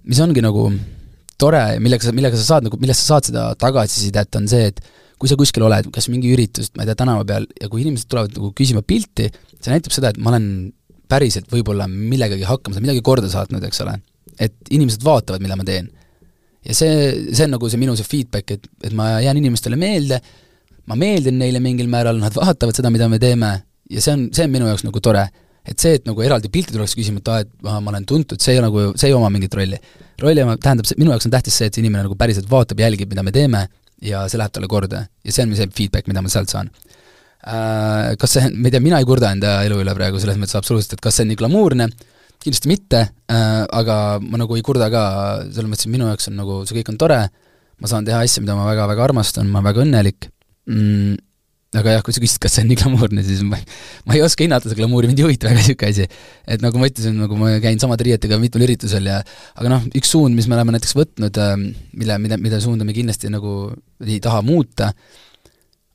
mis 0.08 0.22
ongi 0.24 0.44
nagu 0.46 0.70
tore, 1.40 1.64
millega 1.84 2.08
sa, 2.08 2.14
millega 2.16 2.40
sa 2.40 2.46
saad 2.54 2.70
nagu, 2.70 2.80
millest 2.80 3.04
sa 3.04 3.16
saad 3.16 3.32
seda 3.32 3.48
tagasisidet, 3.60 4.40
on 4.40 4.48
see, 4.52 4.72
et 4.72 4.80
kui 5.18 5.30
sa 5.30 5.36
kuskil 5.40 5.66
oled, 5.68 5.90
kas 5.94 6.08
mingi 6.14 6.32
üritus, 6.32 6.72
ma 6.78 6.86
ei 6.86 6.92
tea, 6.92 7.00
tänava 7.02 7.26
peal, 7.28 7.48
ja 7.60 7.68
kui 7.72 7.84
inimesed 7.84 8.08
tulevad 8.12 8.38
nagu 8.38 8.54
küsima 8.56 8.86
pilti, 8.86 9.32
see 9.58 9.74
näitab 9.74 9.96
seda, 9.96 10.14
et 10.14 10.22
ma 10.22 10.32
olen 10.32 10.70
päriselt 11.12 11.50
võib-olla 11.52 11.90
millegagi 11.92 12.48
hakkama 12.48 12.78
saanud, 12.78 12.88
midagi 12.88 13.04
korda 13.04 13.32
saatnud, 13.32 13.66
eks 13.68 13.84
ole. 13.84 13.98
Et 14.40 14.74
inimesed 14.74 15.04
vaatavad, 15.06 15.44
mida 15.44 15.56
ma 15.60 15.66
teen 15.68 15.90
ja 16.68 16.76
see, 16.76 17.32
see 17.32 17.48
on 17.48 17.56
nagu 17.56 17.70
see 17.72 17.80
minu 17.80 17.96
see 17.98 18.08
feedback, 18.08 18.58
et, 18.58 18.68
et 18.84 18.96
ma 18.98 19.18
jään 19.24 19.40
inimestele 19.40 19.80
meelde, 19.80 20.20
ma 20.88 20.98
meeldin 21.00 21.38
neile 21.40 21.62
mingil 21.64 21.90
määral, 21.92 22.20
nad 22.22 22.36
vaatavad 22.36 22.78
seda, 22.78 22.92
mida 22.94 23.10
me 23.12 23.20
teeme 23.22 23.52
ja 23.92 24.04
see 24.04 24.16
on, 24.16 24.26
see 24.36 24.48
on 24.48 24.54
minu 24.54 24.68
jaoks 24.70 24.88
nagu 24.88 25.04
tore. 25.04 25.28
et 25.68 25.84
see, 25.84 25.98
et 25.98 26.06
nagu 26.08 26.22
eraldi 26.24 26.48
pilti 26.48 26.72
tuleks 26.72 26.94
küsima, 26.96 27.20
et 27.20 27.28
aa, 27.28 27.42
et 27.44 27.50
aha, 27.68 27.82
ma 27.84 27.92
olen 27.92 28.06
tuntud, 28.08 28.40
see 28.40 28.54
ei 28.56 28.62
nagu, 28.64 28.86
see 28.96 29.10
ei 29.10 29.16
oma 29.18 29.28
mingit 29.34 29.52
rolli. 29.58 29.76
rolli 30.24 30.44
oma, 30.46 30.56
tähendab, 30.64 30.88
minu 30.96 31.12
jaoks 31.12 31.28
on 31.28 31.34
tähtis 31.34 31.58
see, 31.60 31.68
et 31.68 31.76
see 31.76 31.84
inimene 31.84 32.06
nagu 32.06 32.16
päriselt 32.20 32.48
vaatab, 32.52 32.80
jälgib, 32.80 33.12
mida 33.12 33.26
me 33.28 33.34
teeme 33.36 33.66
ja 34.02 34.24
see 34.32 34.40
läheb 34.40 34.54
talle 34.56 34.70
korda 34.72 35.04
ja 35.04 35.34
see 35.36 35.44
on 35.44 35.56
see 35.60 35.68
feedback, 35.76 36.08
mida 36.08 36.24
ma 36.24 36.32
sealt 36.32 36.54
saan 36.54 36.72
äh, 36.72 38.16
kas 38.22 38.38
see, 38.38 38.48
ma 38.54 38.70
ei 38.70 38.78
tea, 38.78 38.84
mina 38.86 39.02
ei 39.04 39.10
kurda 39.10 39.34
enda 39.36 39.58
elu 39.68 39.82
üle 39.84 39.96
praegu 39.98 40.24
selles 40.24 40.40
mõttes 40.40 40.56
absoluutselt, 40.60 40.96
et 40.96 41.04
kas 41.04 41.20
see 41.20 41.28
on 41.28 41.34
nii 41.34 41.42
glamuurne, 41.44 41.90
kindlasti 42.48 42.72
mitte 42.72 43.04
äh,, 43.04 43.62
aga 43.68 44.18
ma 44.24 44.40
nagu 44.42 44.58
ei 44.58 44.66
kurda 44.66 44.90
ka, 44.94 45.04
selles 45.52 45.70
mõttes, 45.70 45.88
et 45.88 45.94
minu 45.94 46.08
jaoks 46.10 46.32
on 46.32 46.40
nagu, 46.40 46.64
see 46.68 46.80
kõik 46.80 46.92
on 46.94 47.00
tore, 47.02 47.22
ma 47.78 47.92
saan 47.92 48.08
teha 48.08 48.24
asju, 48.26 48.44
mida 48.46 48.58
ma 48.58 48.68
väga-väga 48.70 49.08
armastan, 49.10 49.50
ma 49.52 49.60
olen 49.60 49.70
väga 49.70 49.84
õnnelik 49.86 50.30
mm,, 50.72 51.18
aga 51.78 51.98
jah, 51.98 52.06
kui 52.06 52.16
sa 52.16 52.24
küsid, 52.24 52.40
kas 52.42 52.56
see 52.56 52.64
on 52.64 52.72
nii 52.72 52.80
glamuurne, 52.80 53.24
siis 53.28 53.44
ma, 53.46 53.60
ma 54.08 54.18
ei 54.18 54.24
oska 54.26 54.46
hinnata 54.46 54.70
seda 54.70 54.80
glamuuri, 54.80 55.12
mind 55.12 55.22
ei 55.22 55.28
huvita 55.28 55.50
väga 55.50 55.60
niisugune 55.62 55.92
asi. 55.92 56.08
et 56.48 56.64
nagu 56.64 56.82
ma 56.82 56.90
ütlesin, 56.90 57.20
nagu 57.20 57.40
ma 57.40 57.54
käin 57.64 57.82
samade 57.84 58.08
riietega 58.08 58.40
mitmel 58.42 58.68
üritusel 58.70 59.12
ja 59.12 59.20
aga 59.22 59.74
noh, 59.76 59.88
üks 60.00 60.16
suund, 60.16 60.38
mis 60.38 60.50
me 60.50 60.58
oleme 60.58 60.78
näiteks 60.78 60.96
võtnud, 60.98 61.40
ähm, 61.44 61.70
mille, 62.00 62.20
mida, 62.24 62.40
mida 62.42 62.62
suunda 62.64 62.88
me 62.88 62.96
kindlasti 62.98 63.32
nagu 63.34 63.58
ei 64.06 64.22
taha 64.24 64.42
muuta, 64.48 64.94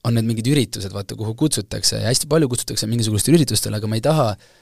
on 0.06 0.18
need 0.18 0.26
mingid 0.28 0.50
üritused, 0.50 0.92
vaata, 0.92 1.16
kuhu 1.18 1.34
kutsutakse 1.38 2.02
ja 2.02 2.10
hästi 2.10 2.28
palju 2.30 2.50
kutsutakse 2.50 2.88
mingisugustele 2.90 3.38
üritustele, 3.40 3.78
aga 3.78 3.88
ma 3.90 3.98
ei 3.98 4.04
taha 4.04 4.32
äh, 4.34 4.61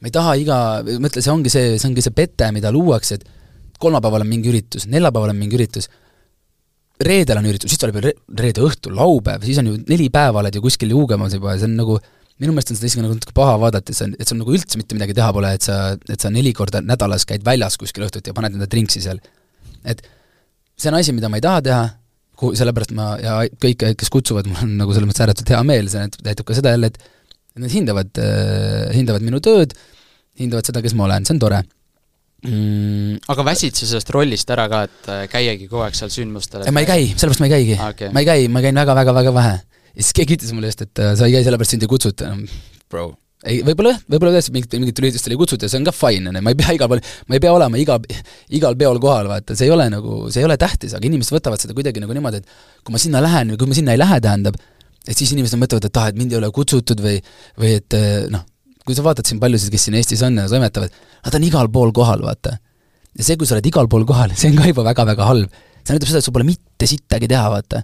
ma 0.00 0.10
ei 0.10 0.14
taha 0.14 0.34
iga, 0.40 0.56
mõtle, 1.02 1.22
see 1.24 1.32
ongi 1.32 1.52
see, 1.52 1.76
see 1.80 1.88
ongi 1.88 2.04
see 2.04 2.14
pete, 2.16 2.48
mida 2.54 2.72
luuakse, 2.74 3.18
et 3.18 3.78
kolmapäeval 3.80 4.24
on 4.24 4.30
mingi 4.30 4.50
üritus, 4.52 4.86
neljapäeval 4.92 5.32
on 5.32 5.40
mingi 5.40 5.56
üritus, 5.58 5.88
reedel 7.02 7.40
on 7.40 7.48
üritus, 7.48 7.72
siis 7.72 7.80
tuleb 7.80 7.98
veel 7.98 8.10
re-, 8.10 8.18
reede 8.40 8.64
õhtul, 8.64 8.96
laupäev, 8.96 9.44
siis 9.44 9.60
on 9.60 9.70
ju 9.70 9.78
neli 9.88 10.08
päeva 10.12 10.42
oled 10.42 10.56
ju 10.56 10.62
kuskil 10.64 10.92
juugemas 10.94 11.36
juba 11.36 11.54
ja 11.54 11.62
see 11.62 11.68
on 11.68 11.76
nagu, 11.80 11.98
minu 12.40 12.54
meelest 12.56 12.72
on 12.72 12.78
seda 12.78 12.90
isegi 12.90 13.04
nagu 13.04 13.16
natuke 13.16 13.36
paha 13.36 13.56
vaadata, 13.60 13.92
et 13.92 13.98
sa, 13.98 14.08
et 14.08 14.28
sul 14.28 14.40
nagu 14.40 14.52
üldse 14.56 14.80
mitte 14.80 14.96
midagi 14.96 15.16
teha 15.16 15.28
pole, 15.36 15.52
et 15.56 15.64
sa, 15.64 15.78
et 15.96 16.20
sa 16.20 16.32
neli 16.32 16.52
korda 16.56 16.82
nädalas 16.84 17.28
käid 17.28 17.44
väljas 17.44 17.76
kuskil 17.80 18.06
õhtuti 18.08 18.32
ja 18.32 18.36
paned 18.36 18.56
enda 18.56 18.68
trinksi 18.72 19.04
seal. 19.04 19.20
et 19.84 20.02
see 20.76 20.90
on 20.92 20.98
asi, 20.98 21.12
mida 21.16 21.28
ma 21.32 21.40
ei 21.40 21.44
taha 21.44 21.64
teha, 21.64 21.84
sellepärast 22.36 22.92
ma 22.96 23.10
ja 23.20 23.36
kõik, 23.60 23.84
kes 23.96 24.12
kutsuvad, 24.12 24.48
mul 24.50 24.64
on 24.64 24.74
nagu 24.80 24.92
selles 24.92 25.08
mõttes 25.08 25.24
ääretult 25.24 25.52
hea 25.52 25.62
meel, 25.68 25.88
see 25.92 26.04
näitab 26.04 26.48
ka 26.48 26.56
seda 26.56 26.74
jälle, 26.74 26.92
et 26.92 27.15
et 27.56 27.64
nad 27.64 27.72
hindavad 27.72 28.20
äh,, 28.20 28.92
hindavad 28.96 29.24
minu 29.24 29.40
tööd, 29.44 29.72
hindavad 30.36 30.68
seda, 30.68 30.84
kes 30.84 30.94
ma 30.96 31.08
olen, 31.08 31.24
see 31.24 31.36
on 31.36 31.42
tore 31.42 31.62
mm.. 32.44 33.26
aga 33.32 33.46
väsid 33.50 33.76
sa 33.78 33.88
sellest 33.88 34.10
rollist 34.14 34.50
ära 34.52 34.68
ka, 34.72 34.84
et 34.88 35.12
äh, 35.12 35.26
käiagi 35.32 35.68
kogu 35.70 35.84
aeg 35.86 35.96
seal 35.98 36.12
sündmustel? 36.12 36.66
ma 36.68 36.84
ei 36.84 36.88
käi, 36.88 37.12
sellepärast 37.14 37.42
ma 37.42 37.48
ei 37.48 37.54
käigi 37.54 37.76
okay.. 37.80 38.12
ma 38.14 38.22
ei 38.22 38.28
käi, 38.28 38.48
ma 38.52 38.64
käin 38.64 38.82
väga-väga-väga 38.82 39.36
vähe. 39.36 39.54
ja 39.92 40.00
siis 40.00 40.16
keegi 40.16 40.38
ütles 40.40 40.56
mulle 40.56 40.72
just, 40.72 40.84
et 40.84 41.02
äh, 41.02 41.14
sa 41.18 41.28
ei 41.28 41.38
käi 41.38 41.46
sellepärast, 41.46 41.76
sind 41.76 41.86
ei 41.86 41.90
kutsuta. 41.90 42.34
Bro, 42.92 43.08
ei, 43.46 43.62
võib-olla 43.66 43.94
jah, 43.94 44.04
võib-olla 44.12 44.36
tõesti 44.36 44.54
mingit, 44.54 44.76
mingitele 44.78 45.10
üritustele 45.10 45.36
ei 45.36 45.40
kutsuta 45.40 45.66
ja 45.66 45.72
see 45.72 45.80
on 45.80 45.88
ka 45.88 45.94
fine, 45.96 46.30
on 46.30 46.38
ju, 46.38 46.44
ma 46.44 46.52
ei 46.52 46.60
pea 46.60 46.76
igal 46.76 46.92
pool, 46.92 47.02
ma 47.26 47.38
ei 47.38 47.42
pea 47.42 47.56
olema 47.56 47.80
iga, 47.80 47.98
igal 48.60 48.78
peol 48.78 49.00
kohal, 49.02 49.32
vaata, 49.32 49.56
see 49.58 49.68
ei 49.68 49.74
ole 49.74 49.88
nagu, 49.92 50.22
see 50.30 50.44
ei 50.44 50.48
ole 50.48 50.58
tähtis, 50.60 50.94
aga 50.96 51.08
inimesed 51.08 51.36
võtavad 51.38 51.62
seda 51.62 51.76
kuidagi 51.76 52.04
nagu 52.04 52.16
niimoodi, 52.16 52.42
et 52.42 52.86
kui 52.86 52.94
ma 52.94 53.02
sinna 53.02 53.24
lähen 53.24 53.54
või 53.54 53.62
kui 53.62 53.72
ma 53.72 53.78
sinna 53.78 53.96
ei 53.96 54.02
lähe, 54.02 54.20
tähendab, 54.24 54.60
et 55.06 55.16
siis 55.16 55.32
inimesed 55.34 55.58
mõtlevad, 55.60 55.88
et 55.88 56.02
ah, 56.02 56.10
et 56.10 56.18
mind 56.18 56.34
ei 56.34 56.40
ole 56.40 56.50
kutsutud 56.54 57.00
või, 57.02 57.16
või 57.60 57.76
et 57.78 57.96
äh, 57.96 58.26
noh, 58.32 58.44
kui 58.86 58.94
sa 58.96 59.04
vaatad 59.06 59.26
siin 59.26 59.40
paljusid, 59.42 59.72
kes 59.72 59.88
siin 59.88 59.98
Eestis 59.98 60.22
on 60.26 60.38
ja 60.38 60.46
toimetavad, 60.50 60.94
nad 61.26 61.38
on 61.38 61.46
igal 61.46 61.70
pool 61.74 61.92
kohal, 61.94 62.22
vaata 62.26 62.56
ja 63.16 63.24
see, 63.24 63.38
kui 63.40 63.48
sa 63.48 63.56
oled 63.56 63.68
igal 63.68 63.88
pool 63.90 64.06
kohal, 64.08 64.34
see 64.38 64.52
on 64.52 64.60
ka 64.60 64.70
juba 64.70 64.86
väga-väga 64.90 65.28
halb. 65.28 65.62
see 65.82 65.94
näitab 65.94 66.10
seda, 66.10 66.20
et 66.22 66.26
sul 66.26 66.34
pole 66.36 66.48
mitte 66.48 66.88
sittagi 66.90 67.30
teha, 67.30 67.46
vaata. 67.52 67.82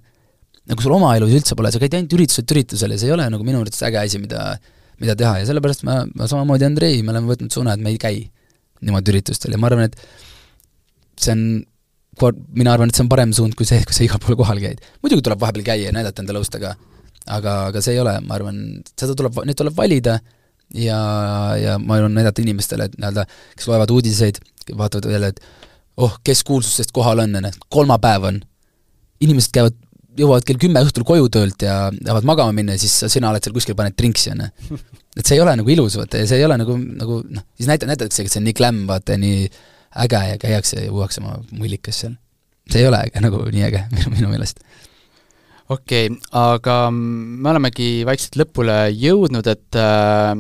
nagu 0.71 0.85
sul 0.85 0.95
oma 0.95 1.15
elus 1.19 1.35
üldse 1.39 1.57
pole, 1.59 1.73
sa 1.75 1.81
käid 1.83 1.97
ainult 1.99 2.15
ürituselt 2.19 2.55
üritusel 2.55 2.95
ja 2.95 3.01
see 3.01 3.11
ei 3.11 3.17
ole 3.17 3.27
nagu 3.33 3.47
minu 3.47 3.63
arvates 3.63 3.83
äge 3.87 3.99
asi, 4.03 4.21
mida, 4.23 4.53
mida 5.03 5.17
teha 5.19 5.41
ja 5.41 5.49
sellepärast 5.49 5.83
ma, 5.89 6.03
ma 6.19 6.29
samamoodi 6.31 6.69
Andrei, 6.69 7.01
me 7.03 7.15
oleme 7.15 7.33
võtnud 7.33 7.55
suuna, 7.55 7.75
et 7.75 7.83
me 7.83 7.95
ei 7.95 7.99
käi 8.03 8.23
niimoodi 8.83 9.15
üritustel 9.15 9.55
ja 9.55 9.59
ma 9.63 9.71
arvan, 9.71 9.91
et 9.91 9.99
see 11.23 11.35
on 11.35 11.43
mina 12.55 12.75
arvan, 12.75 12.93
et 12.93 12.99
see 12.99 13.03
on 13.07 13.11
parem 13.11 13.33
suund 13.35 13.57
kui 13.59 13.67
see, 13.67 13.81
kui 13.89 13.97
sa 13.97 14.05
igal 14.07 14.21
pool 14.23 14.39
kohal 14.39 14.61
käid. 14.63 14.83
muidugi 15.03 15.25
tuleb 15.27 15.43
vahepeal 15.43 15.67
käia 15.67 15.89
ja 15.89 15.95
näidata 15.97 16.23
enda 16.23 16.37
lõustega, 16.37 16.75
aga, 17.27 17.57
aga 17.71 17.83
see 17.85 17.97
ei 17.97 18.01
ole, 18.03 18.15
ma 18.27 18.39
arvan, 18.39 18.63
seda 18.99 19.17
tuleb, 19.19 19.43
neid 19.47 19.59
tuleb 19.59 19.77
valida 19.77 20.19
ja, 20.75 21.01
ja 21.61 21.79
ma 21.83 21.99
arvan, 21.99 22.15
näidata 22.17 22.43
inimestele, 22.43 22.89
et 22.89 22.99
nii-öelda, 22.99 23.27
kes 23.57 23.69
loevad 23.71 23.93
uudiseid, 23.95 24.41
vaatavad 24.79 25.13
jälle, 25.13 25.33
et 25.35 25.41
oh, 26.03 26.19
kes 26.25 26.45
kuulsustest 26.49 26.95
kohal 26.95 27.23
on, 27.25 27.37
on 27.41 27.49
ju, 27.49 27.55
kolmapäev 27.73 28.29
on. 28.31 28.41
inimesed 29.23 29.53
käivad, 29.55 29.77
jõuavad 30.19 30.45
kell 30.45 30.59
kümme 30.61 30.81
õhtul 30.83 31.05
koju 31.09 31.29
töölt 31.33 31.63
ja 31.63 31.77
tahavad 31.95 32.27
magama 32.29 32.53
minna 32.57 32.75
ja 32.75 32.83
siis 32.83 33.13
sina 33.13 33.31
oled 33.31 33.45
seal 33.45 33.55
kuskil, 33.55 33.77
paned 33.79 33.95
trinksi, 33.97 34.33
on 34.35 34.43
ju. 34.45 34.79
et 35.19 35.27
see 35.27 35.37
ei 35.37 35.45
ole 35.45 35.55
nagu 35.61 35.73
ilus, 35.73 35.97
vaata, 36.01 36.21
ja 36.21 36.29
see 36.29 36.41
ei 36.41 36.49
ole 36.49 36.59
nagu, 36.61 36.77
nagu 36.77 37.21
noh, 37.23 37.47
siis 37.57 37.71
näita-, 37.71 37.89
näidatakse, 37.89 38.25
et 38.25 38.33
see 38.33 38.43
on 38.43 38.49
nii 38.49 38.57
glam, 38.59 38.83
vaata, 38.91 39.17
nii 39.21 39.47
äge 40.03 40.25
ja 40.31 40.41
käiakse 40.41 40.81
ja 40.81 40.89
juuakse 40.89 41.21
oma 41.21 41.37
mullikas 41.53 42.03
seal. 42.05 42.17
see 42.71 42.81
ei 42.81 42.89
ole 42.89 43.03
äge, 43.07 43.21
nagu 43.25 43.45
nii 43.53 43.69
äge 43.69 43.85
minu, 43.95 44.15
minu 44.17 44.33
meelest 44.33 44.65
okei 45.73 46.09
okay,, 46.11 46.19
aga 46.39 46.77
me 46.93 47.53
olemegi 47.53 48.03
vaikselt 48.09 48.39
lõpule 48.41 48.77
jõudnud, 48.95 49.47
et 49.51 49.79
äh, 49.79 50.35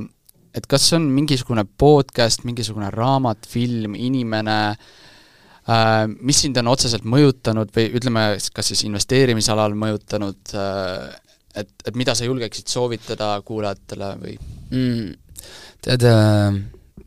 et 0.52 0.66
kas 0.68 0.90
on 0.96 1.06
mingisugune 1.14 1.64
podcast, 1.80 2.44
mingisugune 2.44 2.90
raamat, 2.92 3.46
film, 3.48 3.96
inimene 3.96 4.58
äh,, 4.72 6.04
mis 6.20 6.42
sind 6.44 6.60
on 6.60 6.72
otseselt 6.74 7.06
mõjutanud 7.08 7.72
või 7.72 7.88
ütleme, 7.96 8.26
kas 8.52 8.72
siis 8.72 8.84
investeerimisalal 8.88 9.76
mõjutanud 9.78 10.52
äh,, 10.58 11.08
et, 11.62 11.72
et 11.86 11.96
mida 11.96 12.16
sa 12.18 12.28
julgeksid 12.28 12.68
soovitada 12.68 13.34
kuulajatele 13.46 14.12
või 14.20 14.36
mm,? 14.70 15.08
tead 15.82 16.04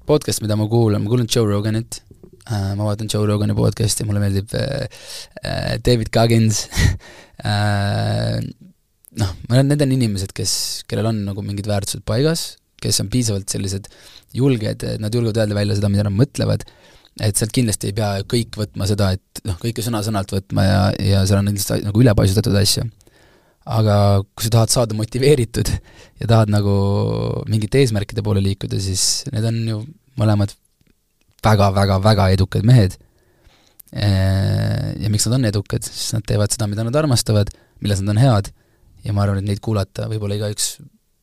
podcast, 0.05 0.41
mida 0.43 0.57
ma 0.59 0.65
kuulan, 0.67 1.03
ma 1.03 1.11
kuulan 1.11 1.29
Joe 1.31 1.47
Roganit 1.47 2.01
ma 2.49 2.85
vaatan 2.85 3.07
Joe 3.09 3.25
Rogani 3.25 3.55
podcasti, 3.57 4.05
mulle 4.05 4.21
meeldib 4.21 4.51
David 5.85 6.11
Coggins 6.13 6.67
äh, 7.45 8.39
noh, 9.21 9.33
need 9.55 9.85
on 9.85 9.95
inimesed, 9.95 10.33
kes, 10.35 10.53
kellel 10.89 11.11
on 11.11 11.23
nagu 11.29 11.43
mingid 11.45 11.69
väärtused 11.69 12.03
paigas, 12.07 12.55
kes 12.81 12.99
on 13.03 13.11
piisavalt 13.13 13.51
sellised 13.51 13.87
julged, 14.35 14.83
et 14.83 15.01
nad 15.01 15.13
julgevad 15.13 15.43
öelda 15.43 15.57
välja 15.57 15.77
seda, 15.77 15.91
mida 15.91 16.05
nad 16.07 16.15
mõtlevad, 16.15 16.65
et 17.23 17.39
sealt 17.39 17.53
kindlasti 17.55 17.91
ei 17.91 17.95
pea 17.95 18.11
kõik 18.27 18.57
võtma 18.59 18.87
seda, 18.89 19.13
et 19.15 19.43
noh, 19.47 19.57
kõike 19.61 19.83
sõna-sõnalt 19.85 20.33
võtma 20.35 20.65
ja, 20.67 20.81
ja 20.99 21.23
seal 21.27 21.39
on 21.39 21.53
lihtsalt 21.53 21.85
nagu 21.87 22.03
ülepaisutatud 22.03 22.57
asju. 22.59 22.85
aga 23.65 24.21
kui 24.35 24.45
sa 24.45 24.51
tahad 24.53 24.69
saada 24.69 24.93
motiveeritud 24.93 25.71
ja 26.21 26.27
tahad 26.29 26.51
nagu 26.53 26.73
mingite 27.49 27.79
eesmärkide 27.81 28.21
poole 28.21 28.43
liikuda, 28.45 28.77
siis 28.77 29.23
need 29.33 29.47
on 29.47 29.61
ju 29.69 29.79
mõlemad 30.19 30.53
väga-väga-väga 31.45 32.29
edukad 32.35 32.65
mehed. 32.67 32.97
Ja 33.95 35.09
miks 35.11 35.27
nad 35.29 35.37
on 35.37 35.47
edukad, 35.47 35.85
sest 35.87 36.17
nad 36.17 36.25
teevad 36.27 36.51
seda, 36.51 36.67
mida 36.67 36.83
nad 36.83 36.95
armastavad, 36.99 37.51
milles 37.83 38.01
nad 38.03 38.15
on 38.15 38.19
head. 38.19 38.51
Ja 39.05 39.13
ma 39.15 39.23
arvan, 39.23 39.39
et 39.39 39.47
neid 39.47 39.61
kuulata 39.63 40.09
võib-olla 40.11 40.37
igaüks 40.39 40.75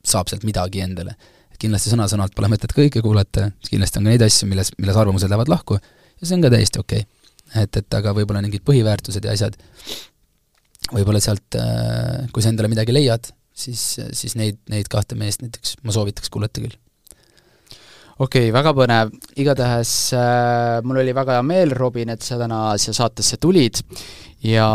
saab 0.07 0.31
sealt 0.31 0.47
midagi 0.47 0.83
endale. 0.85 1.17
Kindlasti 1.63 1.93
sõna-sõnalt 1.93 2.35
pole 2.35 2.49
mõtet 2.51 2.73
kõike 2.75 3.03
kuulata, 3.05 3.51
kindlasti 3.69 4.01
on 4.01 4.09
ka 4.09 4.15
neid 4.15 4.25
asju, 4.25 4.49
milles, 4.51 4.73
milles 4.81 4.99
arvamused 4.99 5.31
lähevad 5.31 5.51
lahku. 5.53 5.77
Ja 6.19 6.27
see 6.27 6.39
on 6.39 6.47
ka 6.47 6.51
täiesti 6.55 6.81
okei. 6.81 7.05
Okay.. 7.05 7.67
et, 7.67 7.79
et 7.83 7.99
aga 7.99 8.15
võib-olla 8.17 8.43
mingid 8.43 8.65
põhiväärtused 8.67 9.29
ja 9.29 9.35
asjad, 9.37 9.59
võib-olla 10.95 11.21
sealt, 11.23 11.59
äh, 11.59 12.25
kui 12.33 12.43
sa 12.43 12.51
endale 12.51 12.71
midagi 12.73 12.95
leiad, 12.95 13.31
siis, 13.55 13.85
siis 14.17 14.35
neid, 14.39 14.59
neid 14.73 14.89
kahte 14.91 15.19
meest 15.19 15.45
näiteks 15.45 15.77
ma 15.85 15.95
soovitaks 15.95 16.33
kuulata 16.33 16.65
küll 16.65 16.79
okei 18.19 18.49
okay,, 18.49 18.53
väga 18.55 18.75
põnev, 18.77 19.15
igatahes 19.41 19.93
äh, 20.17 20.81
mul 20.87 21.03
oli 21.03 21.15
väga 21.17 21.39
hea 21.39 21.47
meel, 21.47 21.77
Robin, 21.77 22.13
et 22.15 22.23
sa 22.27 22.41
täna 22.41 22.65
siia 22.81 22.97
saatesse 22.97 23.41
tulid 23.43 23.83
ja 24.47 24.69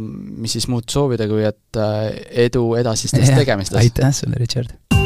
mis 0.00 0.58
siis 0.58 0.68
muud 0.68 0.88
soovida, 0.92 1.28
kui 1.30 1.46
et 1.46 1.80
äh, 1.80 2.10
edu 2.46 2.74
edasistes 2.80 3.32
tegemistes. 3.34 3.80
aitäh 3.80 4.14
sulle, 4.14 4.40
Richard! 4.40 5.03